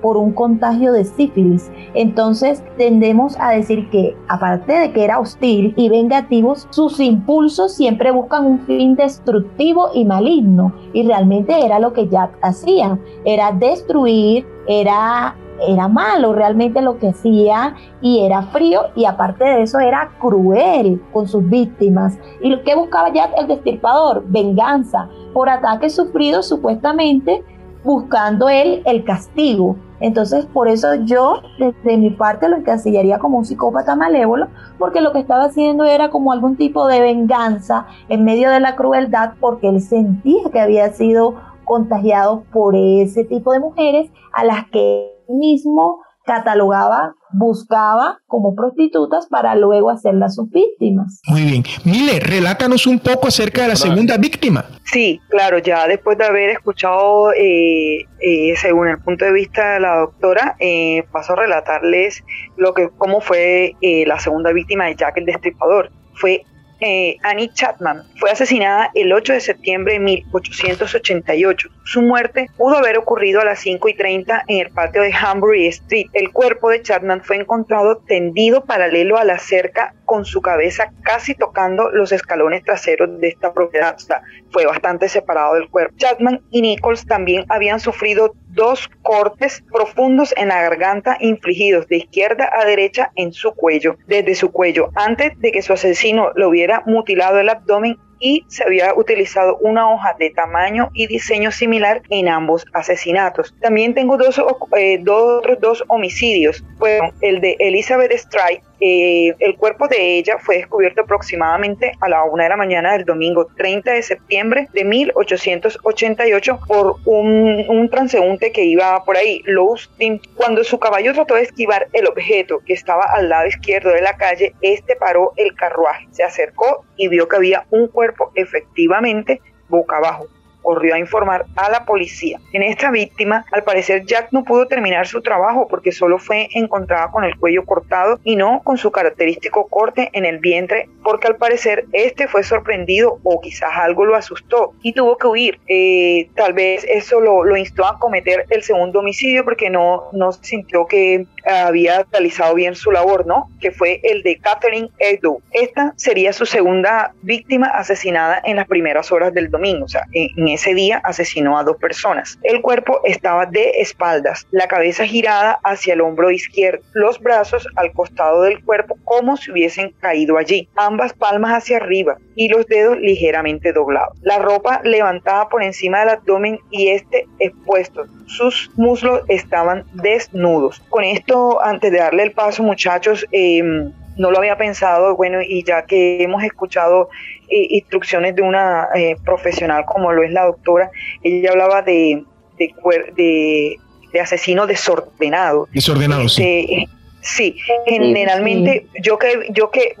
por 0.00 0.16
un 0.16 0.32
contagio 0.32 0.92
de 0.92 1.04
sífilis. 1.04 1.70
Entonces 1.94 2.62
tendemos 2.78 3.36
a 3.38 3.50
decir 3.50 3.90
que 3.90 4.16
aparte 4.28 4.72
de 4.72 4.92
que 4.92 5.04
era 5.04 5.18
hostil 5.18 5.74
y 5.76 5.88
vengativo, 5.88 6.54
sus 6.70 6.98
impulsos 7.00 7.74
siempre 7.74 8.10
buscan 8.10 8.46
un 8.46 8.60
fin 8.60 8.94
destructivo 8.96 9.88
y 9.94 10.04
maligno. 10.04 10.72
Y 10.92 11.06
realmente 11.06 11.64
era 11.64 11.78
lo 11.78 11.92
que 11.92 12.08
Jack 12.08 12.38
hacía, 12.42 12.98
era 13.24 13.52
destruir, 13.52 14.46
era 14.66 15.36
era 15.66 15.88
malo 15.88 16.32
realmente 16.32 16.82
lo 16.82 16.98
que 16.98 17.08
hacía 17.08 17.74
y 18.00 18.24
era 18.24 18.42
frío 18.42 18.82
y 18.94 19.04
aparte 19.04 19.44
de 19.44 19.62
eso 19.62 19.78
era 19.78 20.10
cruel 20.18 21.02
con 21.12 21.28
sus 21.28 21.48
víctimas. 21.48 22.18
¿Y 22.40 22.56
que 22.60 22.74
buscaba 22.74 23.12
ya 23.12 23.30
el 23.36 23.48
destripador? 23.48 24.24
Venganza 24.26 25.08
por 25.32 25.48
ataques 25.48 25.94
sufridos 25.94 26.48
supuestamente 26.48 27.42
buscando 27.84 28.48
él 28.48 28.82
el 28.84 29.04
castigo. 29.04 29.76
Entonces, 30.00 30.46
por 30.46 30.68
eso 30.68 30.94
yo, 31.04 31.42
de 31.58 31.96
mi 31.98 32.10
parte, 32.10 32.48
lo 32.48 32.56
encasillaría 32.56 33.18
como 33.18 33.38
un 33.38 33.44
psicópata 33.44 33.96
malévolo, 33.96 34.48
porque 34.78 35.02
lo 35.02 35.12
que 35.12 35.18
estaba 35.18 35.44
haciendo 35.44 35.84
era 35.84 36.08
como 36.08 36.32
algún 36.32 36.56
tipo 36.56 36.86
de 36.86 37.00
venganza 37.00 37.86
en 38.08 38.24
medio 38.24 38.50
de 38.50 38.60
la 38.60 38.76
crueldad, 38.76 39.32
porque 39.40 39.68
él 39.68 39.80
sentía 39.82 40.50
que 40.50 40.60
había 40.60 40.90
sido 40.92 41.34
contagiado 41.64 42.44
por 42.50 42.74
ese 42.74 43.24
tipo 43.24 43.52
de 43.52 43.60
mujeres 43.60 44.10
a 44.32 44.44
las 44.44 44.66
que 44.70 45.19
mismo 45.30 46.00
catalogaba, 46.24 47.14
buscaba 47.32 48.20
como 48.26 48.54
prostitutas 48.54 49.26
para 49.26 49.54
luego 49.56 49.90
hacerlas 49.90 50.34
sus 50.34 50.50
víctimas. 50.50 51.20
Muy 51.26 51.42
bien. 51.42 51.64
Mile, 51.84 52.20
relátanos 52.20 52.86
un 52.86 52.98
poco 52.98 53.28
acerca 53.28 53.62
de 53.62 53.68
la 53.68 53.76
segunda 53.76 54.16
víctima. 54.16 54.64
Sí, 54.84 55.20
claro, 55.28 55.58
ya 55.58 55.86
después 55.88 56.18
de 56.18 56.24
haber 56.24 56.50
escuchado, 56.50 57.32
eh, 57.32 58.04
eh, 58.20 58.54
según 58.56 58.88
el 58.88 58.98
punto 58.98 59.24
de 59.24 59.32
vista 59.32 59.74
de 59.74 59.80
la 59.80 59.96
doctora, 59.96 60.56
eh, 60.60 61.04
paso 61.10 61.32
a 61.32 61.36
relatarles 61.36 62.22
lo 62.56 62.74
que, 62.74 62.90
cómo 62.96 63.20
fue 63.20 63.74
la 63.80 64.18
segunda 64.20 64.52
víctima 64.52 64.86
de 64.86 64.96
Jack 64.96 65.16
el 65.16 65.26
Destripador. 65.26 65.90
Fue 66.14 66.44
eh, 66.80 67.16
Annie 67.22 67.52
Chapman 67.52 68.04
fue 68.18 68.30
asesinada 68.30 68.90
el 68.94 69.12
8 69.12 69.34
de 69.34 69.40
septiembre 69.40 69.94
de 69.94 70.00
1888. 70.00 71.68
Su 71.84 72.02
muerte 72.02 72.48
pudo 72.56 72.76
haber 72.76 72.98
ocurrido 72.98 73.40
a 73.40 73.44
las 73.44 73.60
5 73.60 73.88
y 73.88 73.94
30 73.94 74.44
en 74.46 74.66
el 74.66 74.72
patio 74.72 75.02
de 75.02 75.12
Hambury 75.12 75.66
Street. 75.68 76.06
El 76.12 76.30
cuerpo 76.30 76.70
de 76.70 76.82
Chapman 76.82 77.22
fue 77.22 77.36
encontrado 77.36 77.98
tendido 77.98 78.64
paralelo 78.64 79.18
a 79.18 79.24
la 79.24 79.38
cerca 79.38 79.94
con 80.04 80.24
su 80.24 80.40
cabeza 80.40 80.92
casi 81.02 81.34
tocando 81.34 81.90
los 81.90 82.12
escalones 82.12 82.64
traseros 82.64 83.20
de 83.20 83.28
esta 83.28 83.52
propiedad. 83.52 83.94
O 83.96 83.98
sea, 83.98 84.22
fue 84.50 84.66
bastante 84.66 85.08
separado 85.08 85.54
del 85.54 85.68
cuerpo. 85.68 85.94
Chapman 85.96 86.40
y 86.50 86.62
Nichols 86.62 87.06
también 87.06 87.44
habían 87.48 87.80
sufrido 87.80 88.34
dos 88.52 88.90
cortes 89.02 89.62
profundos 89.72 90.34
en 90.36 90.48
la 90.48 90.60
garganta 90.60 91.16
infligidos 91.20 91.86
de 91.88 91.98
izquierda 91.98 92.50
a 92.52 92.64
derecha 92.64 93.12
en 93.16 93.32
su 93.32 93.52
cuello, 93.52 93.96
desde 94.06 94.34
su 94.34 94.50
cuello, 94.50 94.90
antes 94.94 95.38
de 95.40 95.52
que 95.52 95.62
su 95.62 95.72
asesino 95.72 96.30
lo 96.34 96.48
hubiera 96.48 96.82
mutilado 96.86 97.38
el 97.38 97.48
abdomen 97.48 97.98
y 98.20 98.44
se 98.48 98.64
había 98.64 98.94
utilizado 98.94 99.56
una 99.62 99.90
hoja 99.90 100.14
de 100.18 100.30
tamaño 100.30 100.90
y 100.92 101.06
diseño 101.06 101.50
similar 101.50 102.02
en 102.10 102.28
ambos 102.28 102.64
asesinatos. 102.72 103.54
También 103.60 103.94
tengo 103.94 104.16
dos, 104.16 104.40
eh, 104.76 104.98
dos 105.02 105.42
dos 105.60 105.82
homicidios. 105.88 106.62
Fueron 106.78 107.12
el 107.20 107.40
de 107.40 107.56
Elizabeth 107.58 108.12
Strike 108.12 108.62
eh, 108.80 109.34
el 109.38 109.56
cuerpo 109.56 109.88
de 109.88 110.16
ella 110.18 110.38
fue 110.38 110.56
descubierto 110.56 111.02
aproximadamente 111.02 111.92
a 112.00 112.08
la 112.08 112.24
una 112.24 112.44
de 112.44 112.48
la 112.48 112.56
mañana 112.56 112.92
del 112.94 113.04
domingo 113.04 113.46
30 113.56 113.92
de 113.92 114.02
septiembre 114.02 114.68
de 114.72 114.84
1888 114.84 116.60
por 116.66 116.96
un, 117.04 117.88
transeúnte 117.90 118.52
que 118.52 118.64
iba 118.64 119.04
por 119.04 119.18
ahí, 119.18 119.42
Loustin. 119.44 120.20
Cuando 120.34 120.64
su 120.64 120.78
caballo 120.78 121.12
trató 121.12 121.34
de 121.34 121.42
esquivar 121.42 121.88
el 121.92 122.06
objeto 122.06 122.60
que 122.64 122.72
estaba 122.72 123.04
al 123.04 123.28
lado 123.28 123.46
izquierdo 123.46 123.90
de 123.90 124.00
la 124.00 124.16
calle, 124.16 124.54
este 124.62 124.96
paró 124.96 125.34
el 125.36 125.54
carruaje, 125.54 126.08
se 126.12 126.22
acercó 126.22 126.84
y 126.96 127.08
vio 127.08 127.28
que 127.28 127.36
había 127.36 127.66
un 127.70 127.88
cuerpo 127.88 128.09
efectivamente 128.34 129.40
boca 129.68 129.96
abajo 129.96 130.26
corrió 130.62 130.94
a 130.94 130.98
informar 130.98 131.46
a 131.56 131.70
la 131.70 131.84
policía. 131.84 132.38
En 132.52 132.62
esta 132.62 132.90
víctima, 132.90 133.44
al 133.52 133.62
parecer 133.64 134.04
Jack 134.04 134.28
no 134.30 134.44
pudo 134.44 134.66
terminar 134.66 135.06
su 135.06 135.22
trabajo 135.22 135.66
porque 135.68 135.92
solo 135.92 136.18
fue 136.18 136.48
encontrada 136.54 137.10
con 137.10 137.24
el 137.24 137.36
cuello 137.36 137.64
cortado 137.64 138.20
y 138.24 138.36
no 138.36 138.60
con 138.64 138.76
su 138.76 138.90
característico 138.90 139.66
corte 139.68 140.10
en 140.12 140.24
el 140.24 140.38
vientre 140.38 140.88
porque 141.02 141.26
al 141.26 141.36
parecer 141.36 141.84
este 141.92 142.28
fue 142.28 142.42
sorprendido 142.42 143.18
o 143.22 143.40
quizás 143.40 143.70
algo 143.74 144.04
lo 144.04 144.14
asustó 144.14 144.72
y 144.82 144.92
tuvo 144.92 145.16
que 145.16 145.26
huir. 145.26 145.60
Eh, 145.68 146.28
tal 146.34 146.52
vez 146.52 146.84
eso 146.88 147.20
lo, 147.20 147.56
instó 147.56 147.84
a 147.84 147.98
cometer 147.98 148.46
el 148.48 148.62
segundo 148.62 149.00
homicidio 149.00 149.44
porque 149.44 149.70
no, 149.70 150.04
no 150.12 150.32
sintió 150.32 150.86
que 150.86 151.26
había 151.44 152.06
realizado 152.10 152.54
bien 152.54 152.74
su 152.74 152.90
labor, 152.90 153.26
¿no? 153.26 153.50
Que 153.60 153.70
fue 153.70 154.00
el 154.02 154.22
de 154.22 154.38
Catherine 154.38 154.88
Edu. 154.98 155.42
Esta 155.52 155.92
sería 155.96 156.32
su 156.32 156.46
segunda 156.46 157.12
víctima 157.22 157.66
asesinada 157.68 158.40
en 158.44 158.56
las 158.56 158.66
primeras 158.66 159.10
horas 159.12 159.34
del 159.34 159.50
domingo, 159.50 159.84
o 159.84 159.88
sea, 159.88 160.04
en 160.12 160.48
ese 160.50 160.74
día 160.74 161.00
asesinó 161.04 161.58
a 161.58 161.64
dos 161.64 161.76
personas. 161.76 162.38
El 162.42 162.60
cuerpo 162.60 163.00
estaba 163.04 163.46
de 163.46 163.80
espaldas, 163.80 164.46
la 164.50 164.68
cabeza 164.68 165.06
girada 165.06 165.58
hacia 165.64 165.94
el 165.94 166.00
hombro 166.00 166.30
izquierdo, 166.30 166.82
los 166.94 167.18
brazos 167.20 167.66
al 167.76 167.92
costado 167.92 168.42
del 168.42 168.62
cuerpo 168.64 168.98
como 169.04 169.36
si 169.36 169.50
hubiesen 169.50 169.92
caído 170.00 170.38
allí, 170.38 170.68
ambas 170.76 171.12
palmas 171.12 171.52
hacia 171.52 171.78
arriba 171.78 172.18
y 172.34 172.48
los 172.48 172.66
dedos 172.66 172.98
ligeramente 172.98 173.72
doblados. 173.72 174.18
La 174.22 174.38
ropa 174.38 174.80
levantada 174.84 175.48
por 175.48 175.62
encima 175.62 176.00
del 176.00 176.10
abdomen 176.10 176.58
y 176.70 176.88
este 176.88 177.26
expuesto. 177.38 178.06
Sus 178.26 178.70
muslos 178.76 179.22
estaban 179.28 179.84
desnudos. 179.94 180.80
Con 180.88 181.04
esto, 181.04 181.62
antes 181.62 181.90
de 181.92 181.98
darle 181.98 182.22
el 182.22 182.32
paso, 182.32 182.62
muchachos, 182.62 183.26
em, 183.32 183.92
no 184.16 184.30
lo 184.30 184.38
había 184.38 184.56
pensado, 184.56 185.16
bueno, 185.16 185.40
y 185.40 185.64
ya 185.64 185.84
que 185.86 186.22
hemos 186.22 186.42
escuchado 186.44 187.08
instrucciones 187.50 188.34
de 188.36 188.42
una 188.42 188.88
eh, 188.94 189.16
profesional 189.24 189.84
como 189.86 190.12
lo 190.12 190.22
es 190.22 190.32
la 190.32 190.44
doctora, 190.44 190.90
ella 191.22 191.50
hablaba 191.50 191.82
de, 191.82 192.24
de, 192.58 193.76
de, 194.12 194.20
asesino 194.20 194.66
desordenado. 194.66 195.68
Desordenado, 195.72 196.28
sí. 196.28 196.66
Este, 196.68 196.88
sí, 197.20 197.56
generalmente 197.86 198.86
yo 199.02 199.18
que 199.18 199.48
yo 199.50 199.70
que, 199.70 199.94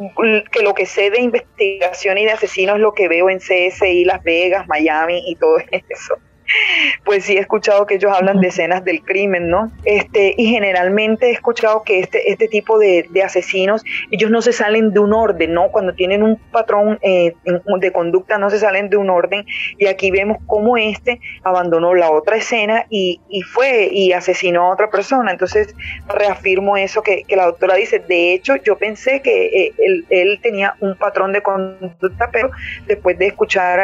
que 0.52 0.62
lo 0.62 0.74
que 0.74 0.86
sé 0.86 1.10
de 1.10 1.20
investigación 1.20 2.18
y 2.18 2.24
de 2.24 2.32
asesinos 2.32 2.76
es 2.76 2.80
lo 2.80 2.92
que 2.92 3.08
veo 3.08 3.30
en 3.30 3.38
CSI 3.38 4.04
Las 4.04 4.22
Vegas, 4.22 4.66
Miami 4.68 5.22
y 5.26 5.36
todo 5.36 5.58
eso 5.88 6.18
pues 7.04 7.24
sí 7.24 7.36
he 7.36 7.40
escuchado 7.40 7.86
que 7.86 7.94
ellos 7.94 8.12
hablan 8.14 8.40
de 8.40 8.48
escenas 8.48 8.84
del 8.84 9.02
crimen, 9.02 9.48
¿no? 9.48 9.70
Este, 9.84 10.34
y 10.36 10.46
generalmente 10.46 11.28
he 11.28 11.32
escuchado 11.32 11.82
que 11.82 12.00
este, 12.00 12.30
este 12.30 12.48
tipo 12.48 12.78
de, 12.78 13.08
asesinos, 13.24 13.82
ellos 14.10 14.30
no 14.30 14.40
se 14.42 14.52
salen 14.52 14.92
de 14.92 15.00
un 15.00 15.12
orden, 15.12 15.52
¿no? 15.52 15.68
Cuando 15.70 15.92
tienen 15.92 16.22
un 16.22 16.36
patrón 16.36 16.98
eh, 17.02 17.34
de 17.44 17.92
conducta 17.92 18.38
no 18.38 18.48
se 18.50 18.58
salen 18.58 18.88
de 18.88 18.96
un 18.96 19.10
orden 19.10 19.44
y 19.78 19.86
aquí 19.86 20.10
vemos 20.10 20.38
cómo 20.46 20.76
este 20.76 21.20
abandonó 21.42 21.94
la 21.94 22.10
otra 22.10 22.36
escena 22.36 22.86
y, 22.88 23.20
fue 23.52 23.88
y 23.90 24.12
asesinó 24.12 24.64
a 24.64 24.72
otra 24.72 24.90
persona. 24.90 25.32
Entonces 25.32 25.74
reafirmo 26.08 26.76
eso 26.76 27.02
que, 27.02 27.24
la 27.28 27.46
doctora 27.46 27.76
dice. 27.76 27.98
De 28.00 28.34
hecho, 28.34 28.56
yo 28.56 28.76
pensé 28.76 29.20
que 29.22 29.46
eh, 29.46 29.72
él, 30.10 30.38
tenía 30.42 30.74
un 30.80 30.96
patrón 30.96 31.32
de 31.32 31.42
conducta, 31.42 32.30
pero 32.32 32.50
después 32.86 33.18
de 33.18 33.26
escuchar 33.26 33.80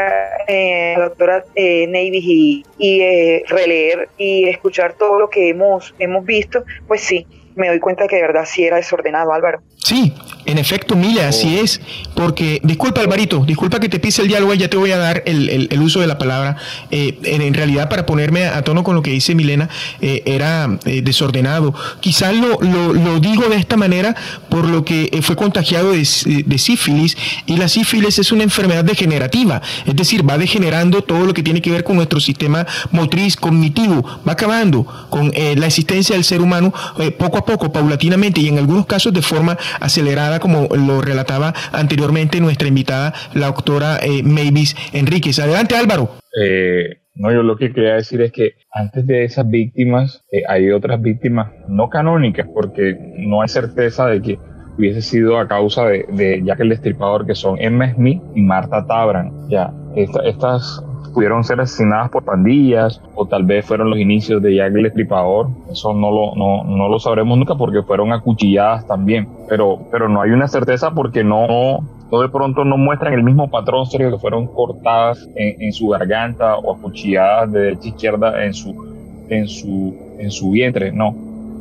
eh, 0.46 0.94
a 0.96 0.98
la 0.98 1.04
doctora 1.06 1.44
Navy 1.56 2.20
y 2.22 2.55
y, 2.78 3.00
eh, 3.00 3.44
releer 3.48 4.09
y 4.16 4.48
escuchar 4.48 4.94
todo 4.94 5.18
lo 5.18 5.30
que 5.30 5.50
hemos, 5.50 5.94
hemos 5.98 6.24
visto, 6.24 6.64
pues 6.86 7.00
sí, 7.02 7.26
me 7.57 7.68
doy 7.68 7.80
cuenta 7.80 8.07
que 8.07 8.16
de 8.16 8.22
verdad 8.22 8.44
sí 8.46 8.64
era 8.64 8.76
desordenado, 8.76 9.32
Álvaro. 9.32 9.62
Sí, 9.86 10.12
en 10.46 10.59
efecto, 10.59 10.96
Mile, 10.96 11.22
así 11.22 11.59
oh. 11.59 11.64
es. 11.64 11.80
Porque, 12.14 12.61
disculpa, 12.64 13.00
Alvarito, 13.00 13.44
disculpa 13.46 13.78
que 13.78 13.88
te 13.88 14.00
pise 14.00 14.20
el 14.22 14.28
diálogo, 14.28 14.52
ya 14.54 14.68
te 14.68 14.76
voy 14.76 14.90
a 14.90 14.98
dar 14.98 15.22
el, 15.26 15.68
uso 15.80 16.00
de 16.00 16.09
la 16.09 16.18
palabra. 16.18 16.57
Eh, 16.90 17.18
en, 17.22 17.54
realidad, 17.54 17.88
para 17.88 18.04
ponerme 18.04 18.46
a, 18.46 18.62
tono 18.62 18.82
con 18.82 18.94
lo 18.94 19.02
que 19.02 19.11
dice 19.11 19.34
Milena, 19.34 19.68
eh, 20.00 20.22
era 20.26 20.78
eh, 20.84 21.02
desordenado. 21.02 21.72
Quizás 22.00 22.34
lo, 22.34 22.61
lo, 22.61 23.20
digo 23.20 23.48
de 23.48 23.57
esta 23.57 23.76
manera 23.76 24.14
por 24.48 24.66
lo 24.66 24.84
que 24.84 25.18
fue 25.22 25.36
contagiado 25.36 25.92
de, 25.92 26.04
sífilis, 26.04 27.16
y 27.46 27.57
la 27.57 27.68
sífilis 27.68 28.18
es 28.18 28.32
una 28.32 28.42
enfermedad 28.42 28.84
degenerativa, 28.84 29.62
es 29.86 29.96
decir, 29.96 30.28
va 30.28 30.36
degenerando 30.36 31.02
todo 31.02 31.24
lo 31.26 31.32
que 31.32 31.42
tiene 31.42 31.62
que 31.62 31.70
ver 31.70 31.84
con 31.84 31.96
nuestro 31.96 32.20
sistema 32.20 32.66
motriz, 32.90 33.36
cognitivo, 33.36 34.02
va 34.26 34.32
acabando 34.32 34.84
con 35.09 35.30
la 35.30 35.66
existencia 35.66 36.14
del 36.14 36.24
ser 36.24 36.40
humano 36.40 36.72
poco 37.18 37.38
a 37.38 37.44
poco, 37.47 37.72
paulatinamente, 37.72 38.40
y 38.40 38.49
en 38.49 38.59
algunos 38.59 38.86
casos 38.86 39.12
de 39.14 39.22
forma 39.22 39.57
acelerada, 39.80 40.40
como 40.40 40.68
lo 40.74 41.01
relataba 41.01 41.55
anteriormente 41.72 42.40
nuestra 42.40 42.68
invitada, 42.68 43.14
la 43.34 43.47
doctora 43.47 43.99
eh, 44.03 44.22
Mavis 44.22 44.76
Enríquez. 44.92 45.38
Adelante, 45.38 45.76
Álvaro. 45.76 46.11
Eh, 46.38 46.99
no, 47.14 47.32
yo 47.32 47.42
lo 47.42 47.57
que 47.57 47.72
quería 47.72 47.94
decir 47.94 48.20
es 48.20 48.32
que 48.32 48.57
antes 48.70 49.07
de 49.07 49.24
esas 49.24 49.49
víctimas 49.49 50.22
eh, 50.30 50.42
hay 50.47 50.70
otras 50.70 51.01
víctimas 51.01 51.51
no 51.68 51.88
canónicas, 51.88 52.47
porque 52.53 52.97
no 53.16 53.40
hay 53.40 53.49
certeza 53.49 54.07
de 54.07 54.20
que 54.20 54.38
hubiese 54.76 55.01
sido 55.01 55.38
a 55.38 55.49
causa 55.49 55.86
de, 55.86 56.05
de 56.11 56.42
Jack 56.44 56.61
el 56.61 56.68
Destripador, 56.68 57.26
que 57.26 57.34
son 57.34 57.57
Emma 57.59 57.94
Smith 57.94 58.20
y 58.34 58.42
Marta 58.42 58.86
Tabran. 58.86 59.49
Ya, 59.49 59.72
estas 59.97 60.84
pudieron 61.16 61.44
ser 61.44 61.58
asesinadas 61.62 62.10
por 62.10 62.24
pandillas 62.24 63.00
o 63.14 63.24
tal 63.24 63.44
vez 63.44 63.64
fueron 63.64 63.88
los 63.88 63.98
inicios 63.98 64.42
de 64.42 64.54
Jack 64.54 64.70
el. 64.74 65.48
Eso 65.72 65.94
no 65.94 66.10
lo, 66.10 66.36
no, 66.36 66.62
no 66.64 66.90
lo 66.90 66.98
sabremos 66.98 67.38
nunca 67.38 67.54
porque 67.54 67.82
fueron 67.82 68.12
acuchilladas 68.12 68.86
también. 68.86 69.26
Pero, 69.48 69.78
pero 69.90 70.10
no 70.10 70.20
hay 70.20 70.32
una 70.32 70.46
certeza 70.46 70.90
porque 70.90 71.24
no, 71.24 71.78
no 72.12 72.20
de 72.20 72.28
pronto 72.28 72.66
no 72.66 72.76
muestran 72.76 73.14
el 73.14 73.22
mismo 73.22 73.48
patrón 73.48 73.86
serio 73.86 74.10
que 74.10 74.18
fueron 74.18 74.46
cortadas 74.46 75.26
en, 75.36 75.62
en, 75.62 75.72
su 75.72 75.88
garganta 75.88 76.58
o 76.58 76.76
acuchilladas 76.76 77.50
de 77.50 77.60
derecha 77.60 77.84
a 77.84 77.88
izquierda 77.88 78.44
en 78.44 78.52
su, 78.52 79.24
en 79.30 79.48
su, 79.48 79.96
en 80.18 80.30
su 80.30 80.50
vientre. 80.50 80.92
No, 80.92 81.14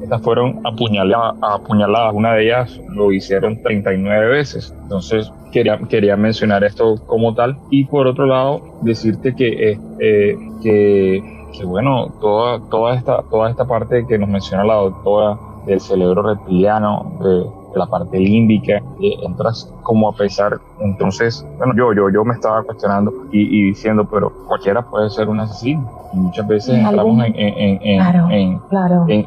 estas 0.06 0.22
fueron 0.22 0.62
apuñaladas. 0.64 2.14
Una 2.14 2.34
de 2.34 2.46
ellas 2.46 2.80
lo 2.90 3.12
hicieron 3.12 3.62
39 3.62 4.28
veces. 4.28 4.74
Entonces, 4.84 5.32
quería, 5.52 5.78
quería 5.90 6.16
mencionar 6.16 6.64
esto 6.64 6.96
como 7.06 7.34
tal. 7.34 7.58
Y 7.72 7.86
por 7.86 8.08
otro 8.08 8.26
lado, 8.26 8.62
decirte 8.82 9.36
que, 9.36 9.72
eh, 9.72 9.80
eh, 10.00 10.38
que, 10.62 11.22
bueno, 11.66 12.14
toda, 12.22 12.60
toda, 12.70 12.96
esta, 12.96 13.24
toda 13.30 13.50
esta 13.50 13.66
parte 13.66 14.06
que 14.08 14.18
nos 14.18 14.30
menciona 14.30 14.64
la 14.64 14.76
doctora 14.76 15.38
del 15.66 15.80
cerebro 15.80 16.22
reptiliano, 16.22 17.18
de, 17.22 17.46
la 17.80 17.88
parte 17.88 18.20
límbica, 18.20 18.78
eh, 19.02 19.16
entras 19.24 19.72
como 19.84 20.10
a 20.10 20.14
pesar. 20.14 20.60
Entonces, 20.80 21.46
bueno, 21.58 21.74
yo, 21.76 21.94
yo, 21.94 22.10
yo 22.10 22.24
me 22.26 22.34
estaba 22.34 22.64
cuestionando 22.64 23.12
y, 23.32 23.42
y 23.42 23.64
diciendo, 23.66 24.08
pero 24.10 24.32
cualquiera 24.48 24.82
puede 24.82 25.10
ser 25.10 25.30
un 25.30 25.40
asesino 25.40 26.06
muchas 26.16 26.48
veces 26.48 26.76
entramos 26.76 27.24
en, 27.26 28.60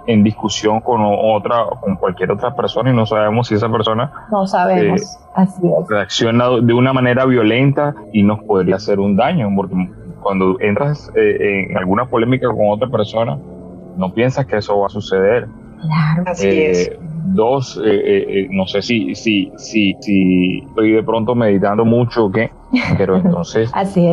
en, 0.06 0.24
discusión 0.24 0.80
con 0.80 1.00
otra, 1.02 1.64
con 1.80 1.96
cualquier 1.96 2.32
otra 2.32 2.54
persona 2.54 2.90
y 2.90 2.94
no 2.94 3.06
sabemos 3.06 3.48
si 3.48 3.54
esa 3.54 3.68
persona 3.68 4.10
no 4.30 4.46
sabemos, 4.46 5.18
así 5.34 5.62
reacciona 5.88 6.48
de 6.48 6.72
una 6.72 6.92
manera 6.92 7.24
violenta 7.26 7.94
y 8.12 8.22
nos 8.22 8.40
podría 8.40 8.76
hacer 8.76 8.98
un 8.98 9.16
daño, 9.16 9.48
porque 9.54 9.74
cuando 10.20 10.56
entras 10.60 11.10
eh, 11.14 11.66
en 11.70 11.76
alguna 11.76 12.06
polémica 12.06 12.48
con 12.48 12.70
otra 12.70 12.88
persona, 12.88 13.38
no 13.96 14.12
piensas 14.12 14.46
que 14.46 14.56
eso 14.56 14.78
va 14.78 14.86
a 14.86 14.90
suceder. 14.90 15.48
Claro, 15.80 16.24
así 16.26 16.48
eh, 16.48 16.70
es. 16.70 16.90
Dos, 17.34 17.80
eh, 17.84 18.48
no 18.50 18.66
sé 18.66 18.82
si, 18.82 19.14
si, 19.14 19.52
si, 19.56 19.94
si 20.00 20.58
estoy 20.58 20.92
de 20.92 21.02
pronto 21.02 21.34
meditando 21.34 21.84
mucho 21.84 22.26
o 22.26 22.32
qué, 22.32 22.50
pero 22.96 23.16
entonces 23.24 23.70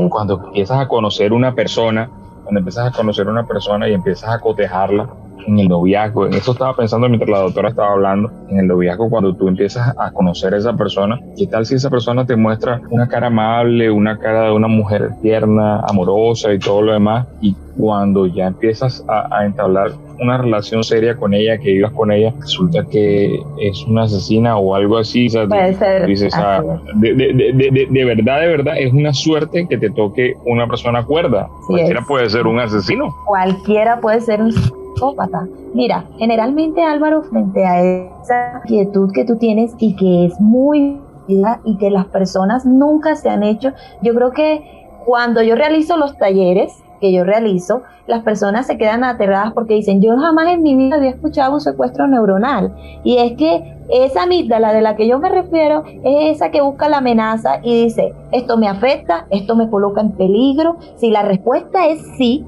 cuando 0.09 0.43
empiezas 0.45 0.79
a 0.79 0.87
conocer 0.87 1.33
una 1.33 1.53
persona, 1.53 2.09
cuando 2.43 2.59
empiezas 2.59 2.87
a 2.87 2.91
conocer 2.91 3.27
una 3.27 3.45
persona 3.45 3.87
y 3.89 3.93
empiezas 3.93 4.29
a 4.29 4.39
cotejarla 4.39 5.07
en 5.47 5.59
el 5.59 5.67
noviazgo, 5.67 6.25
en 6.25 6.33
eso 6.33 6.51
estaba 6.51 6.75
pensando 6.75 7.07
mientras 7.07 7.29
la 7.29 7.39
doctora 7.39 7.69
estaba 7.69 7.93
hablando, 7.93 8.31
en 8.49 8.59
el 8.59 8.67
noviazgo 8.67 9.09
cuando 9.09 9.33
tú 9.35 9.47
empiezas 9.47 9.93
a 9.97 10.11
conocer 10.11 10.53
a 10.53 10.57
esa 10.57 10.73
persona, 10.73 11.19
¿qué 11.37 11.47
tal 11.47 11.65
si 11.65 11.75
esa 11.75 11.89
persona 11.89 12.25
te 12.25 12.35
muestra 12.35 12.81
una 12.89 13.07
cara 13.07 13.27
amable, 13.27 13.91
una 13.91 14.17
cara 14.17 14.43
de 14.43 14.51
una 14.51 14.67
mujer 14.67 15.11
tierna, 15.21 15.81
amorosa 15.81 16.53
y 16.53 16.59
todo 16.59 16.81
lo 16.81 16.93
demás? 16.93 17.27
Y 17.41 17.55
cuando 17.77 18.25
ya 18.25 18.47
empiezas 18.47 19.03
a, 19.07 19.45
entablar 19.45 19.91
una 20.19 20.37
relación 20.37 20.83
seria 20.83 21.15
con 21.15 21.33
ella, 21.33 21.57
que 21.57 21.71
vivas 21.71 21.91
con 21.93 22.11
ella, 22.11 22.33
resulta 22.39 22.85
que 22.85 23.39
es 23.59 23.83
una 23.87 24.03
asesina 24.03 24.57
o 24.57 24.75
algo 24.75 24.97
así. 24.97 25.27
Puede 25.29 25.73
ser. 25.73 26.31
Ah, 26.33 26.61
de, 26.95 27.13
de, 27.13 28.05
verdad, 28.05 28.41
de 28.41 28.47
verdad, 28.47 28.75
es 28.77 28.93
una 28.93 29.13
suerte 29.13 29.67
que 29.67 29.77
te 29.77 29.89
toque 29.89 30.33
una 30.45 30.67
persona 30.67 31.03
cuerda. 31.03 31.47
Cualquiera 31.67 32.01
puede 32.07 32.29
ser 32.29 32.47
un 32.47 32.59
asesino. 32.59 33.13
Cualquiera 33.25 33.99
puede 33.99 34.21
ser 34.21 34.41
un 34.41 34.51
psicópata. 34.51 35.47
Mira, 35.73 36.05
generalmente 36.17 36.81
Álvaro, 36.81 37.23
frente 37.23 37.65
a 37.65 37.81
esa 37.81 38.61
inquietud 38.63 39.11
que 39.13 39.25
tú 39.25 39.37
tienes 39.37 39.73
y 39.79 39.95
que 39.95 40.25
es 40.25 40.39
muy 40.39 40.99
y 41.27 41.77
que 41.77 41.89
las 41.89 42.05
personas 42.05 42.65
nunca 42.65 43.15
se 43.15 43.29
han 43.29 43.41
hecho, 43.41 43.71
yo 44.03 44.13
creo 44.13 44.31
que 44.31 44.85
cuando 45.05 45.41
yo 45.41 45.55
realizo 45.55 45.97
los 45.97 46.17
talleres 46.17 46.71
que 46.99 47.11
yo 47.11 47.23
realizo, 47.23 47.81
las 48.07 48.23
personas 48.23 48.67
se 48.67 48.77
quedan 48.77 49.03
aterradas 49.03 49.53
porque 49.53 49.73
dicen, 49.73 50.01
yo 50.01 50.15
jamás 50.17 50.47
en 50.47 50.63
mi 50.63 50.75
vida 50.75 50.95
había 50.95 51.11
escuchado 51.11 51.53
un 51.53 51.61
secuestro 51.61 52.07
neuronal. 52.07 52.75
Y 53.03 53.17
es 53.17 53.33
que 53.33 53.75
esa 53.89 54.23
amígdala 54.23 54.73
de 54.73 54.81
la 54.81 54.95
que 54.95 55.07
yo 55.07 55.19
me 55.19 55.29
refiero 55.29 55.83
es 55.85 56.35
esa 56.35 56.51
que 56.51 56.61
busca 56.61 56.89
la 56.89 56.97
amenaza 56.97 57.59
y 57.63 57.83
dice, 57.83 58.13
esto 58.31 58.57
me 58.57 58.67
afecta, 58.67 59.27
esto 59.29 59.55
me 59.55 59.69
coloca 59.69 60.01
en 60.01 60.11
peligro. 60.11 60.77
Si 60.97 61.11
la 61.11 61.23
respuesta 61.23 61.87
es 61.87 62.01
sí, 62.17 62.45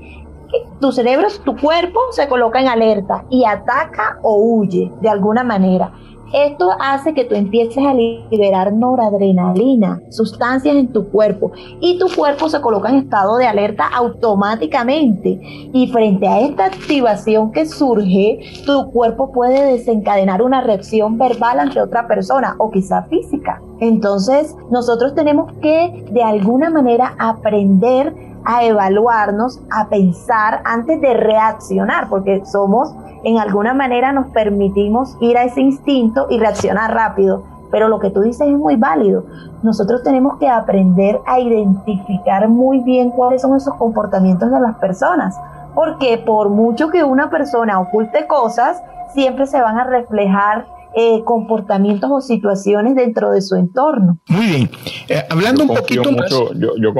tu 0.80 0.92
cerebro, 0.92 1.28
tu 1.44 1.56
cuerpo 1.58 2.00
se 2.12 2.28
coloca 2.28 2.60
en 2.60 2.68
alerta 2.68 3.26
y 3.30 3.46
ataca 3.46 4.20
o 4.22 4.38
huye 4.38 4.92
de 5.02 5.10
alguna 5.10 5.44
manera. 5.44 5.92
Esto 6.34 6.72
hace 6.80 7.14
que 7.14 7.26
tú 7.26 7.36
empieces 7.36 7.78
a 7.78 7.94
liberar 7.94 8.74
noradrenalina, 8.74 10.02
sustancias 10.10 10.76
en 10.76 10.92
tu 10.92 11.10
cuerpo, 11.10 11.52
y 11.80 11.98
tu 11.98 12.08
cuerpo 12.14 12.50
se 12.50 12.60
coloca 12.60 12.90
en 12.90 12.96
estado 12.96 13.38
de 13.38 13.48
alerta 13.48 13.88
automáticamente. 13.88 15.40
Y 15.74 15.90
frente 15.92 16.28
a 16.28 16.42
esta 16.42 16.66
activación 16.66 17.52
que 17.52 17.66
surge, 17.66 18.40
tu 18.66 18.92
cuerpo 18.92 19.32
puede 19.32 19.64
desencadenar 19.72 20.42
una 20.42 20.62
reacción 20.62 21.18
verbal 21.18 21.60
ante 21.60 21.82
otra 21.82 22.08
persona 22.08 22.56
o 22.58 22.72
quizá 22.72 23.04
física. 23.04 23.62
Entonces, 23.80 24.56
nosotros 24.70 25.16
tenemos 25.16 25.52
que 25.62 26.06
de 26.12 26.24
alguna 26.24 26.70
manera 26.70 27.16
aprender 27.20 28.14
a 28.46 28.64
evaluarnos, 28.64 29.60
a 29.70 29.90
pensar 29.90 30.62
antes 30.64 31.02
de 31.02 31.14
reaccionar, 31.14 32.08
porque 32.10 32.44
somos, 32.46 32.94
en 33.28 33.38
alguna 33.40 33.74
manera 33.74 34.14
nos 34.14 34.28
permitimos 34.28 35.18
ir 35.20 35.38
a 35.38 35.44
ese 35.44 35.60
instinto 35.60 36.28
y 36.30 36.40
reaccionar 36.40 36.94
rápido. 36.94 37.44
Pero 37.70 37.90
lo 37.90 38.00
que 38.00 38.10
tú 38.10 38.22
dices 38.22 38.48
es 38.48 38.58
muy 38.58 38.78
válido. 38.78 39.26
Nosotros 39.64 40.02
tenemos 40.02 40.38
que 40.38 40.48
aprender 40.48 41.20
a 41.26 41.38
identificar 41.38 42.48
muy 42.48 42.80
bien 42.80 43.10
cuáles 43.10 43.42
son 43.42 43.58
esos 43.58 43.76
comportamientos 43.76 44.50
de 44.50 44.62
las 44.62 44.78
personas. 44.78 45.36
Porque 45.76 46.18
por 46.26 46.48
mucho 46.48 46.90
que 46.90 47.04
una 47.04 47.30
persona 47.30 47.82
oculte 47.82 48.28
cosas, 48.28 48.82
siempre 49.14 49.46
se 49.46 49.60
van 49.60 49.78
a 49.78 49.84
reflejar 49.84 50.66
eh, 50.96 51.22
comportamientos 51.26 52.10
o 52.10 52.22
situaciones 52.22 52.96
dentro 52.96 53.32
de 53.32 53.42
su 53.42 53.58
entorno. 53.58 54.22
Muy 54.30 54.46
bien. 54.46 54.70
Eh, 55.10 55.22
hablando 55.30 55.64
un 55.64 55.76
poquito 55.76 56.14
más. 56.14 56.30
yo, 56.30 56.54
yo, 56.54 56.94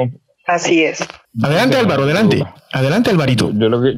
Así 0.48 0.82
es. 0.82 1.06
Adelante 1.42 1.76
Álvaro, 1.76 2.04
adelante. 2.04 2.42
Adelante 2.72 3.10
Alvarito. 3.10 3.50
Yo 3.52 3.68
lo 3.68 3.82
que 3.82 3.94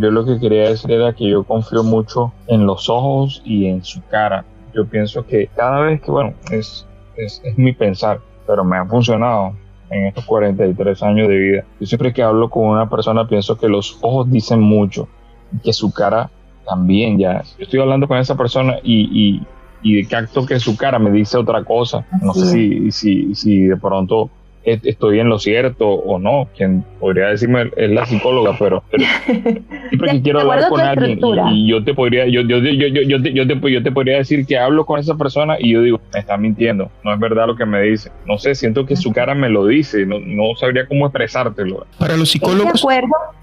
yo 0.00 0.10
lo 0.12 0.24
que 0.24 0.38
quería 0.38 0.68
decir 0.68 0.92
era 0.92 1.12
que 1.12 1.28
yo 1.28 1.42
confío 1.42 1.82
mucho 1.82 2.32
en 2.46 2.64
los 2.64 2.88
ojos 2.88 3.42
y 3.44 3.66
en 3.66 3.82
su 3.82 4.00
cara. 4.06 4.44
Yo 4.72 4.86
pienso 4.86 5.26
que 5.26 5.48
cada 5.48 5.80
vez 5.80 6.00
que, 6.00 6.12
bueno, 6.12 6.34
es, 6.52 6.86
es, 7.16 7.42
es 7.42 7.58
mi 7.58 7.72
pensar, 7.72 8.20
pero 8.46 8.64
me 8.64 8.76
ha 8.76 8.86
funcionado 8.86 9.56
en 9.90 10.06
estos 10.06 10.24
43 10.26 11.02
años 11.02 11.28
de 11.28 11.36
vida. 11.36 11.64
Yo 11.80 11.86
siempre 11.86 12.12
que 12.12 12.22
hablo 12.22 12.48
con 12.50 12.68
una 12.68 12.88
persona 12.88 13.26
pienso 13.26 13.58
que 13.58 13.68
los 13.68 13.98
ojos 14.00 14.30
dicen 14.30 14.60
mucho 14.60 15.08
y 15.52 15.58
que 15.58 15.72
su 15.72 15.92
cara 15.92 16.30
también 16.68 17.18
ya. 17.18 17.42
Yo 17.58 17.64
estoy 17.64 17.80
hablando 17.80 18.06
con 18.06 18.16
esa 18.16 18.36
persona 18.36 18.76
y, 18.84 19.08
y, 19.12 19.46
y 19.82 19.96
de 19.96 20.08
capto 20.08 20.46
que 20.46 20.60
su 20.60 20.76
cara 20.76 21.00
me 21.00 21.10
dice 21.10 21.36
otra 21.36 21.64
cosa. 21.64 22.06
No 22.22 22.32
sé 22.32 22.46
si, 22.46 22.92
si, 22.92 23.34
si 23.34 23.62
de 23.62 23.76
pronto 23.76 24.30
estoy 24.64 25.20
en 25.20 25.28
lo 25.28 25.38
cierto 25.38 25.88
o 25.88 26.18
no. 26.18 26.48
Quien 26.56 26.84
podría 26.98 27.28
decirme 27.28 27.70
es 27.76 27.90
la 27.90 28.06
psicóloga, 28.06 28.56
pero, 28.58 28.82
siempre 29.26 30.10
que 30.12 30.22
quiero 30.22 30.40
hablar 30.40 30.68
con 30.68 30.80
alguien 30.80 31.18
y, 31.52 31.68
yo 31.68 31.82
te 31.82 31.94
podría, 31.94 32.26
yo, 32.26 32.42
yo, 32.42 32.58
yo, 32.58 32.72
yo, 32.72 33.02
yo, 33.02 33.22
te, 33.22 33.32
yo, 33.32 33.46
te, 33.46 33.72
yo 33.72 33.82
te 33.82 33.92
podría 33.92 34.18
decir 34.18 34.46
que 34.46 34.58
hablo 34.58 34.84
con 34.84 35.00
esa 35.00 35.16
persona 35.16 35.56
y 35.58 35.72
yo 35.72 35.82
digo, 35.82 36.00
me 36.12 36.20
está 36.20 36.36
mintiendo, 36.36 36.90
no 37.04 37.12
es 37.12 37.18
verdad 37.18 37.46
lo 37.46 37.56
que 37.56 37.66
me 37.66 37.80
dice. 37.82 38.10
No 38.26 38.38
sé, 38.38 38.54
siento 38.54 38.86
que 38.86 38.96
su 38.96 39.12
cara 39.12 39.34
me 39.34 39.48
lo 39.48 39.66
dice, 39.66 40.04
no, 40.06 40.18
no 40.20 40.54
sabría 40.58 40.86
cómo 40.86 41.06
expresártelo. 41.06 41.86
Para 41.98 42.16
los 42.16 42.30
psicólogos, 42.30 42.84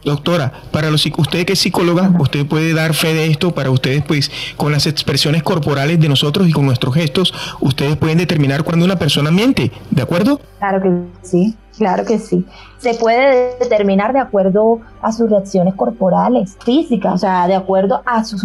doctora, 0.04 0.52
para 0.72 0.92
los 0.92 1.06
usted 1.06 1.46
que 1.46 1.54
es 1.54 1.60
psicóloga, 1.60 2.12
usted 2.20 2.46
puede 2.46 2.74
dar 2.74 2.94
fe 2.94 3.14
de 3.14 3.28
esto 3.28 3.52
para 3.52 3.70
ustedes, 3.70 4.04
pues 4.04 4.32
con 4.58 4.72
las 4.72 4.86
expresiones 4.86 5.44
corporales 5.44 6.00
de 6.00 6.10
nosotros 6.10 6.48
y 6.48 6.52
con 6.52 6.66
nuestros 6.66 6.94
gestos, 6.94 7.34
ustedes 7.62 7.96
pueden 7.96 8.18
determinar 8.18 8.64
cuando 8.64 8.86
una 8.86 8.98
persona 8.98 9.32
miente, 9.32 9.72
¿de 9.90 10.02
acuerdo? 10.02 10.40
Claro 10.60 10.82
que 10.82 10.90
sí, 11.22 11.56
claro 11.78 12.06
que 12.06 12.20
sí. 12.20 12.46
Se 12.78 12.94
puede 12.96 13.58
determinar 13.60 14.14
de 14.14 14.20
acuerdo 14.20 14.80
a 15.02 15.12
sus 15.12 15.30
reacciones 15.30 15.76
corporales, 15.76 16.58
físicas, 16.64 17.14
o 17.14 17.18
sea, 17.18 17.48
de 17.48 17.56
acuerdo 17.56 18.02
a 18.06 18.24
sus 18.24 18.44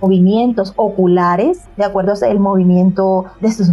movimientos 0.00 0.72
oculares, 0.76 1.62
de 1.76 1.84
acuerdo 1.84 2.14
al 2.22 2.38
movimiento 2.38 3.26
de 3.40 3.52
sus 3.52 3.68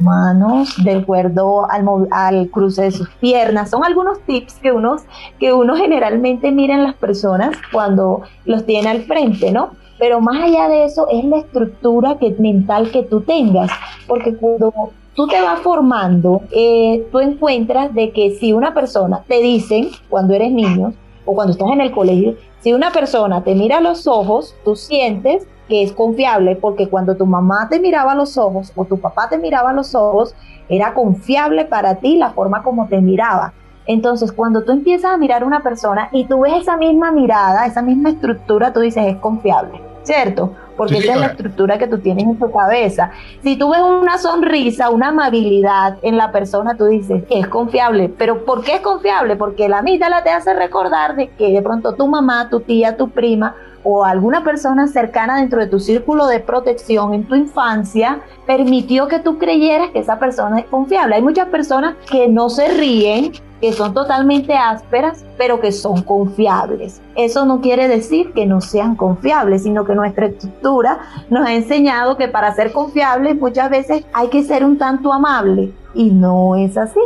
manos, 0.00 0.74
de 0.82 0.92
acuerdo 0.96 1.70
al, 1.70 1.86
al 2.10 2.50
cruce 2.50 2.82
de 2.82 2.90
sus 2.90 3.08
piernas. 3.20 3.70
Son 3.70 3.84
algunos 3.84 4.20
tips 4.20 4.54
que 4.54 4.72
uno, 4.72 4.96
que 5.38 5.52
uno 5.52 5.76
generalmente 5.76 6.50
mira 6.50 6.74
en 6.74 6.84
las 6.84 6.94
personas 6.94 7.50
cuando 7.72 8.22
los 8.44 8.64
tiene 8.66 8.88
al 8.88 9.02
frente, 9.02 9.52
¿no? 9.52 9.70
Pero 10.00 10.20
más 10.20 10.42
allá 10.42 10.66
de 10.68 10.84
eso 10.84 11.06
es 11.10 11.24
la 11.26 11.38
estructura 11.38 12.16
que, 12.18 12.34
mental 12.38 12.90
que 12.90 13.02
tú 13.02 13.20
tengas, 13.20 13.70
porque 14.08 14.34
cuando 14.34 14.72
tú 15.14 15.26
te 15.26 15.40
vas 15.42 15.60
formando, 15.60 16.40
eh, 16.50 17.06
tú 17.12 17.20
encuentras 17.20 17.92
de 17.92 18.10
que 18.10 18.30
si 18.30 18.54
una 18.54 18.72
persona 18.72 19.22
te 19.28 19.42
dicen 19.42 19.90
cuando 20.08 20.32
eres 20.32 20.50
niño 20.50 20.94
o 21.26 21.34
cuando 21.34 21.52
estás 21.52 21.68
en 21.70 21.82
el 21.82 21.92
colegio, 21.92 22.34
si 22.60 22.72
una 22.72 22.90
persona 22.90 23.44
te 23.44 23.54
mira 23.54 23.80
los 23.80 24.06
ojos, 24.06 24.54
tú 24.64 24.74
sientes 24.74 25.46
que 25.68 25.82
es 25.82 25.92
confiable. 25.92 26.56
Porque 26.56 26.88
cuando 26.88 27.16
tu 27.16 27.26
mamá 27.26 27.68
te 27.70 27.78
miraba 27.78 28.14
los 28.14 28.38
ojos 28.38 28.72
o 28.76 28.86
tu 28.86 28.98
papá 28.98 29.28
te 29.28 29.38
miraba 29.38 29.72
los 29.72 29.94
ojos, 29.94 30.34
era 30.68 30.94
confiable 30.94 31.66
para 31.66 31.96
ti 31.96 32.16
la 32.16 32.30
forma 32.30 32.62
como 32.62 32.88
te 32.88 33.00
miraba. 33.00 33.52
Entonces, 33.86 34.30
cuando 34.30 34.62
tú 34.62 34.72
empiezas 34.72 35.12
a 35.12 35.16
mirar 35.16 35.42
a 35.42 35.46
una 35.46 35.62
persona 35.62 36.08
y 36.12 36.24
tú 36.24 36.40
ves 36.40 36.54
esa 36.60 36.76
misma 36.76 37.10
mirada, 37.12 37.66
esa 37.66 37.82
misma 37.82 38.10
estructura, 38.10 38.72
tú 38.72 38.80
dices 38.80 39.04
es 39.06 39.16
confiable, 39.16 39.80
¿cierto? 40.10 40.50
porque 40.80 40.96
esa 40.96 41.12
es 41.12 41.20
la 41.20 41.26
estructura 41.26 41.76
que 41.76 41.86
tú 41.86 41.98
tienes 41.98 42.24
en 42.24 42.38
tu 42.38 42.50
cabeza. 42.50 43.10
Si 43.42 43.58
tú 43.58 43.68
ves 43.68 43.82
una 43.82 44.16
sonrisa, 44.16 44.88
una 44.88 45.08
amabilidad 45.08 45.98
en 46.00 46.16
la 46.16 46.32
persona, 46.32 46.74
tú 46.74 46.86
dices, 46.86 47.22
es 47.28 47.46
confiable. 47.48 48.10
Pero 48.16 48.46
¿por 48.46 48.64
qué 48.64 48.76
es 48.76 48.80
confiable? 48.80 49.36
Porque 49.36 49.68
la 49.68 49.80
amígdala 49.80 50.22
te 50.22 50.30
hace 50.30 50.54
recordar 50.54 51.16
de 51.16 51.28
que 51.28 51.52
de 51.52 51.60
pronto 51.60 51.96
tu 51.96 52.06
mamá, 52.06 52.48
tu 52.48 52.60
tía, 52.60 52.96
tu 52.96 53.10
prima 53.10 53.54
o 53.84 54.04
alguna 54.04 54.44
persona 54.44 54.86
cercana 54.86 55.38
dentro 55.38 55.60
de 55.60 55.66
tu 55.66 55.80
círculo 55.80 56.26
de 56.26 56.40
protección 56.40 57.14
en 57.14 57.24
tu 57.24 57.34
infancia 57.34 58.20
permitió 58.46 59.08
que 59.08 59.20
tú 59.20 59.38
creyeras 59.38 59.90
que 59.90 60.00
esa 60.00 60.18
persona 60.18 60.60
es 60.60 60.66
confiable. 60.66 61.16
Hay 61.16 61.22
muchas 61.22 61.48
personas 61.48 61.94
que 62.10 62.28
no 62.28 62.50
se 62.50 62.68
ríen 62.68 63.32
que 63.60 63.72
son 63.72 63.92
totalmente 63.92 64.54
ásperas, 64.54 65.24
pero 65.36 65.60
que 65.60 65.70
son 65.70 66.02
confiables. 66.02 67.02
Eso 67.14 67.44
no 67.44 67.60
quiere 67.60 67.88
decir 67.88 68.32
que 68.32 68.46
no 68.46 68.60
sean 68.60 68.96
confiables, 68.96 69.64
sino 69.64 69.84
que 69.84 69.94
nuestra 69.94 70.26
estructura 70.26 71.00
nos 71.28 71.46
ha 71.46 71.52
enseñado 71.52 72.16
que 72.16 72.28
para 72.28 72.54
ser 72.54 72.72
confiables 72.72 73.36
muchas 73.36 73.70
veces 73.70 74.04
hay 74.14 74.28
que 74.28 74.42
ser 74.42 74.64
un 74.64 74.78
tanto 74.78 75.12
amable 75.12 75.72
y 75.94 76.10
no 76.10 76.56
es 76.56 76.76
así. 76.78 77.00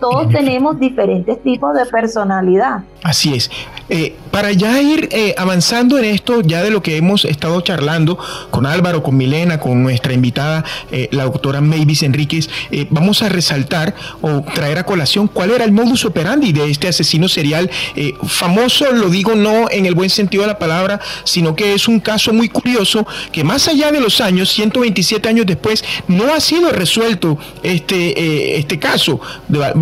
Todos 0.00 0.30
tenemos 0.30 0.78
diferentes 0.78 1.42
tipos 1.42 1.74
de 1.74 1.84
personalidad. 1.86 2.84
Así 3.02 3.34
es. 3.34 3.50
Eh, 3.88 4.14
para 4.30 4.52
ya 4.52 4.80
ir 4.82 5.08
eh, 5.12 5.34
avanzando 5.38 5.98
en 5.98 6.04
esto, 6.04 6.42
ya 6.42 6.62
de 6.62 6.70
lo 6.70 6.82
que 6.82 6.96
hemos 6.96 7.24
estado 7.24 7.60
charlando 7.62 8.18
con 8.50 8.66
Álvaro, 8.66 9.02
con 9.02 9.16
Milena, 9.16 9.58
con 9.58 9.82
nuestra 9.82 10.12
invitada, 10.12 10.64
eh, 10.92 11.08
la 11.10 11.24
doctora 11.24 11.60
Mavis 11.60 12.02
Enríquez, 12.02 12.50
vamos 12.90 13.22
a 13.22 13.28
resaltar 13.28 13.94
o 14.20 14.42
traer 14.54 14.78
a 14.78 14.84
colación 14.84 15.26
cuál 15.26 15.50
era 15.50 15.64
el 15.64 15.72
modus 15.72 16.04
operandi 16.04 16.52
de 16.52 16.70
este 16.70 16.88
asesino 16.88 17.28
serial 17.28 17.70
famoso, 18.26 18.92
lo 18.92 19.08
digo 19.08 19.34
no 19.34 19.70
en 19.70 19.86
el 19.86 19.94
buen 19.94 20.10
sentido 20.10 20.42
de 20.42 20.48
la 20.48 20.58
palabra, 20.58 21.00
sino 21.24 21.56
que 21.56 21.72
es 21.72 21.88
un 21.88 22.00
caso 22.00 22.32
muy 22.32 22.48
curioso 22.48 23.06
que 23.32 23.42
más 23.42 23.66
allá 23.68 23.90
de 23.90 24.00
los 24.00 24.20
años, 24.20 24.50
127 24.50 25.28
años 25.28 25.46
después, 25.46 25.82
no 26.06 26.32
ha 26.32 26.40
sido 26.40 26.70
resuelto 26.70 27.38
este, 27.62 28.58
este 28.58 28.78
caso, 28.78 29.20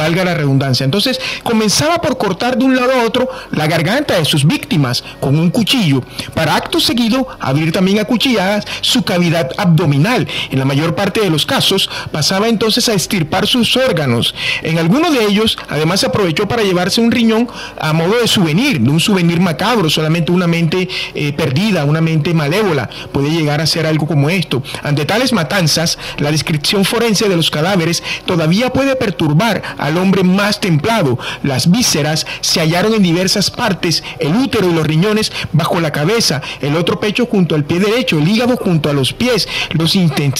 valga 0.06 0.24
la 0.24 0.34
redundancia. 0.34 0.84
Entonces, 0.84 1.20
comenzaba 1.42 2.00
por 2.00 2.16
cortar 2.16 2.56
de 2.56 2.64
un 2.64 2.76
lado 2.76 2.92
a 2.92 3.02
otro 3.02 3.28
la 3.50 3.66
garganta 3.66 4.16
de 4.16 4.24
sus 4.24 4.46
víctimas 4.46 5.02
con 5.20 5.36
un 5.38 5.50
cuchillo, 5.50 6.02
para 6.32 6.54
acto 6.54 6.78
seguido 6.78 7.26
abrir 7.40 7.72
también 7.72 7.98
a 7.98 8.04
cuchilladas 8.04 8.64
su 8.82 9.02
cavidad 9.02 9.50
abdominal. 9.56 10.28
En 10.50 10.60
la 10.60 10.64
mayor 10.64 10.94
parte 10.94 11.20
de 11.20 11.30
los 11.30 11.44
casos 11.44 11.90
pasaba 12.12 12.48
entonces 12.48 12.88
a 12.88 12.94
estirpar 12.94 13.48
sus 13.48 13.76
órganos. 13.76 14.34
En 14.62 14.78
algunos 14.78 15.12
de 15.12 15.24
ellos, 15.24 15.58
además, 15.68 16.04
aprovechó 16.04 16.46
para 16.46 16.62
llevarse 16.62 17.00
un 17.00 17.10
riñón 17.10 17.48
a 17.80 17.92
modo 17.92 18.20
de 18.20 18.28
souvenir, 18.28 18.80
de 18.80 18.90
un 18.90 19.00
souvenir 19.00 19.40
macabro, 19.40 19.90
solamente 19.90 20.30
una 20.30 20.46
mente 20.46 20.88
eh, 21.14 21.32
perdida, 21.32 21.84
una 21.84 22.00
mente 22.00 22.32
malévola 22.32 22.88
puede 23.12 23.30
llegar 23.30 23.60
a 23.60 23.66
ser 23.66 23.86
algo 23.86 24.06
como 24.06 24.30
esto. 24.30 24.62
Ante 24.84 25.04
tales 25.04 25.32
matanzas, 25.32 25.98
la 26.18 26.30
descripción 26.30 26.84
forense 26.84 27.28
de 27.28 27.36
los 27.36 27.50
cadáveres 27.50 28.04
todavía 28.24 28.72
puede 28.72 28.94
perturbar 28.94 29.62
al 29.78 29.95
hombre 29.96 30.22
más 30.22 30.60
templado. 30.60 31.18
Las 31.42 31.70
vísceras 31.70 32.26
se 32.40 32.60
hallaron 32.60 32.94
en 32.94 33.02
diversas 33.02 33.50
partes, 33.50 34.02
el 34.18 34.34
útero 34.36 34.70
y 34.70 34.74
los 34.74 34.86
riñones 34.86 35.32
bajo 35.52 35.80
la 35.80 35.92
cabeza, 35.92 36.42
el 36.60 36.76
otro 36.76 37.00
pecho 37.00 37.26
junto 37.26 37.54
al 37.54 37.64
pie 37.64 37.80
derecho, 37.80 38.18
el 38.18 38.28
hígado 38.28 38.56
junto 38.56 38.90
a 38.90 38.92
los 38.92 39.12
pies, 39.12 39.48
los, 39.70 39.96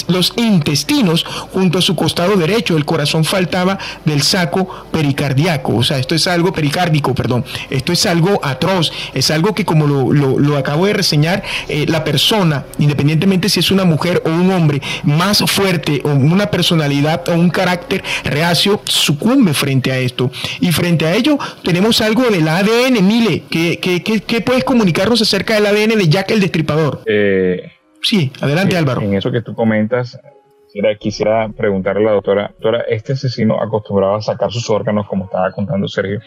los 0.09 0.33
intestinos 0.37 1.25
junto 1.25 1.79
a 1.79 1.83
su 1.83 1.97
costado 1.97 2.37
derecho, 2.37 2.77
el 2.77 2.85
corazón 2.85 3.25
faltaba 3.25 3.79
del 4.05 4.23
saco 4.23 4.87
pericardíaco, 4.91 5.77
o 5.77 5.83
sea, 5.83 5.99
esto 5.99 6.15
es 6.15 6.27
algo 6.27 6.53
pericárdico, 6.53 7.15
perdón, 7.15 7.45
esto 7.71 7.93
es 7.93 8.07
algo 8.07 8.41
atroz, 8.43 8.93
es 9.15 9.31
algo 9.31 9.55
que 9.55 9.65
como 9.65 9.87
lo, 9.87 10.57
acabo 10.57 10.87
de 10.87 10.95
reseñar, 10.95 11.43
eh, 11.69 11.85
la 11.89 12.03
persona, 12.05 12.65
independientemente 12.79 13.49
si 13.49 13.61
es 13.61 13.71
una 13.71 13.85
mujer 13.85 14.23
o 14.25 14.31
un 14.31 14.51
hombre, 14.53 14.81
más 15.05 15.39
fuerte 15.47 16.01
o 16.05 16.09
una 16.09 16.51
personalidad 16.51 17.29
o 17.29 17.35
un 17.35 17.51
carácter 17.51 18.03
reacio, 18.25 18.81
sucumbe 18.87 19.46
frente 19.55 19.93
a 19.93 19.99
esto. 19.99 20.31
Y 20.61 20.73
frente 20.73 21.07
a 21.07 21.15
ello 21.15 21.39
tenemos 21.63 22.01
algo 22.01 22.25
del 22.25 22.47
ADN, 22.49 23.07
Mile, 23.07 23.43
¿qué, 23.51 23.79
qué, 23.79 24.41
puedes 24.41 24.65
comunicarnos 24.65 25.21
acerca 25.23 25.55
del 25.55 25.67
ADN 25.67 25.99
de 25.99 26.09
Jack 26.09 26.31
el 26.31 26.41
Destripador? 26.41 27.03
Eh, 27.07 27.73
sí, 28.03 28.33
adelante 28.41 28.77
Álvaro. 28.77 29.01
En 29.01 29.15
eso 29.15 29.31
que 29.31 29.43
tú 29.43 29.55
comentas, 29.55 30.19
quisiera, 30.67 30.97
quisiera 30.97 31.49
preguntarle 31.49 32.03
a 32.03 32.07
la 32.07 32.13
doctora, 32.13 32.49
doctora, 32.49 32.85
este 32.89 33.15
asesino 33.15 33.61
acostumbraba 33.63 34.19
a 34.19 34.23
sacar 34.23 34.53
sus 34.53 34.69
órganos, 34.71 35.07
como 35.07 35.25
estaba 35.25 35.51
contando 35.53 35.89
Sergio, 35.89 36.21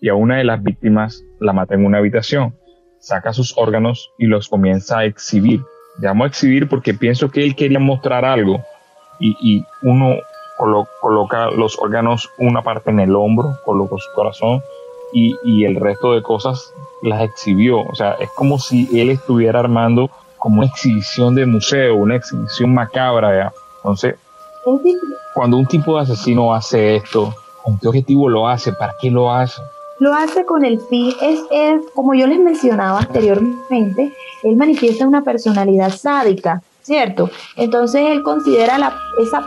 y 0.00 0.08
a 0.08 0.14
una 0.14 0.38
de 0.38 0.44
las 0.44 0.62
víctimas 0.62 1.24
la 1.40 1.52
mata 1.52 1.74
en 1.74 1.84
una 1.84 1.98
habitación, 1.98 2.54
saca 3.04 3.32
sus 3.32 3.56
órganos 3.56 4.10
y 4.18 4.26
los 4.26 4.48
comienza 4.48 4.98
a 4.98 5.04
exhibir. 5.04 5.60
Llamo 5.98 6.24
a 6.24 6.26
exhibir 6.26 6.68
porque 6.68 6.94
pienso 6.94 7.30
que 7.30 7.44
él 7.44 7.54
quería 7.54 7.78
mostrar 7.78 8.24
algo 8.24 8.64
y, 9.20 9.64
uno 9.82 10.16
coloca 10.56 11.50
los 11.50 11.78
órganos 11.78 12.30
una 12.38 12.62
parte 12.62 12.90
en 12.90 13.00
el 13.00 13.14
hombro, 13.14 13.56
colocó 13.64 13.98
su 13.98 14.10
corazón 14.14 14.62
y, 15.12 15.36
y, 15.44 15.64
el 15.64 15.76
resto 15.76 16.12
de 16.12 16.22
cosas 16.22 16.72
las 17.02 17.22
exhibió. 17.22 17.80
O 17.80 17.94
sea, 17.94 18.12
es 18.12 18.30
como 18.30 18.58
si 18.58 18.88
él 19.00 19.10
estuviera 19.10 19.60
armando 19.60 20.10
como 20.38 20.58
una 20.58 20.66
exhibición 20.66 21.34
de 21.34 21.46
museo, 21.46 21.96
una 21.96 22.16
exhibición 22.16 22.74
macabra. 22.74 23.36
¿ya? 23.36 23.52
Entonces, 23.78 24.16
cuando 25.34 25.56
un 25.56 25.66
tipo 25.66 25.96
de 25.96 26.02
asesino 26.02 26.54
hace 26.54 26.96
esto, 26.96 27.34
¿con 27.62 27.78
qué 27.78 27.88
objetivo 27.88 28.28
lo 28.28 28.48
hace? 28.48 28.72
¿Para 28.72 28.94
qué 29.00 29.10
lo 29.10 29.32
hace? 29.32 29.60
Lo 30.00 30.12
hace 30.12 30.44
con 30.44 30.64
el 30.64 30.80
fin, 30.80 31.14
es, 31.22 31.40
es 31.50 31.80
como 31.94 32.14
yo 32.14 32.26
les 32.26 32.40
mencionaba 32.40 32.98
anteriormente, 32.98 34.12
él 34.42 34.56
manifiesta 34.56 35.06
una 35.06 35.22
personalidad 35.22 35.90
sádica, 35.90 36.62
¿cierto? 36.82 37.30
Entonces 37.56 38.02
él 38.08 38.22
considera 38.22 38.76
la, 38.76 38.96
esa, 39.22 39.46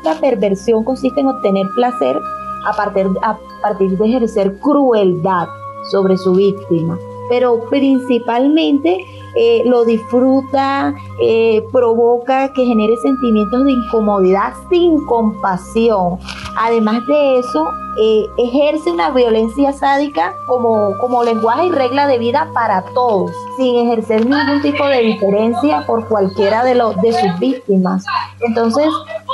esa 0.00 0.20
perversión 0.20 0.84
consiste 0.84 1.20
en 1.20 1.28
obtener 1.28 1.66
placer 1.74 2.18
a 2.66 2.72
partir, 2.72 3.06
a 3.22 3.38
partir 3.62 3.96
de 3.96 4.06
ejercer 4.06 4.58
crueldad 4.58 5.48
sobre 5.90 6.16
su 6.16 6.34
víctima, 6.34 6.98
pero 7.30 7.60
principalmente 7.70 9.06
eh, 9.36 9.62
lo 9.64 9.84
disfruta, 9.84 10.92
eh, 11.22 11.62
provoca 11.72 12.52
que 12.52 12.66
genere 12.66 12.96
sentimientos 12.96 13.64
de 13.64 13.70
incomodidad 13.70 14.52
sin 14.68 15.06
compasión. 15.06 16.18
Además 16.58 17.06
de 17.06 17.38
eso, 17.38 17.70
eh, 18.02 18.26
ejerce 18.38 18.90
una 18.90 19.10
violencia 19.10 19.72
sádica 19.72 20.34
como, 20.48 20.98
como 20.98 21.22
lenguaje 21.22 21.66
y 21.66 21.70
regla 21.70 22.08
de 22.08 22.18
vida 22.18 22.50
para 22.52 22.82
todos, 22.94 23.30
sin 23.56 23.76
ejercer 23.76 24.26
ningún 24.26 24.60
tipo 24.62 24.84
de 24.86 24.98
diferencia 24.98 25.86
por 25.86 26.08
cualquiera 26.08 26.64
de, 26.64 26.74
los, 26.74 27.00
de 27.00 27.12
sus 27.12 27.38
víctimas. 27.38 28.04
Entonces, 28.40 28.88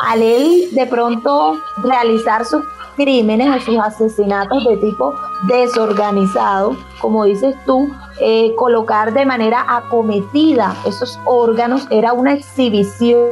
al 0.07 0.23
él 0.23 0.69
de 0.73 0.87
pronto 0.87 1.57
realizar 1.83 2.45
sus 2.45 2.63
crímenes 2.97 3.49
o 3.55 3.61
sus 3.61 3.79
asesinatos 3.79 4.65
de 4.65 4.77
tipo 4.79 5.15
desorganizado, 5.47 6.77
como 7.01 7.25
dices 7.25 7.55
tú, 7.67 7.91
eh, 8.21 8.55
colocar 8.57 9.13
de 9.13 9.27
manera 9.27 9.65
acometida 9.69 10.75
esos 10.87 11.19
órganos 11.25 11.87
era 11.91 12.13
una 12.13 12.33
exhibición, 12.33 13.31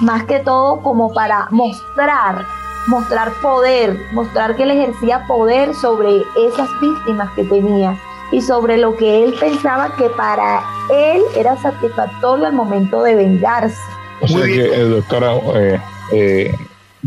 más 0.00 0.24
que 0.24 0.40
todo 0.40 0.80
como 0.82 1.12
para 1.12 1.48
mostrar, 1.50 2.44
mostrar 2.86 3.32
poder, 3.42 3.98
mostrar 4.12 4.56
que 4.56 4.64
él 4.64 4.70
ejercía 4.70 5.24
poder 5.26 5.74
sobre 5.74 6.22
esas 6.36 6.68
víctimas 6.80 7.30
que 7.34 7.44
tenía 7.44 7.98
y 8.30 8.40
sobre 8.40 8.76
lo 8.76 8.96
que 8.96 9.24
él 9.24 9.34
pensaba 9.38 9.94
que 9.96 10.08
para 10.10 10.62
él 10.92 11.22
era 11.36 11.56
satisfactorio 11.56 12.46
al 12.46 12.52
momento 12.52 13.02
de 13.02 13.14
vengarse. 13.14 13.80
O 14.20 14.28
sea 14.28 14.44
que, 14.44 14.66
eh, 14.66 14.84
doctora, 14.84 15.32
eh, 16.12 16.54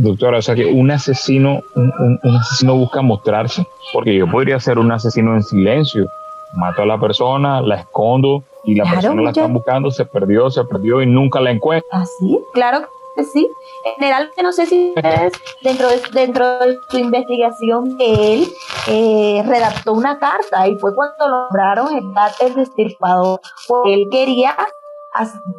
doctora, 0.01 0.37
o 0.39 0.41
sea 0.41 0.55
que 0.55 0.65
un 0.65 0.91
asesino, 0.91 1.61
un, 1.75 2.19
asesino 2.39 2.75
busca 2.75 3.01
mostrarse, 3.01 3.65
porque 3.93 4.15
yo 4.15 4.29
podría 4.29 4.59
ser 4.59 4.79
un 4.79 4.91
asesino 4.91 5.35
en 5.35 5.43
silencio, 5.43 6.07
mato 6.53 6.81
a 6.81 6.85
la 6.85 6.99
persona, 6.99 7.61
la 7.61 7.75
escondo 7.75 8.43
y 8.63 8.75
la 8.75 8.89
persona 8.89 9.21
la 9.21 9.29
están 9.29 9.53
buscando, 9.53 9.91
se 9.91 10.05
perdió, 10.05 10.49
se 10.49 10.63
perdió 10.65 11.01
y 11.01 11.05
nunca 11.05 11.39
la 11.39 11.51
encuentra. 11.51 11.89
Así, 11.91 12.37
¿Ah, 12.39 12.49
claro 12.53 12.87
que 13.15 13.23
sí. 13.23 13.49
En 13.85 13.95
general, 13.95 14.29
no 14.41 14.51
sé 14.51 14.65
si 14.65 14.93
ustedes, 14.95 15.33
dentro 15.61 15.87
de, 15.89 16.01
dentro 16.13 16.59
de 16.59 16.77
su 16.89 16.97
investigación, 16.97 17.97
él 17.99 18.47
eh, 18.87 19.43
redactó 19.45 19.93
una 19.93 20.19
carta 20.19 20.67
y 20.67 20.75
fue 20.77 20.93
cuando 20.95 21.27
lograron 21.27 21.95
el 21.95 22.03
el 22.41 22.55
destirpador, 22.55 23.39
porque 23.67 23.93
él 23.93 24.07
quería 24.11 24.55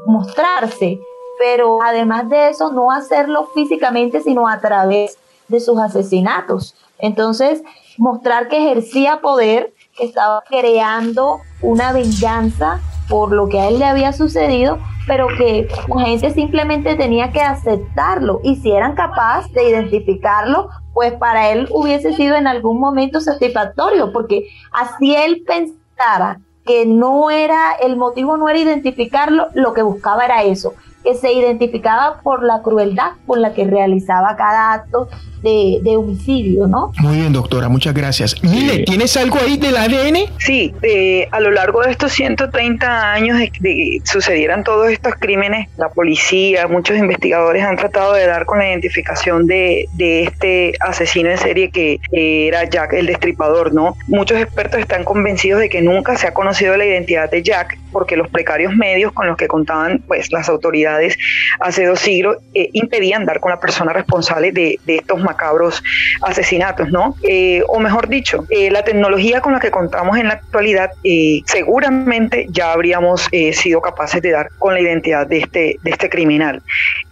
mostrarse, 0.06 1.00
pero 1.42 1.82
además 1.82 2.28
de 2.28 2.50
eso, 2.50 2.70
no 2.70 2.92
hacerlo 2.92 3.48
físicamente, 3.52 4.20
sino 4.20 4.46
a 4.46 4.60
través 4.60 5.18
de 5.48 5.58
sus 5.58 5.76
asesinatos. 5.76 6.76
Entonces, 7.00 7.64
mostrar 7.98 8.46
que 8.46 8.58
ejercía 8.58 9.20
poder 9.20 9.74
que 9.96 10.04
estaba 10.04 10.44
creando 10.48 11.40
una 11.60 11.92
venganza 11.92 12.78
por 13.08 13.32
lo 13.32 13.48
que 13.48 13.58
a 13.58 13.66
él 13.66 13.80
le 13.80 13.86
había 13.86 14.12
sucedido, 14.12 14.78
pero 15.08 15.26
que 15.36 15.66
la 15.92 16.04
gente 16.04 16.30
simplemente 16.30 16.94
tenía 16.94 17.32
que 17.32 17.40
aceptarlo 17.40 18.40
y 18.44 18.54
si 18.54 18.70
eran 18.70 18.94
capaces 18.94 19.52
de 19.52 19.68
identificarlo, 19.68 20.68
pues 20.94 21.12
para 21.14 21.50
él 21.50 21.66
hubiese 21.72 22.12
sido 22.12 22.36
en 22.36 22.46
algún 22.46 22.78
momento 22.78 23.20
satisfactorio, 23.20 24.12
porque 24.12 24.46
así 24.70 25.12
él 25.16 25.42
pensara 25.44 26.38
que 26.64 26.86
no 26.86 27.32
era, 27.32 27.72
el 27.82 27.96
motivo 27.96 28.36
no 28.36 28.48
era 28.48 28.60
identificarlo, 28.60 29.48
lo 29.54 29.74
que 29.74 29.82
buscaba 29.82 30.24
era 30.24 30.44
eso, 30.44 30.74
que 31.02 31.14
se 31.14 31.32
identificaba 31.32 32.20
por 32.22 32.42
la 32.42 32.62
crueldad 32.62 33.12
con 33.26 33.42
la 33.42 33.54
que 33.54 33.64
realizaba 33.64 34.36
cada 34.36 34.72
acto 34.72 35.08
de, 35.42 35.96
homicidio, 35.96 36.66
¿no? 36.66 36.92
Muy 37.00 37.16
bien, 37.16 37.32
doctora, 37.32 37.68
muchas 37.68 37.94
gracias. 37.94 38.42
Mire, 38.42 38.84
¿tienes 38.84 39.16
algo 39.16 39.38
ahí 39.44 39.56
del 39.56 39.76
ADN? 39.76 40.32
Sí, 40.38 40.72
eh, 40.82 41.28
a 41.30 41.40
lo 41.40 41.50
largo 41.50 41.82
de 41.82 41.90
estos 41.90 42.12
130 42.12 43.12
años 43.12 43.38
de 43.38 43.50
que 43.50 43.98
sucedieran 44.04 44.64
todos 44.64 44.88
estos 44.90 45.14
crímenes, 45.18 45.68
la 45.76 45.88
policía, 45.88 46.66
muchos 46.68 46.96
investigadores 46.96 47.64
han 47.64 47.76
tratado 47.76 48.14
de 48.14 48.26
dar 48.26 48.46
con 48.46 48.58
la 48.58 48.68
identificación 48.68 49.46
de, 49.46 49.88
de 49.94 50.24
este 50.24 50.74
asesino 50.80 51.30
en 51.30 51.38
serie 51.38 51.70
que 51.70 51.98
era 52.12 52.68
Jack 52.68 52.92
el 52.92 53.06
Destripador, 53.06 53.74
¿no? 53.74 53.96
Muchos 54.06 54.40
expertos 54.40 54.80
están 54.80 55.04
convencidos 55.04 55.60
de 55.60 55.68
que 55.68 55.82
nunca 55.82 56.16
se 56.16 56.28
ha 56.28 56.34
conocido 56.34 56.76
la 56.76 56.84
identidad 56.84 57.30
de 57.30 57.42
Jack 57.42 57.78
porque 57.92 58.16
los 58.16 58.28
precarios 58.28 58.74
medios 58.74 59.12
con 59.12 59.26
los 59.26 59.36
que 59.36 59.46
contaban 59.46 60.02
pues 60.06 60.32
las 60.32 60.48
autoridades 60.48 61.16
hace 61.60 61.86
dos 61.86 62.00
siglos 62.00 62.38
eh, 62.54 62.70
impedían 62.72 63.26
dar 63.26 63.40
con 63.40 63.50
la 63.50 63.60
persona 63.60 63.92
responsable 63.92 64.52
de, 64.52 64.78
estos 64.86 65.20
macabros 65.20 65.82
asesinatos, 66.22 66.90
¿no? 66.90 67.16
Eh, 67.22 67.62
o 67.68 67.80
mejor 67.80 68.08
dicho, 68.08 68.44
eh, 68.50 68.70
la 68.70 68.84
tecnología 68.84 69.40
con 69.40 69.52
la 69.52 69.60
que 69.60 69.70
contamos 69.70 70.18
en 70.18 70.28
la 70.28 70.34
actualidad, 70.34 70.90
eh, 71.02 71.40
seguramente 71.46 72.46
ya 72.50 72.72
habríamos 72.72 73.28
sido 73.52 73.80
capaces 73.80 74.20
de 74.22 74.30
dar 74.30 74.48
con 74.58 74.74
la 74.74 74.80
identidad 74.80 75.26
de 75.26 75.38
este, 75.38 75.76
de 75.82 75.90
este 75.90 76.08
criminal. 76.08 76.62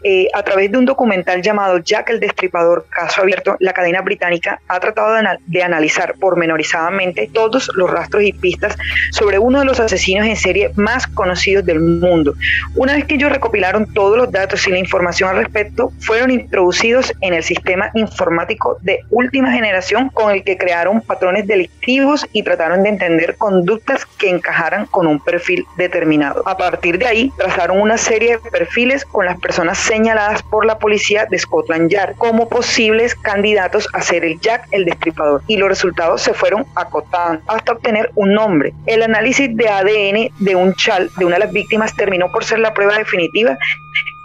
Eh, 0.02 0.28
a 0.34 0.42
través 0.42 0.70
de 0.72 0.78
un 0.78 0.84
documental 0.84 1.42
llamado 1.42 1.78
Jack 1.78 2.10
el 2.10 2.20
Destripador, 2.20 2.86
caso 2.88 3.22
abierto, 3.22 3.56
la 3.60 3.72
cadena 3.72 4.00
británica 4.00 4.60
ha 4.68 4.80
tratado 4.80 5.14
de, 5.14 5.22
de 5.46 5.62
analizar 5.62 6.14
pormenorizadamente 6.18 7.30
todos 7.32 7.70
los 7.74 7.90
rastros 7.90 8.22
y 8.22 8.32
pistas 8.32 8.76
sobre 9.12 9.38
uno 9.38 9.60
de 9.60 9.64
los 9.64 9.80
asesinos 9.80 10.26
en 10.26 10.36
serie 10.36 10.70
más 10.76 11.06
conocidos 11.06 11.64
del 11.64 11.80
mundo. 11.80 12.34
Una 12.74 12.94
vez 12.94 13.04
que 13.04 13.14
ellos 13.14 13.32
recopilaron 13.32 13.92
todos 13.92 14.16
los 14.16 14.30
datos 14.32 14.66
y 14.66 14.70
la 14.70 14.78
información 14.78 15.30
al 15.30 15.36
respecto, 15.36 15.92
fueron 16.00 16.30
introducidos 16.30 17.12
en 17.20 17.34
el 17.34 17.42
sistema 17.42 17.90
informático 17.94 18.78
de 18.82 19.00
última 19.10 19.52
generación 19.52 20.08
con 20.08 20.32
el 20.32 20.44
que 20.44 20.56
crearon 20.56 21.00
patrones 21.00 21.46
delictivos 21.46 22.26
y 22.32 22.42
trataron 22.42 22.82
de 22.82 22.90
entender 22.90 23.36
conductas 23.36 24.06
que 24.18 24.30
encajaran 24.30 24.86
con 24.86 25.06
un 25.06 25.20
perfil 25.22 25.64
determinado. 25.76 26.42
A 26.46 26.56
partir 26.56 26.98
de 26.98 27.06
ahí, 27.06 27.32
trazaron 27.36 27.80
una 27.80 27.98
serie 27.98 28.38
de 28.38 28.50
perfiles 28.50 29.04
con 29.04 29.24
las 29.24 29.38
personas 29.40 29.78
señaladas 29.90 30.44
por 30.44 30.66
la 30.66 30.78
policía 30.78 31.26
de 31.28 31.36
Scotland 31.36 31.90
Yard 31.90 32.14
como 32.16 32.48
posibles 32.48 33.16
candidatos 33.16 33.88
a 33.92 34.00
ser 34.00 34.24
el 34.24 34.38
Jack 34.40 34.68
el 34.70 34.84
Destripador 34.84 35.42
y 35.48 35.56
los 35.56 35.68
resultados 35.68 36.22
se 36.22 36.32
fueron 36.32 36.64
acotando 36.76 37.42
hasta 37.48 37.72
obtener 37.72 38.08
un 38.14 38.32
nombre. 38.32 38.72
El 38.86 39.02
análisis 39.02 39.48
de 39.56 39.68
ADN 39.68 40.30
de 40.38 40.54
un 40.54 40.74
chal 40.74 41.10
de 41.18 41.24
una 41.24 41.36
de 41.36 41.46
las 41.46 41.52
víctimas 41.52 41.96
terminó 41.96 42.30
por 42.30 42.44
ser 42.44 42.60
la 42.60 42.72
prueba 42.72 42.96
definitiva 42.98 43.58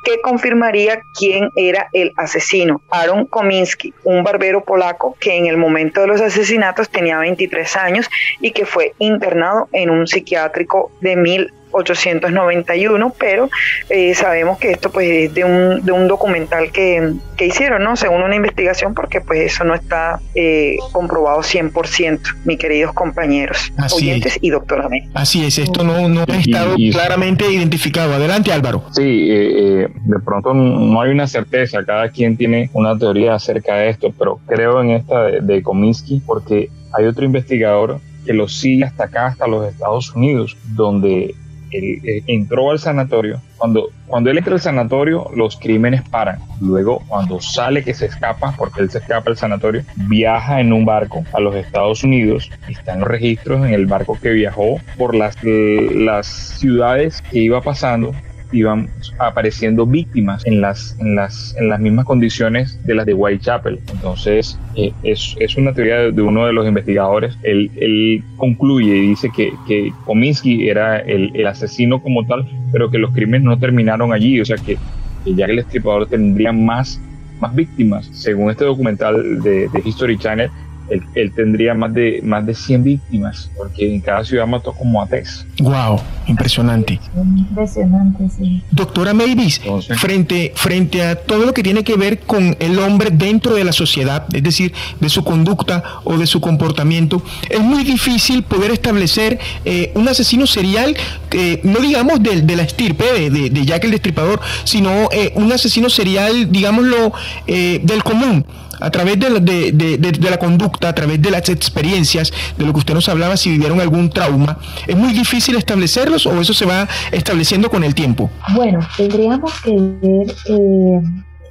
que 0.03 0.21
confirmaría 0.21 1.01
quién 1.17 1.49
era 1.55 1.89
el 1.91 2.13
asesino. 2.15 2.79
Aaron 2.91 3.25
Kominski, 3.25 3.91
un 4.03 4.23
barbero 4.23 4.63
polaco 4.63 5.17
que 5.19 5.35
en 5.35 5.47
el 5.47 5.57
momento 5.57 6.01
de 6.01 6.07
los 6.07 6.21
asesinatos 6.21 6.89
tenía 6.89 7.17
23 7.17 7.75
años 7.75 8.07
y 8.39 8.51
que 8.51 8.67
fue 8.67 8.93
internado 8.99 9.67
en 9.71 9.89
un 9.89 10.05
psiquiátrico 10.05 10.91
de 11.01 11.15
mil 11.15 11.51
891, 11.75 13.13
pero 13.19 13.49
eh, 13.89 14.15
sabemos 14.15 14.57
que 14.57 14.71
esto 14.71 14.91
pues 14.91 15.07
es 15.09 15.33
de 15.33 15.43
un, 15.43 15.85
de 15.85 15.91
un 15.91 16.07
documental 16.07 16.71
que, 16.71 17.13
que, 17.35 17.47
hicieron, 17.47 17.83
¿no? 17.83 17.95
Según 17.95 18.23
una 18.23 18.35
investigación, 18.35 18.93
porque 18.93 19.21
pues 19.21 19.53
eso 19.53 19.63
no 19.63 19.75
está 19.75 20.19
eh, 20.33 20.77
comprobado 20.91 21.41
100%, 21.41 22.19
mis 22.45 22.57
queridos 22.57 22.93
compañeros, 22.93 23.71
oyentes 23.93 24.37
y 24.41 24.49
doctora 24.49 24.87
Así 25.13 25.45
es, 25.45 25.57
esto 25.57 25.83
no, 25.83 26.07
no 26.07 26.21
ha 26.21 26.37
estado 26.37 26.75
claramente 26.91 27.51
identificado. 27.51 28.13
Adelante 28.13 28.51
Álvaro. 28.51 28.83
Sí, 28.91 29.27
eh, 29.29 29.87
de 29.89 30.19
pronto 30.19 30.53
no 30.53 31.01
hay 31.01 31.11
una 31.11 31.27
certeza, 31.27 31.83
cada 31.83 32.09
quien 32.09 32.37
tiene 32.37 32.69
una 32.73 32.97
teoría 32.97 33.35
acerca 33.35 33.75
de 33.75 33.89
esto, 33.89 34.13
pero 34.17 34.39
creo 34.47 34.81
en 34.81 34.91
esta 34.91 35.23
de, 35.23 35.41
de 35.41 35.63
Cominsky 35.63 36.21
porque 36.25 36.69
hay 36.93 37.05
otro 37.05 37.25
investigador 37.25 37.99
que 38.25 38.33
lo 38.33 38.47
sigue 38.47 38.83
hasta 38.83 39.05
acá, 39.05 39.27
hasta 39.27 39.47
los 39.47 39.67
Estados 39.67 40.13
Unidos, 40.13 40.57
donde 40.75 41.35
él, 41.77 42.01
eh, 42.03 42.23
entró 42.27 42.71
al 42.71 42.79
sanatorio. 42.79 43.41
Cuando, 43.57 43.89
cuando 44.07 44.29
él 44.29 44.37
entra 44.37 44.53
al 44.53 44.61
sanatorio, 44.61 45.29
los 45.35 45.57
crímenes 45.57 46.01
paran. 46.09 46.39
Luego, 46.61 47.03
cuando 47.07 47.39
sale 47.41 47.83
que 47.83 47.93
se 47.93 48.05
escapa, 48.05 48.53
porque 48.57 48.81
él 48.81 48.89
se 48.89 48.99
escapa 48.99 49.29
del 49.29 49.37
sanatorio, 49.37 49.83
viaja 49.95 50.59
en 50.59 50.73
un 50.73 50.85
barco 50.85 51.23
a 51.33 51.39
los 51.39 51.55
Estados 51.55 52.03
Unidos. 52.03 52.51
Están 52.67 52.99
los 52.99 53.07
registros 53.07 53.65
en 53.65 53.73
el 53.73 53.85
barco 53.85 54.17
que 54.21 54.31
viajó 54.31 54.79
por 54.97 55.15
las, 55.15 55.35
las 55.43 56.27
ciudades 56.27 57.21
que 57.31 57.39
iba 57.39 57.61
pasando 57.61 58.13
iban 58.55 58.89
apareciendo 59.19 59.85
víctimas 59.85 60.45
en 60.45 60.61
las, 60.61 60.97
en 60.99 61.15
las, 61.15 61.55
en 61.57 61.69
las 61.69 61.79
mismas 61.79 62.05
condiciones 62.05 62.79
de 62.85 62.95
las 62.95 63.05
de 63.05 63.13
Whitechapel. 63.13 63.79
Entonces, 63.91 64.59
eh, 64.75 64.91
es, 65.03 65.35
es, 65.39 65.55
una 65.57 65.73
teoría 65.73 66.11
de, 66.11 66.21
uno 66.21 66.45
de 66.45 66.53
los 66.53 66.67
investigadores. 66.67 67.37
Él, 67.43 67.71
él 67.75 68.23
concluye 68.37 68.95
y 68.95 69.07
dice 69.07 69.29
que, 69.35 69.53
que 69.67 69.91
Kominsky 70.05 70.69
era 70.69 70.99
el, 70.99 71.31
el, 71.35 71.47
asesino 71.47 72.01
como 72.01 72.25
tal, 72.25 72.47
pero 72.71 72.89
que 72.89 72.97
los 72.97 73.11
crímenes 73.13 73.43
no 73.43 73.57
terminaron 73.57 74.13
allí. 74.13 74.39
O 74.39 74.45
sea, 74.45 74.57
que, 74.57 74.77
que 75.25 75.31
el 75.31 75.59
estripador 75.59 76.07
tendría 76.07 76.51
más, 76.51 77.01
más 77.39 77.53
víctimas. 77.55 78.09
Según 78.13 78.51
este 78.51 78.65
documental 78.65 79.41
de 79.41 79.69
History 79.83 80.17
Channel, 80.17 80.49
él, 80.89 81.31
tendría 81.35 81.73
más 81.73 81.93
de, 81.93 82.21
más 82.23 82.45
de 82.45 82.53
100 82.53 82.83
víctimas, 82.83 83.49
porque 83.57 83.93
en 83.93 84.01
cada 84.01 84.23
ciudad 84.23 84.45
mató 84.47 84.73
como 84.73 85.01
a 85.01 85.07
tres. 85.07 85.45
¡Wow! 85.59 85.99
Impresionante. 86.27 86.99
Impresionante, 87.15 88.29
sí. 88.29 88.61
Doctora 88.71 89.13
Mavis, 89.13 89.61
frente, 89.97 90.51
frente 90.55 91.03
a 91.03 91.15
todo 91.15 91.45
lo 91.45 91.53
que 91.53 91.63
tiene 91.63 91.83
que 91.83 91.95
ver 91.95 92.19
con 92.19 92.55
el 92.59 92.79
hombre 92.79 93.09
dentro 93.11 93.53
de 93.53 93.63
la 93.63 93.71
sociedad, 93.71 94.25
es 94.33 94.43
decir, 94.43 94.73
de 94.99 95.09
su 95.09 95.23
conducta 95.23 95.83
o 96.03 96.17
de 96.17 96.25
su 96.25 96.41
comportamiento, 96.41 97.21
es 97.49 97.61
muy 97.61 97.83
difícil 97.83 98.43
poder 98.43 98.71
establecer 98.71 99.39
eh, 99.65 99.91
un 99.95 100.07
asesino 100.07 100.47
serial, 100.47 100.95
eh, 101.31 101.61
no 101.63 101.79
digamos 101.79 102.21
de, 102.21 102.41
de 102.41 102.55
la 102.55 102.63
estirpe 102.63 103.29
de, 103.29 103.49
de, 103.49 103.65
Jack 103.65 103.85
el 103.85 103.91
Destripador, 103.91 104.39
sino 104.63 105.09
eh, 105.11 105.31
un 105.35 105.51
asesino 105.51 105.89
serial, 105.89 106.51
digámoslo, 106.51 107.13
del 107.47 108.03
común 108.03 108.45
a 108.79 108.89
través 108.89 109.19
de 109.19 110.29
la, 110.29 110.37
conducta, 110.37 110.89
a 110.89 110.95
través 110.95 111.21
de 111.21 111.31
las 111.31 111.49
experiencias, 111.49 112.31
de 112.57 112.65
lo 112.65 112.73
que 112.73 112.79
usted 112.79 112.93
nos 112.93 113.09
hablaba, 113.09 113.37
si 113.37 113.51
vivieron 113.51 113.79
algún 113.79 114.09
trauma, 114.09 114.57
¿es 114.87 114.95
muy 114.95 115.13
difícil 115.13 115.55
establecerlos 115.55 116.25
o 116.25 116.39
eso 116.41 116.53
se 116.53 116.65
va 116.65 116.87
estableciendo 117.11 117.69
con 117.69 117.83
el 117.83 117.95
tiempo? 117.95 118.29
Bueno, 118.53 118.79
tendríamos 118.97 119.53
que 119.61 119.75
ver 119.75 120.35
eh, 120.47 121.01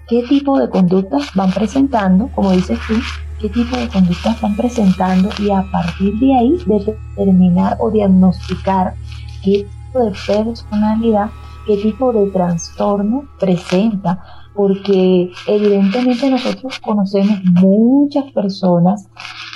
qué 0.09 0.23
tipo 0.29 0.59
de 0.59 0.69
conductas 0.69 1.29
van 1.35 1.53
presentando, 1.53 2.29
como 2.35 2.53
dices 2.53 2.79
tú, 2.87 2.95
qué 3.41 3.49
tipo 3.49 3.77
de 3.77 3.89
conductas 3.89 4.41
van 4.41 4.57
presentando 4.57 5.31
y 5.39 5.51
a 5.51 5.63
partir 5.71 6.15
de 6.15 6.35
ahí 6.35 6.59
determinar 6.67 7.77
o 7.81 7.91
diagnosticar 7.91 8.95
qué 9.43 9.67
tipo 9.93 10.05
de 10.05 10.13
personalidad, 10.27 11.31
qué 11.67 11.77
tipo 11.77 12.13
de 12.13 12.31
trastorno 12.31 13.25
presenta 13.39 14.44
porque 14.55 15.31
evidentemente 15.47 16.31
nosotros 16.31 16.79
conocemos 16.81 17.41
muchas 17.45 18.31
personas, 18.33 19.09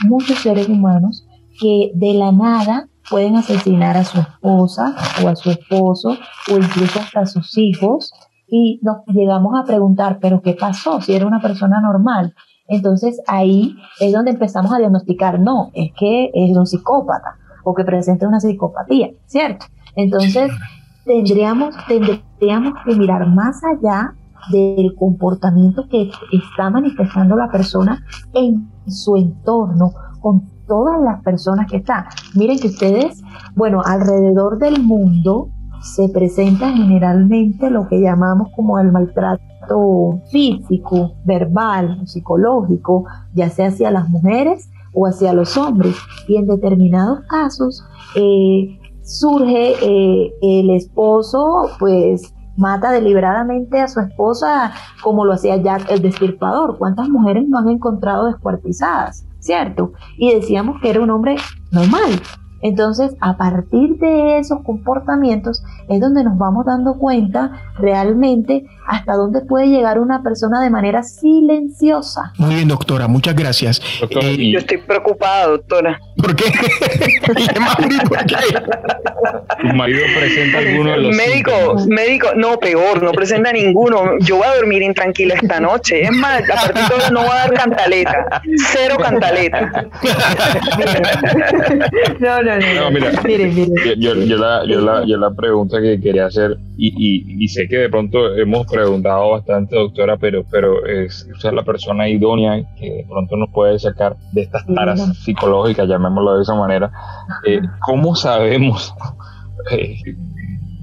muchos 0.05 0.39
seres 0.39 0.69
humanos 0.69 1.25
que 1.61 1.93
de 1.95 2.15
la 2.15 2.33
nada 2.33 2.89
pueden 3.09 3.37
asesinar 3.37 3.97
a 3.97 4.05
su 4.05 4.21
esposa 4.21 4.95
o 5.25 5.29
a 5.29 5.37
su 5.37 5.51
esposo 5.51 6.17
o 6.51 6.57
incluso 6.57 7.01
hasta 7.01 7.21
a 7.21 7.27
sus 7.27 7.57
hijos 7.57 8.13
y 8.49 8.81
nos 8.83 8.99
llegamos 9.07 9.55
a 9.59 9.65
preguntar, 9.65 10.19
pero 10.21 10.41
¿qué 10.43 10.55
pasó? 10.55 11.01
Si 11.01 11.15
era 11.15 11.27
una 11.27 11.41
persona 11.41 11.81
normal. 11.81 12.35
Entonces 12.67 13.21
ahí 13.27 13.77
es 14.01 14.13
donde 14.13 14.33
empezamos 14.33 14.73
a 14.73 14.79
diagnosticar, 14.79 15.41
no, 15.41 15.71
es 15.75 15.91
que 15.99 16.31
es 16.35 16.57
un 16.57 16.67
psicópata 16.67 17.37
o 17.65 17.75
que 17.75 17.85
presenta 17.85 18.29
una 18.29 18.41
psicopatía, 18.41 19.11
¿cierto? 19.27 19.67
Entonces 19.97 20.51
tendríamos, 21.05 21.75
tendríamos 21.87 22.75
que 22.85 22.95
mirar 22.95 23.27
más 23.27 23.63
allá 23.65 24.15
del 24.51 24.95
comportamiento 24.95 25.87
que 25.89 26.11
está 26.33 26.71
manifestando 26.71 27.37
la 27.37 27.51
persona 27.51 28.05
en 28.35 28.71
su 28.87 29.17
entorno, 29.17 29.93
con 30.21 30.43
todas 30.67 31.01
las 31.01 31.23
personas 31.23 31.71
que 31.71 31.79
están. 31.79 32.05
Miren 32.35 32.59
que 32.59 32.69
ustedes, 32.69 33.23
bueno, 33.57 33.83
alrededor 33.85 34.59
del 34.59 34.83
mundo 34.83 35.49
se 35.81 36.09
presenta 36.09 36.71
generalmente 36.73 37.71
lo 37.71 37.89
que 37.89 38.01
llamamos 38.01 38.49
como 38.55 38.79
el 38.79 38.93
maltrato 38.93 40.21
físico, 40.31 41.13
verbal, 41.25 42.07
psicológico, 42.07 43.05
ya 43.35 43.49
sea 43.51 43.69
hacia 43.69 43.91
las 43.91 44.09
mujeres 44.09 44.71
o 44.95 45.07
hacia 45.07 45.33
los 45.33 45.57
hombres. 45.57 45.97
Y 46.27 46.37
en 46.37 46.47
determinados 46.47 47.21
casos 47.29 47.85
eh, 48.15 48.79
surge 49.03 49.75
eh, 49.83 50.33
el 50.43 50.71
esposo, 50.71 51.69
pues 51.79 52.35
mata 52.59 52.91
deliberadamente 52.91 53.81
a 53.81 53.89
su 53.89 54.01
esposa 54.01 54.73
como 55.03 55.25
lo 55.25 55.33
hacía 55.33 55.57
Jack 55.57 55.91
el 55.91 56.03
Destirpador. 56.03 56.77
¿Cuántas 56.77 57.09
mujeres 57.09 57.49
no 57.49 57.59
han 57.59 57.69
encontrado 57.69 58.27
descuartizadas? 58.27 59.25
¿Cierto? 59.39 59.93
Y 60.17 60.35
decíamos 60.35 60.81
que 60.83 60.91
era 60.91 61.01
un 61.01 61.11
hombre 61.11 61.37
normal, 61.71 62.21
entonces, 62.61 63.15
a 63.21 63.37
partir 63.37 63.99
de 63.99 64.39
esos 64.39 64.63
comportamientos 64.63 65.63
es 65.89 66.01
donde 66.01 66.25
nos 66.25 66.37
vamos 66.39 66.67
dando 66.67 66.95
cuenta 66.99 67.53
realmente 67.79 68.67
hasta 68.87 69.13
dónde 69.15 69.43
puede 69.43 69.69
llegar 69.69 69.99
una 69.99 70.23
persona 70.23 70.63
de 70.63 70.71
manera 70.71 71.03
silenciosa. 71.03 72.33
Muy 72.39 72.55
bien, 72.55 72.69
doctora, 72.69 73.07
muchas 73.07 73.37
gracias. 73.37 73.83
Eh, 74.09 74.51
yo 74.51 74.59
estoy 74.59 74.79
preocupada, 74.79 75.49
doctora. 75.49 76.01
¿Por 76.17 76.35
qué? 76.35 76.45
¿Por 77.27 77.37
qué? 77.37 78.37
¿Tu 79.61 79.67
marido 79.75 80.05
presenta 80.19 80.59
alguno 80.59 80.91
de 80.93 80.97
los 80.99 81.17
Médico, 81.17 81.77
médico, 81.87 82.29
no, 82.35 82.59
peor, 82.59 83.03
no 83.03 83.13
presenta 83.13 83.53
ninguno. 83.53 84.19
Yo 84.21 84.37
voy 84.37 84.47
a 84.47 84.55
dormir 84.57 84.83
intranquila 84.83 85.35
esta 85.35 85.61
noche. 85.61 86.03
Es 86.03 86.13
más, 86.13 86.43
a 86.43 86.55
partir 86.55 86.75
de 86.75 86.95
ahora 86.95 87.11
no 87.11 87.21
voy 87.21 87.31
a 87.31 87.35
dar 87.35 87.53
cantaleta. 87.53 88.43
Cero 88.73 88.97
cantaleta. 88.99 89.71
no, 92.21 92.43
no, 92.57 92.85
no. 92.85 92.91
mira, 92.91 93.13
Yo, 93.99 94.15
la, 94.15 94.65
yo, 94.67 94.81
la, 94.81 95.05
yo 95.05 95.17
la 95.17 95.31
pregunta 95.31 95.81
que 95.81 96.01
quería 96.01 96.27
hacer, 96.27 96.57
y, 96.77 96.89
y, 96.89 97.45
y, 97.45 97.49
sé 97.49 97.69
que 97.69 97.77
de 97.77 97.89
pronto 97.89 98.35
hemos 98.37 98.67
preguntado 98.67 99.31
bastante, 99.31 99.77
doctora, 99.77 100.17
pero, 100.17 100.45
pero 100.51 100.87
es 100.87 101.29
usted 101.35 101.53
la 101.53 101.65
persona 101.65 102.09
idónea 102.09 102.63
que 102.79 102.91
de 102.91 103.07
pronto 103.09 103.37
nos 103.37 103.51
puede 103.51 103.79
sacar 103.79 104.17
de 104.33 104.43
estas 104.43 104.67
taras 104.67 105.19
psicológicas, 105.19 105.89
llamémoslo 105.89 106.37
de 106.37 106.43
esa 106.43 106.55
manera. 106.55 106.91
Eh, 107.45 107.61
¿Cómo 107.81 108.15
sabemos? 108.15 108.95
Eh, 109.73 109.97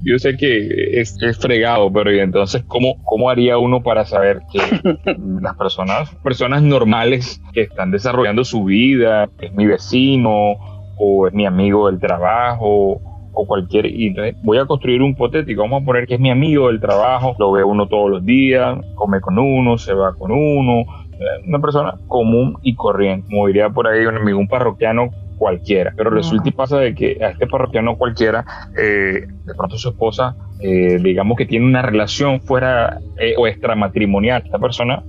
yo 0.06 0.20
sé 0.20 0.36
que 0.36 1.00
es, 1.00 1.18
fregado, 1.40 1.92
pero 1.92 2.14
¿y 2.14 2.20
entonces 2.20 2.62
cómo, 2.68 3.02
cómo 3.02 3.28
haría 3.28 3.58
uno 3.58 3.82
para 3.82 4.04
saber 4.04 4.42
que 4.52 4.60
las 5.40 5.56
personas, 5.56 6.14
personas 6.22 6.62
normales 6.62 7.42
que 7.52 7.62
están 7.62 7.90
desarrollando 7.90 8.44
su 8.44 8.64
vida, 8.64 9.28
es 9.40 9.52
mi 9.54 9.66
vecino 9.66 10.75
o 10.96 11.26
es 11.26 11.34
mi 11.34 11.46
amigo 11.46 11.90
del 11.90 12.00
trabajo 12.00 13.00
o 13.36 13.46
cualquier 13.46 13.86
y 13.86 14.14
voy 14.42 14.58
a 14.58 14.64
construir 14.64 15.02
un 15.02 15.10
hipotético, 15.10 15.60
vamos 15.62 15.82
a 15.82 15.84
poner 15.84 16.06
que 16.06 16.14
es 16.14 16.20
mi 16.20 16.30
amigo 16.30 16.68
del 16.68 16.80
trabajo, 16.80 17.36
lo 17.38 17.52
ve 17.52 17.62
uno 17.62 17.86
todos 17.86 18.10
los 18.10 18.24
días, 18.24 18.78
come 18.94 19.20
con 19.20 19.38
uno, 19.38 19.76
se 19.76 19.92
va 19.92 20.14
con 20.14 20.32
uno, 20.32 20.80
eh, 21.12 21.46
una 21.46 21.58
persona 21.58 21.94
común 22.08 22.56
y 22.62 22.74
corriente, 22.74 23.28
como 23.28 23.46
diría 23.46 23.68
por 23.68 23.86
ahí 23.86 24.06
un 24.06 24.16
amigo, 24.16 24.38
un 24.38 24.48
parroquiano 24.48 25.10
cualquiera. 25.36 25.92
Pero 25.94 26.08
resulta 26.08 26.48
y 26.48 26.52
pasa 26.52 26.78
de 26.78 26.94
que 26.94 27.18
a 27.22 27.28
este 27.28 27.46
parroquiano 27.46 27.98
cualquiera, 27.98 28.44
eh, 28.78 29.26
de 29.46 29.54
pronto 29.54 29.78
su 29.78 29.90
esposa, 29.90 30.36
eh, 30.60 30.98
digamos 31.02 31.36
que 31.36 31.46
tiene 31.46 31.66
una 31.66 31.82
relación 31.82 32.40
fuera 32.40 32.98
eh, 33.18 33.34
o 33.38 33.46
extramatrimonial. 33.46 34.42
Esta 34.44 34.58
persona 34.58 35.02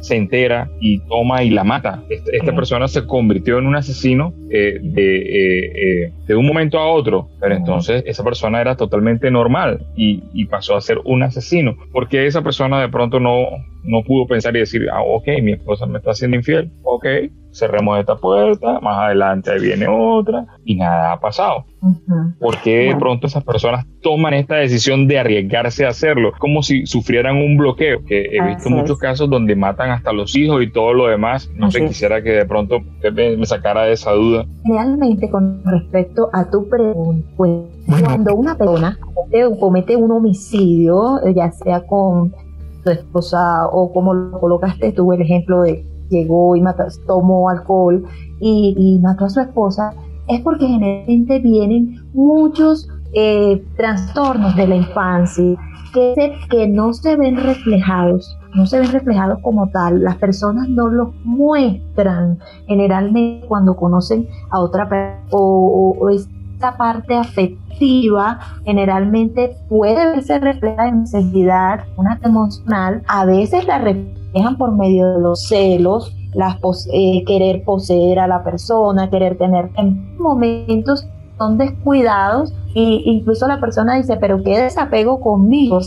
se 0.00 0.16
entera 0.16 0.68
y 0.80 0.98
toma 1.00 1.42
y 1.42 1.50
la 1.50 1.64
mata. 1.64 2.02
Este, 2.08 2.36
esta, 2.36 2.54
persona 2.54 2.88
se 2.88 3.06
convirtió 3.06 3.58
en 3.58 3.66
un 3.66 3.76
asesino 3.76 4.32
de, 4.48 4.80
de, 6.26 6.36
un 6.36 6.46
momento 6.46 6.78
a 6.78 6.88
otro. 6.88 7.28
Pero 7.40 7.54
entonces 7.54 8.02
esa 8.06 8.24
persona 8.24 8.60
era 8.60 8.76
totalmente 8.76 9.30
normal 9.30 9.86
y, 9.96 10.24
y 10.32 10.46
pasó 10.46 10.76
a 10.76 10.80
ser 10.80 10.98
un 11.04 11.22
asesino. 11.22 11.76
Porque 11.92 12.26
esa 12.26 12.42
persona 12.42 12.80
de 12.80 12.88
pronto 12.88 13.20
no, 13.20 13.46
no 13.84 14.02
pudo 14.02 14.26
pensar 14.26 14.54
y 14.56 14.60
decir, 14.60 14.88
ah, 14.92 15.02
ok, 15.02 15.26
mi 15.42 15.52
esposa 15.52 15.86
me 15.86 15.98
está 15.98 16.10
haciendo 16.10 16.36
infiel, 16.36 16.70
ok, 16.82 17.06
cerremos 17.52 17.98
esta 17.98 18.16
puerta, 18.16 18.80
más 18.80 18.98
adelante 18.98 19.58
viene 19.58 19.86
otra 19.88 20.46
y 20.64 20.76
nada 20.76 21.12
ha 21.12 21.20
pasado. 21.20 21.64
¿Por 22.40 22.60
qué 22.62 22.88
de 22.88 22.96
pronto 22.96 23.26
esas 23.26 23.44
personas 23.44 23.86
toman 24.02 24.34
esta 24.34 24.56
decisión 24.56 25.06
de 25.06 25.18
arriesgarse 25.18 25.86
a 25.86 25.90
hacerlo? 25.90 26.32
Como 26.38 26.62
si 26.62 26.86
sufrieran 26.86 27.36
un 27.36 27.56
bloqueo, 27.56 28.04
que 28.04 28.26
he 28.32 28.42
visto 28.46 28.70
muchos 28.70 28.98
casos 28.98 29.30
donde 29.30 29.54
matan 29.54 29.90
hasta 29.90 30.12
los 30.12 30.36
hijos 30.36 30.62
y 30.62 30.70
todo 30.70 30.92
lo 30.92 31.06
demás. 31.06 31.50
No 31.54 31.70
sé, 31.70 31.86
quisiera 31.86 32.22
que 32.22 32.30
de 32.30 32.46
pronto 32.46 32.80
me, 33.12 33.46
sacara 33.46 33.84
de 33.84 33.92
esa 33.92 34.12
duda. 34.12 34.44
Realmente 34.64 35.30
con 35.30 35.62
respecto 35.64 36.28
a 36.32 36.50
tu 36.50 36.68
pregunta, 36.68 37.26
pues 37.36 37.50
cuando 37.86 38.34
una 38.34 38.56
persona 38.56 38.98
comete 39.58 39.96
un 39.96 40.10
homicidio, 40.10 41.20
ya 41.34 41.50
sea 41.52 41.86
con 41.86 42.32
tu 42.84 42.90
esposa 42.90 43.66
o 43.70 43.92
como 43.92 44.14
lo 44.14 44.38
colocaste 44.40 44.92
tú, 44.92 45.12
el 45.12 45.22
ejemplo 45.22 45.62
de 45.62 45.84
llegó 46.08 46.56
y 46.56 46.60
mató, 46.60 46.84
tomó 47.06 47.48
alcohol 47.48 48.04
y, 48.40 48.98
mató 49.02 49.26
a 49.26 49.30
su 49.30 49.40
esposa, 49.40 49.92
es 50.28 50.40
porque 50.40 50.66
generalmente 50.66 51.38
vienen 51.40 51.96
muchos 52.12 52.88
eh, 53.14 53.64
trastornos 53.76 54.54
de 54.56 54.66
la 54.66 54.76
infancia 54.76 55.56
que, 55.92 56.68
no 56.68 56.92
se 56.92 57.16
ven 57.16 57.36
reflejados, 57.36 58.38
no 58.54 58.66
se 58.66 58.80
ven 58.80 58.92
reflejados 58.92 59.38
como 59.42 59.68
tal, 59.70 60.02
las 60.02 60.16
personas 60.16 60.68
no 60.68 60.88
los 60.88 61.14
muestran 61.24 62.38
generalmente 62.66 63.46
cuando 63.46 63.74
conocen 63.76 64.28
a 64.50 64.60
otra 64.60 64.88
persona 64.88 65.26
o, 65.30 65.96
o, 65.98 66.10
esta 66.10 66.76
parte 66.76 67.14
afectiva 67.14 68.38
generalmente 68.64 69.56
puede 69.68 70.06
verse 70.06 70.38
reflejada 70.38 70.88
en 70.88 71.00
necesidad, 71.00 71.84
una 71.96 72.18
emocional, 72.22 73.02
a 73.06 73.24
veces 73.24 73.66
la 73.66 73.78
reflejan 73.78 74.56
por 74.56 74.76
medio 74.76 75.06
de 75.14 75.20
los 75.20 75.46
celos, 75.46 76.14
las 76.34 76.56
eh, 76.92 77.24
querer 77.26 77.64
poseer 77.64 78.18
a 78.18 78.26
la 78.26 78.44
persona, 78.44 79.10
querer 79.10 79.38
tener 79.38 79.70
en 79.76 80.16
momentos 80.18 81.08
son 81.38 81.56
descuidados 81.56 82.52
e 82.74 83.02
incluso 83.04 83.46
la 83.46 83.60
persona 83.60 83.96
dice, 83.96 84.16
pero 84.16 84.42
qué 84.42 84.58
desapego 84.58 85.20
conmigo, 85.20 85.78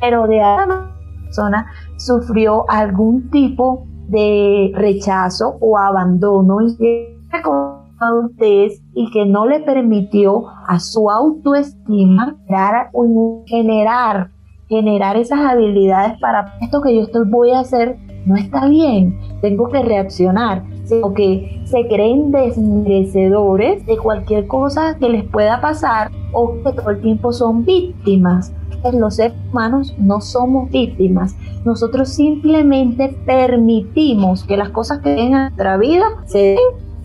pero 0.00 0.26
de 0.26 0.38
la 0.38 0.90
persona 1.24 1.66
sufrió 1.98 2.64
algún 2.68 3.30
tipo 3.30 3.86
de 4.08 4.72
rechazo 4.74 5.58
o 5.60 5.78
abandono 5.78 6.58
adultez 8.00 8.80
y 8.94 9.10
que 9.10 9.26
no 9.26 9.46
le 9.46 9.60
permitió 9.60 10.46
a 10.66 10.78
su 10.78 11.10
autoestima 11.10 12.36
generar, 13.46 14.30
generar 14.68 15.16
esas 15.16 15.40
habilidades 15.40 16.18
para 16.20 16.54
esto 16.60 16.80
que 16.80 16.94
yo 16.94 17.02
estoy, 17.02 17.28
voy 17.28 17.50
a 17.50 17.60
hacer 17.60 17.98
no 18.28 18.36
está 18.36 18.68
bien, 18.68 19.18
tengo 19.40 19.68
que 19.68 19.82
reaccionar, 19.82 20.64
sino 20.84 21.14
que 21.14 21.62
se 21.64 21.88
creen 21.88 22.30
desmerecedores 22.30 23.84
de 23.86 23.96
cualquier 23.96 24.46
cosa 24.46 24.96
que 24.98 25.08
les 25.08 25.24
pueda 25.24 25.60
pasar 25.60 26.10
o 26.32 26.54
que 26.62 26.72
todo 26.72 26.90
el 26.90 27.00
tiempo 27.00 27.32
son 27.32 27.64
víctimas. 27.64 28.52
Los 28.92 29.16
seres 29.16 29.36
humanos 29.50 29.94
no 29.98 30.20
somos 30.20 30.70
víctimas, 30.70 31.36
nosotros 31.64 32.10
simplemente 32.10 33.08
permitimos 33.26 34.44
que 34.44 34.56
las 34.56 34.70
cosas 34.70 35.00
que 35.00 35.20
en 35.20 35.32
nuestra 35.32 35.76
vida 35.78 36.04
se 36.26 36.56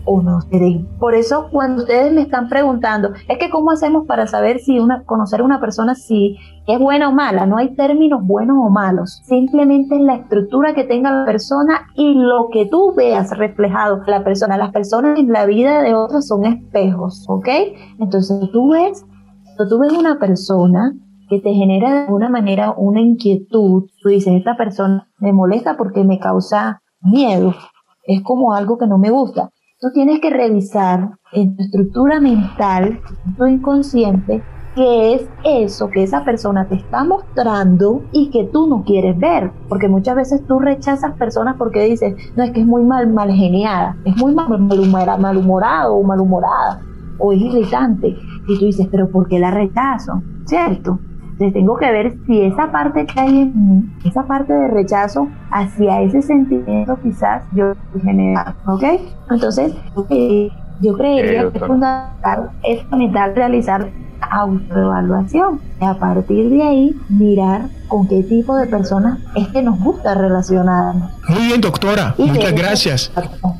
o 0.04 0.22
no 0.22 0.40
se 0.42 0.58
den. 0.58 0.86
Por 0.98 1.14
eso 1.14 1.48
cuando 1.50 1.82
ustedes 1.82 2.12
me 2.12 2.22
están 2.22 2.48
preguntando, 2.48 3.12
es 3.28 3.38
que 3.38 3.50
cómo 3.50 3.70
hacemos 3.70 4.06
para 4.06 4.26
saber 4.26 4.58
si 4.58 4.78
una, 4.78 5.04
conocer 5.04 5.40
a 5.40 5.44
una 5.44 5.60
persona 5.60 5.94
si 5.94 6.36
es 6.66 6.78
buena 6.78 7.08
o 7.08 7.12
mala, 7.12 7.46
no 7.46 7.58
hay 7.58 7.74
términos 7.74 8.20
buenos 8.24 8.56
o 8.58 8.70
malos, 8.70 9.22
simplemente 9.24 9.96
es 9.96 10.00
la 10.00 10.14
estructura 10.14 10.74
que 10.74 10.84
tenga 10.84 11.10
la 11.10 11.24
persona 11.24 11.88
y 11.94 12.14
lo 12.14 12.48
que 12.50 12.66
tú 12.66 12.94
veas 12.96 13.36
reflejado 13.36 14.02
la 14.06 14.24
persona. 14.24 14.56
Las 14.56 14.72
personas 14.72 15.18
en 15.18 15.30
la 15.30 15.46
vida 15.46 15.82
de 15.82 15.94
otras 15.94 16.26
son 16.26 16.44
espejos, 16.44 17.24
¿ok? 17.28 17.48
Entonces 17.98 18.50
tú 18.52 18.70
ves, 18.70 19.04
tú 19.68 19.78
ves 19.78 19.92
una 19.92 20.18
persona 20.18 20.94
que 21.28 21.40
te 21.40 21.52
genera 21.52 21.92
de 21.92 22.00
alguna 22.04 22.28
manera 22.28 22.74
una 22.76 23.00
inquietud, 23.00 23.84
tú 24.02 24.08
dices, 24.08 24.34
esta 24.34 24.56
persona 24.56 25.08
me 25.18 25.32
molesta 25.32 25.76
porque 25.76 26.04
me 26.04 26.18
causa 26.18 26.82
miedo, 27.00 27.54
es 28.06 28.22
como 28.22 28.52
algo 28.52 28.78
que 28.78 28.86
no 28.86 28.98
me 28.98 29.10
gusta 29.10 29.50
tú 29.84 29.92
tienes 29.92 30.18
que 30.20 30.30
revisar 30.30 31.10
en 31.32 31.54
tu 31.54 31.62
estructura 31.62 32.18
mental, 32.18 33.02
en 33.26 33.36
tu 33.36 33.46
inconsciente, 33.46 34.42
qué 34.74 35.14
es 35.14 35.28
eso 35.44 35.90
que 35.90 36.02
esa 36.02 36.24
persona 36.24 36.66
te 36.66 36.76
está 36.76 37.04
mostrando 37.04 38.02
y 38.10 38.30
que 38.30 38.48
tú 38.50 38.66
no 38.66 38.82
quieres 38.82 39.18
ver. 39.18 39.50
Porque 39.68 39.88
muchas 39.88 40.16
veces 40.16 40.42
tú 40.46 40.58
rechazas 40.58 41.12
personas 41.18 41.56
porque 41.58 41.84
dices, 41.84 42.14
no, 42.34 42.44
es 42.44 42.52
que 42.52 42.60
es 42.60 42.66
muy 42.66 42.82
mal, 42.82 43.12
mal 43.12 43.30
geniada, 43.30 43.94
es 44.06 44.16
muy 44.16 44.34
mal, 44.34 44.48
malhumorado 45.18 45.96
o 45.96 46.02
malhumorada, 46.02 46.80
o 47.18 47.34
es 47.34 47.42
irritante. 47.42 48.16
Y 48.48 48.58
tú 48.58 48.64
dices, 48.64 48.88
pero 48.90 49.10
¿por 49.10 49.28
qué 49.28 49.38
la 49.38 49.50
rechazo? 49.50 50.22
¿Cierto? 50.46 50.98
Entonces 51.34 51.52
tengo 51.52 51.76
que 51.76 51.90
ver 51.90 52.16
si 52.26 52.42
esa 52.42 52.70
parte 52.70 53.06
que 53.06 53.20
hay 53.20 53.42
en 53.42 53.68
mí, 53.68 53.84
esa 54.04 54.22
parte 54.22 54.52
de 54.52 54.68
rechazo 54.68 55.26
hacia 55.50 56.00
ese 56.02 56.22
sentimiento 56.22 56.96
quizás 57.02 57.42
yo 57.52 57.72
generar, 58.04 58.54
¿ok? 58.68 58.84
Entonces, 59.30 59.74
yo 60.80 60.96
creería 60.96 61.50
que 61.50 61.58
es 61.58 61.64
fundamental, 61.64 62.50
es 62.62 62.82
fundamental 62.84 63.34
realizar 63.34 63.88
autoevaluación 64.30 65.60
a 65.84 65.98
partir 65.98 66.50
de 66.50 66.62
ahí 66.62 66.96
mirar 67.08 67.68
con 67.88 68.08
qué 68.08 68.22
tipo 68.22 68.56
de 68.56 68.66
personas 68.66 69.18
es 69.34 69.48
que 69.48 69.62
nos 69.62 69.78
gusta 69.78 70.14
relacionarnos. 70.14 71.10
Muy 71.28 71.46
bien, 71.46 71.60
doctora. 71.60 72.14
Muchas 72.18 72.52
gracias. 72.52 73.12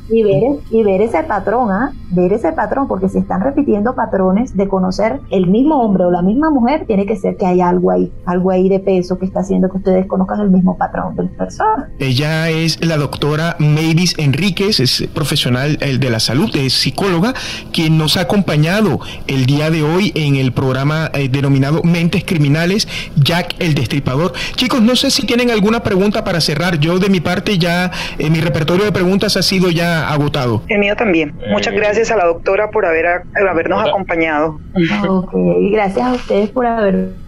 y, 0.09 0.23
ver, 0.23 0.59
y 0.71 0.83
ver 0.83 1.01
ese 1.01 1.23
patrón, 1.23 1.71
¿ah? 1.71 1.91
Ver 2.11 2.33
ese 2.33 2.51
patrón, 2.51 2.87
porque 2.87 3.09
si 3.09 3.19
están 3.19 3.41
repitiendo 3.41 3.95
patrones 3.95 4.55
de 4.55 4.67
conocer 4.67 5.21
el 5.31 5.47
mismo 5.47 5.81
hombre 5.81 6.05
o 6.05 6.11
la 6.11 6.21
misma 6.21 6.49
mujer, 6.49 6.85
tiene 6.85 7.05
que 7.05 7.15
ser 7.15 7.37
que 7.37 7.45
hay 7.45 7.61
algo 7.61 7.91
ahí, 7.91 8.11
algo 8.25 8.51
ahí 8.51 8.69
de 8.69 8.79
peso 8.79 9.17
que 9.17 9.25
está 9.25 9.39
haciendo 9.39 9.69
que 9.69 9.77
ustedes 9.77 10.05
conozcan 10.05 10.41
el 10.41 10.51
mismo 10.51 10.77
patrón 10.77 11.15
de 11.15 11.23
persona. 11.23 11.89
Ella 11.99 12.49
es 12.49 12.83
la 12.85 12.97
doctora 12.97 13.55
Mavis 13.59 14.15
Enríquez, 14.17 14.79
es 14.79 15.07
profesional 15.13 15.77
eh, 15.81 15.97
de 15.97 16.09
la 16.09 16.19
salud, 16.19 16.49
es 16.55 16.73
psicóloga, 16.73 17.33
quien 17.71 17.97
nos 17.97 18.17
ha 18.17 18.21
acompañado 18.21 18.99
el 19.27 19.45
día 19.45 19.69
de 19.69 19.83
hoy 19.83 20.11
en 20.15 20.35
el 20.35 20.51
programa 20.51 21.09
eh, 21.13 21.29
denominado 21.29 21.81
Mentes 22.15 22.23
Criminales, 22.23 22.87
Jack 23.15 23.55
el 23.59 23.75
Destripador. 23.75 24.33
Chicos, 24.55 24.81
no 24.81 24.95
sé 24.95 25.11
si 25.11 25.25
tienen 25.25 25.51
alguna 25.51 25.83
pregunta 25.83 26.23
para 26.23 26.39
cerrar. 26.39 26.79
Yo 26.79 26.97
de 26.97 27.09
mi 27.09 27.19
parte 27.19 27.57
ya, 27.57 27.91
eh, 28.17 28.29
mi 28.29 28.39
repertorio 28.39 28.85
de 28.85 28.91
preguntas 28.91 29.35
ha 29.35 29.41
sido 29.41 29.69
ya 29.69 30.09
agotado. 30.09 30.63
El 30.69 30.79
mío 30.79 30.95
también. 30.95 31.33
Muchas 31.49 31.73
eh, 31.73 31.77
gracias 31.77 32.11
a 32.11 32.15
la 32.15 32.25
doctora 32.25 32.71
por 32.71 32.85
haber, 32.85 33.23
habernos 33.49 33.85
acompañado. 33.85 34.59
y 34.75 35.71
gracias 35.71 36.05
a 36.05 36.13
ustedes 36.13 36.49
por 36.49 36.65
haber 36.65 37.24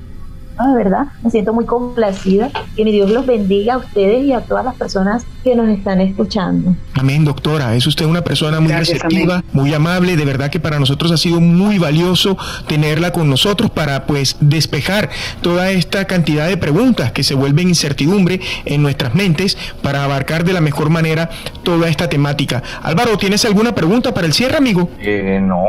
de 0.66 0.76
verdad, 0.76 1.08
me 1.24 1.30
siento 1.30 1.54
muy 1.54 1.66
complacida. 1.66 2.50
Que 2.76 2.84
mi 2.84 2.92
Dios 2.92 3.12
los 3.12 3.26
bendiga 3.26 3.76
a 3.76 3.78
ustedes 3.78 4.26
y 4.26 4.34
a 4.34 4.42
todas 4.42 4.66
las 4.66 4.76
personas 4.76 5.26
que 5.44 5.56
nos 5.56 5.70
están 5.70 6.02
escuchando. 6.02 6.76
Amén, 6.96 7.26
doctora. 7.26 7.76
Es 7.76 7.86
usted 7.86 8.06
una 8.06 8.24
persona 8.24 8.60
muy 8.60 8.72
receptiva, 8.72 9.44
muy 9.54 9.74
amable. 9.74 10.16
De 10.16 10.26
verdad 10.26 10.50
que 10.50 10.60
para 10.60 10.80
nosotros 10.80 11.12
ha 11.12 11.18
sido 11.18 11.40
muy 11.40 11.78
valioso 11.78 12.38
tenerla 12.68 13.12
con 13.12 13.30
nosotros 13.30 13.70
para 13.70 14.06
pues 14.06 14.38
despejar 14.40 15.10
toda 15.42 15.72
esta 15.72 16.06
cantidad 16.06 16.48
de 16.48 16.58
preguntas 16.58 17.12
que 17.12 17.24
se 17.24 17.36
vuelven 17.36 17.70
incertidumbre 17.70 18.40
en 18.66 18.82
nuestras 18.82 19.14
mentes 19.16 19.58
para 19.82 20.04
abarcar 20.04 20.44
de 20.44 20.54
la 20.54 20.62
mejor 20.62 20.90
manera 20.90 21.30
toda 21.64 21.88
esta 21.88 22.10
temática. 22.10 22.64
Álvaro, 22.82 23.18
¿tienes 23.18 23.46
alguna 23.46 23.74
pregunta 23.76 24.14
para 24.14 24.28
el 24.28 24.34
cierre, 24.34 24.58
amigo? 24.58 24.90
Eh, 25.00 25.40
no, 25.42 25.64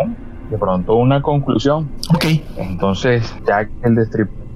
de 0.50 0.58
pronto 0.58 0.94
una 0.94 1.22
conclusión. 1.22 1.90
Ok. 2.14 2.24
Entonces, 2.56 3.34
Jack 3.46 3.70
el 3.82 3.94
Destripador 3.94 4.47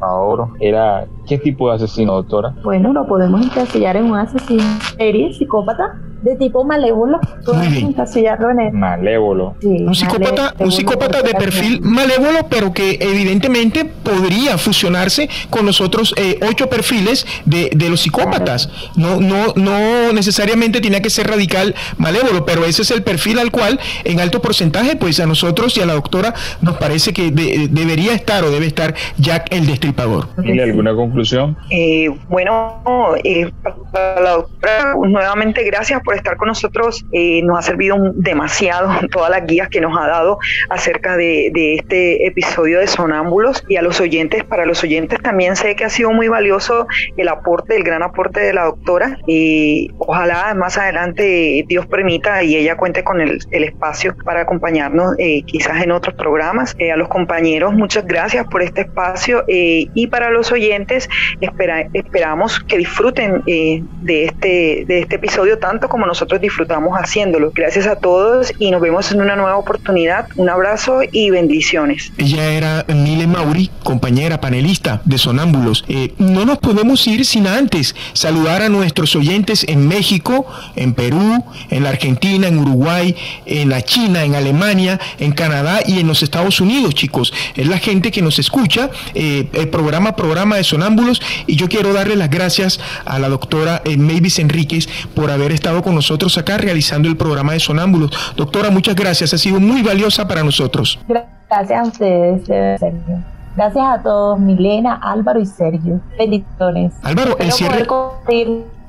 era 0.61 1.07
qué 1.27 1.39
tipo 1.39 1.69
de 1.69 1.77
asesino, 1.77 2.15
doctora? 2.15 2.55
Bueno, 2.63 2.93
lo 2.93 3.07
podemos 3.07 3.41
encasillar 3.43 3.97
en 3.97 4.07
un 4.07 4.19
asesino 4.19 4.63
serie, 4.97 5.33
psicópata, 5.33 6.01
de 6.23 6.37
tipo 6.37 6.65
malévolo. 6.65 7.21
Encasillarlo 7.63 8.51
en 8.51 8.61
él. 8.61 8.73
Malévolo. 8.73 9.57
Sí, 9.61 9.69
un 9.69 9.95
psicópata, 9.95 10.55
un 10.59 10.73
psicópata 10.73 11.23
de 11.23 11.35
perfil 11.35 11.81
malévolo, 11.83 12.47
pero 12.49 12.73
que 12.73 12.99
evidentemente 13.01 13.85
podría 13.85 14.59
fusionarse 14.59 15.29
con 15.51 15.67
los 15.67 15.81
otros 15.81 16.15
eh, 16.17 16.39
ocho 16.49 16.69
perfiles 16.69 17.27
de, 17.45 17.71
de 17.75 17.89
los 17.89 18.01
psicópatas. 18.01 18.71
No, 18.97 19.21
no, 19.21 19.53
no 19.57 20.13
necesariamente 20.13 20.81
tiene 20.81 21.03
que 21.03 21.11
ser 21.11 21.29
radical 21.29 21.75
malévolo, 21.99 22.45
pero 22.45 22.65
ese 22.65 22.83
es 22.83 22.91
el 22.91 23.03
perfil 23.03 23.39
al 23.39 23.51
cual 23.51 23.81
en 24.05 24.21
alto 24.21 24.41
porcentaje, 24.41 24.97
pues 24.97 25.21
a 25.21 25.27
nosotros 25.27 25.77
y 25.77 25.81
a 25.81 25.87
la 25.87 25.95
doctora 25.95 26.35
nos 26.61 26.77
parece 26.77 27.13
que 27.13 27.31
de, 27.31 27.69
debería 27.71 28.15
estar 28.15 28.45
o 28.45 28.51
debe 28.51 28.67
estar 28.67 28.95
Jack 29.19 29.49
el 29.51 29.67
Destripador. 29.67 30.29
¿Tiene 30.43 30.63
alguna 30.63 30.95
conclusión? 30.95 31.57
Eh, 31.71 32.09
bueno, 32.29 32.83
eh, 33.25 33.51
para 33.93 34.21
la 34.21 34.31
doctora, 34.33 34.95
nuevamente 34.97 35.65
gracias 35.65 36.01
por 36.03 36.12
estar 36.17 36.37
con 36.37 36.49
nosotros. 36.49 37.05
Eh, 37.13 37.43
nos 37.43 37.59
ha 37.59 37.63
servido 37.63 37.97
demasiado 38.15 38.91
todas 39.11 39.31
las 39.31 39.47
guías 39.47 39.69
que 39.69 39.81
nos 39.81 39.97
ha 39.99 40.07
dado 40.07 40.39
acerca 40.71 41.17
de, 41.17 41.53
este 41.53 42.27
episodio 42.27 42.81
de 42.81 42.87
Sonámbulos 42.87 43.65
y 43.69 43.77
a 43.77 43.83
los 43.83 44.01
oyentes, 44.01 44.45
para 44.45 44.67
los 44.67 44.83
oyentes 44.83 45.21
también 45.21 45.57
sé 45.57 45.77
que 45.77 45.85
ha 45.85 45.91
sido 45.91 46.11
muy 46.11 46.29
valioso 46.29 46.87
el 47.17 47.29
aporte, 47.29 47.77
el 47.77 47.85
gran 47.85 48.03
aporte 48.03 48.41
de 48.41 48.53
la 48.53 48.65
doctora 48.65 49.19
y 49.27 49.91
ojalá 49.99 50.55
más 50.55 50.77
adelante 50.77 51.65
Dios 51.69 51.87
permita 51.87 52.43
y 52.43 52.57
ella 52.57 52.77
cuente 52.77 53.05
con 53.05 53.21
el, 53.21 53.39
espacio 53.51 54.17
para 54.25 54.43
acompañarnos 54.43 55.15
eh, 55.19 55.43
quizás 55.45 55.83
en 55.83 55.93
otros 55.93 56.15
programas. 56.15 56.75
Eh, 56.79 56.91
a 56.91 56.97
los 56.97 57.09
compañeros, 57.09 57.73
muchas 57.73 58.07
gracias 58.07 58.47
por 58.47 58.63
este 58.63 58.83
espacio 58.83 59.45
y 59.47 60.07
para 60.09 60.31
los 60.31 60.51
oyentes 60.53 61.09
esperamos 61.41 62.61
que 62.61 62.79
disfruten 62.79 63.43
de, 63.45 64.25
este, 64.25 64.85
de 64.87 64.99
este 65.01 65.17
episodio 65.17 65.59
tanto 65.59 65.89
como 65.89 66.02
nosotros 66.07 66.41
disfrutamos 66.41 66.97
haciéndolo. 66.97 67.53
Gracias 67.55 67.87
a 67.87 67.97
todos 67.97 68.53
y 68.59 68.71
nos 68.71 68.81
vemos 68.81 69.11
en 69.13 69.21
una 69.21 69.37
nueva 69.37 69.57
oportunidad. 69.57 70.29
Un 70.37 70.49
abrazo 70.49 71.01
y 71.11 71.31
bendiciones. 71.31 72.13
Ella 72.19 72.53
era 72.53 72.85
Mile 72.89 73.27
Mauri, 73.27 73.71
compañera 73.83 74.41
panelista 74.41 75.03
de 75.05 75.19
Sonámbulos. 75.19 75.85
Eh, 75.89 76.15
no 76.19 76.45
nos 76.45 76.59
podemos 76.59 77.07
ir 77.07 77.25
sin 77.25 77.47
antes 77.47 77.95
saludar 78.13 78.63
a 78.63 78.69
nuestros 78.69 79.15
oyentes 79.17 79.65
en 79.69 79.87
México, 79.89 80.47
en 80.77 80.95
Perú, 80.95 81.45
en 81.71 81.83
la 81.83 81.91
Argentina, 81.91 82.49
en 82.49 82.59
Uruguay, 82.59 83.17
en 83.47 83.69
la 83.69 83.83
China, 83.83 84.25
en 84.25 84.35
Alemania, 84.35 85.01
en 85.19 85.33
Canadá 85.33 85.81
y 85.87 86.01
en 86.01 86.07
los 86.07 86.23
Estados 86.23 86.61
Unidos, 86.61 86.95
chicos. 86.95 87.33
Es 87.55 87.67
la 87.67 87.79
gente 87.79 88.11
que 88.11 88.23
nos 88.23 88.39
escucha, 88.39 88.91
eh, 89.15 89.49
el 89.53 89.69
programa, 89.69 90.17
programa 90.17 90.57
de 90.57 90.65
Sonámbulos, 90.65 91.21
y 91.47 91.57
yo 91.57 91.69
quiero 91.69 91.93
darle 91.93 92.17
las 92.17 92.31
gracias 92.31 92.81
a 93.05 93.19
la 93.19 93.29
doctora 93.29 93.83
eh, 93.85 93.97
Mavis 93.97 94.39
Enríquez 94.39 94.89
por 95.15 95.31
haber 95.31 95.53
estado 95.53 95.83
con 95.83 95.92
nosotros 95.93 96.13
nosotros 96.13 96.37
acá 96.37 96.59
realizando 96.59 97.09
el 97.09 97.17
programa 97.17 97.53
de 97.53 97.61
Sonámbulos. 97.61 98.11
Doctora, 98.37 98.71
muchas 98.71 98.95
gracias, 98.95 99.33
ha 99.33 99.39
sido 99.39 99.59
muy 99.61 99.83
valiosa 99.83 100.29
para 100.29 100.43
nosotros. 100.43 100.99
Gracias 101.09 101.79
a 101.79 101.83
ustedes, 101.83 102.47
Sergio. 102.47 103.23
Gracias 103.57 103.85
a 103.85 104.03
todos, 104.03 104.39
Milena, 104.39 105.01
Álvaro 105.03 105.41
y 105.41 105.47
Sergio. 105.47 106.01
Bendiciones. 106.19 106.93
Álvaro, 107.03 107.39
el 107.39 107.53
cierre 107.53 107.87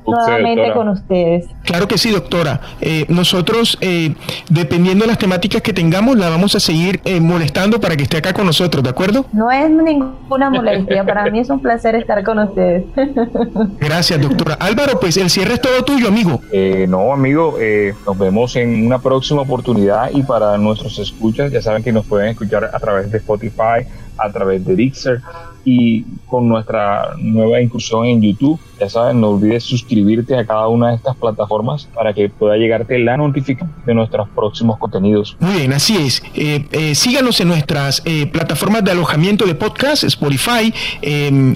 nuevamente 0.05 0.71
con 0.73 0.89
ustedes. 0.89 1.45
Claro 1.63 1.87
que 1.87 1.97
sí, 1.97 2.11
doctora. 2.11 2.59
Eh, 2.81 3.05
nosotros, 3.09 3.77
eh, 3.81 4.13
dependiendo 4.49 5.05
de 5.05 5.09
las 5.09 5.17
temáticas 5.17 5.61
que 5.61 5.73
tengamos, 5.73 6.17
la 6.17 6.29
vamos 6.29 6.55
a 6.55 6.59
seguir 6.59 7.01
eh, 7.05 7.19
molestando 7.19 7.79
para 7.79 7.95
que 7.95 8.03
esté 8.03 8.17
acá 8.17 8.33
con 8.33 8.45
nosotros, 8.45 8.83
¿de 8.83 8.89
acuerdo? 8.89 9.25
No 9.31 9.51
es 9.51 9.69
ninguna 9.69 10.49
molestia, 10.49 11.03
para 11.05 11.29
mí 11.29 11.39
es 11.39 11.49
un 11.49 11.61
placer 11.61 11.95
estar 11.95 12.23
con 12.23 12.39
ustedes. 12.39 12.85
Gracias, 13.79 14.21
doctora. 14.21 14.55
Álvaro, 14.59 14.99
pues 14.99 15.17
el 15.17 15.29
cierre 15.29 15.55
es 15.55 15.61
todo 15.61 15.83
tuyo, 15.83 16.07
amigo. 16.07 16.41
no, 16.87 17.13
amigo, 17.13 17.57
nos 18.05 18.17
vemos 18.17 18.55
en 18.55 18.85
una 18.85 18.99
próxima 18.99 19.41
oportunidad 19.41 20.09
y 20.13 20.23
para 20.23 20.57
nuestros 20.57 20.99
escuchas, 20.99 21.51
ya 21.51 21.61
saben 21.61 21.83
que 21.83 21.91
nos 21.91 22.05
pueden 22.05 22.29
escuchar 22.29 22.69
a 22.73 22.79
través 22.79 23.11
de 23.11 23.17
Spotify, 23.17 23.87
a 24.17 24.31
través 24.31 24.65
de 24.65 24.75
Dixer 24.75 25.21
y 25.65 26.03
con 26.27 26.47
nuestra 26.47 27.13
nueva 27.17 27.61
incursión 27.61 28.05
en 28.05 28.21
YouTube. 28.21 28.59
Ya 28.79 28.89
saben, 28.89 29.21
no 29.21 29.29
olvides 29.29 29.63
suscribirte 29.63 30.35
a 30.35 30.45
cada 30.45 30.67
una 30.67 30.89
de 30.89 30.95
estas 30.95 31.15
plataformas 31.15 31.87
para 31.93 32.13
que 32.13 32.29
pueda 32.29 32.57
llegarte 32.57 32.99
la 32.99 33.15
notificación 33.17 33.73
de 33.85 33.93
nuestros 33.93 34.27
próximos 34.29 34.77
contenidos. 34.77 35.37
Muy 35.39 35.53
bien, 35.57 35.73
así 35.73 35.95
es. 35.95 36.21
Eh, 36.33 36.65
eh, 36.71 36.95
síganos 36.95 37.39
en 37.39 37.47
nuestras 37.47 38.01
eh, 38.05 38.25
plataformas 38.25 38.83
de 38.83 38.91
alojamiento 38.91 39.45
de 39.45 39.55
podcast, 39.55 40.03
Spotify, 40.03 40.73
eh, 41.01 41.55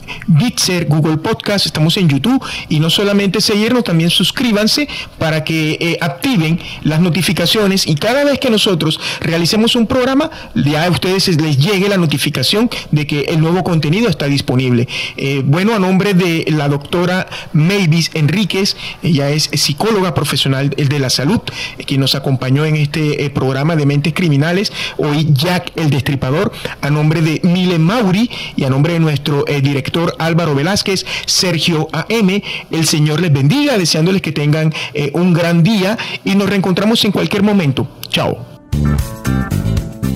Google 0.88 1.18
Podcast, 1.18 1.66
estamos 1.66 1.98
en 1.98 2.08
YouTube 2.08 2.44
y 2.70 2.80
no 2.80 2.90
solamente 2.90 3.42
seguirnos, 3.42 3.84
también 3.84 4.10
suscríbanse 4.10 4.88
para 5.18 5.44
que 5.44 5.98
activen 6.02 6.60
las 6.84 7.00
notificaciones 7.00 7.88
y 7.88 7.96
cada 7.96 8.24
vez 8.24 8.40
que 8.40 8.50
nosotros 8.50 9.00
realicemos 9.22 9.76
un 9.76 9.88
programa, 9.88 10.30
ya 10.56 10.86
a 10.86 10.90
ustedes 10.90 11.28
les 11.42 11.58
llegue 11.58 11.90
la 11.90 11.98
notificación 11.98 12.70
de 12.92 13.08
que 13.08 13.22
el 13.22 13.40
nuevo 13.40 13.64
contenido 13.64 13.97
está 14.06 14.26
disponible. 14.28 14.88
Eh, 15.16 15.42
bueno, 15.46 15.74
a 15.74 15.80
nombre 15.80 16.14
de 16.14 16.46
la 16.50 16.68
doctora 16.68 17.28
Mavis 17.54 18.12
Enríquez, 18.14 18.78
ella 19.02 19.30
es 19.30 19.50
psicóloga 19.54 20.14
profesional 20.14 20.70
de 20.70 21.00
la 21.00 21.10
salud, 21.10 21.42
eh, 21.78 21.84
quien 21.84 22.02
nos 22.02 22.16
acompañó 22.16 22.66
en 22.66 22.76
este 22.76 23.26
eh, 23.26 23.30
programa 23.30 23.76
de 23.76 23.86
Mentes 23.86 24.14
Criminales, 24.14 24.72
hoy 24.98 25.28
Jack 25.32 25.72
el 25.76 25.90
Destripador, 25.90 26.52
a 26.82 26.90
nombre 26.90 27.22
de 27.22 27.42
Mile 27.44 27.80
Mauri 27.80 28.30
y 28.56 28.64
a 28.64 28.70
nombre 28.70 28.94
de 28.94 29.00
nuestro 29.00 29.46
director 29.62 30.16
Álvaro 30.20 30.56
Velázquez, 30.56 31.06
Sergio 31.26 31.88
AM, 31.92 32.42
el 32.72 32.86
Señor 32.86 33.22
les 33.22 33.32
bendiga, 33.32 33.78
deseándoles 33.78 34.22
que 34.22 34.32
tengan 34.32 34.74
un 35.14 35.34
gran 35.34 35.64
día 35.64 35.98
y 36.24 36.36
nos 36.36 36.50
reencontramos 36.50 37.04
en 37.06 37.12
cualquier 37.12 37.44
momento. 37.44 37.88
Chao 38.10 38.46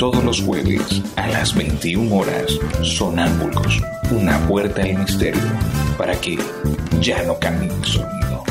todos 0.02 0.24
los 0.24 0.42
jueves 0.42 0.82
a 1.16 1.28
las 1.28 1.54
21 1.54 2.16
horas, 2.16 2.58
Sonámbulos, 2.82 3.80
una 4.10 4.40
puerta 4.48 4.82
al 4.82 4.96
misterio, 4.96 5.40
para 5.96 6.20
que 6.20 6.40
ya 7.00 7.22
no 7.22 7.38
camine 7.38 7.72
el 7.72 7.86
sonido. 7.86 8.44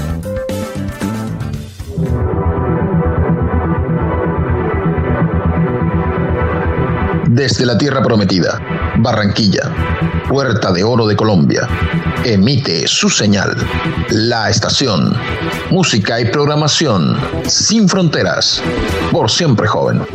Desde 7.27 7.67
la 7.67 7.77
Tierra 7.77 8.01
Prometida, 8.01 8.61
Barranquilla, 8.99 9.75
Puerta 10.29 10.71
de 10.71 10.85
Oro 10.85 11.05
de 11.09 11.17
Colombia, 11.17 11.67
emite 12.25 12.87
su 12.87 13.11
señal, 13.11 13.57
la 14.11 14.51
estación, 14.51 15.17
música 15.73 16.21
y 16.21 16.27
programación 16.27 17.17
sin 17.45 17.89
fronteras, 17.89 18.63
por 19.11 19.29
siempre 19.29 19.67
joven. 19.67 20.07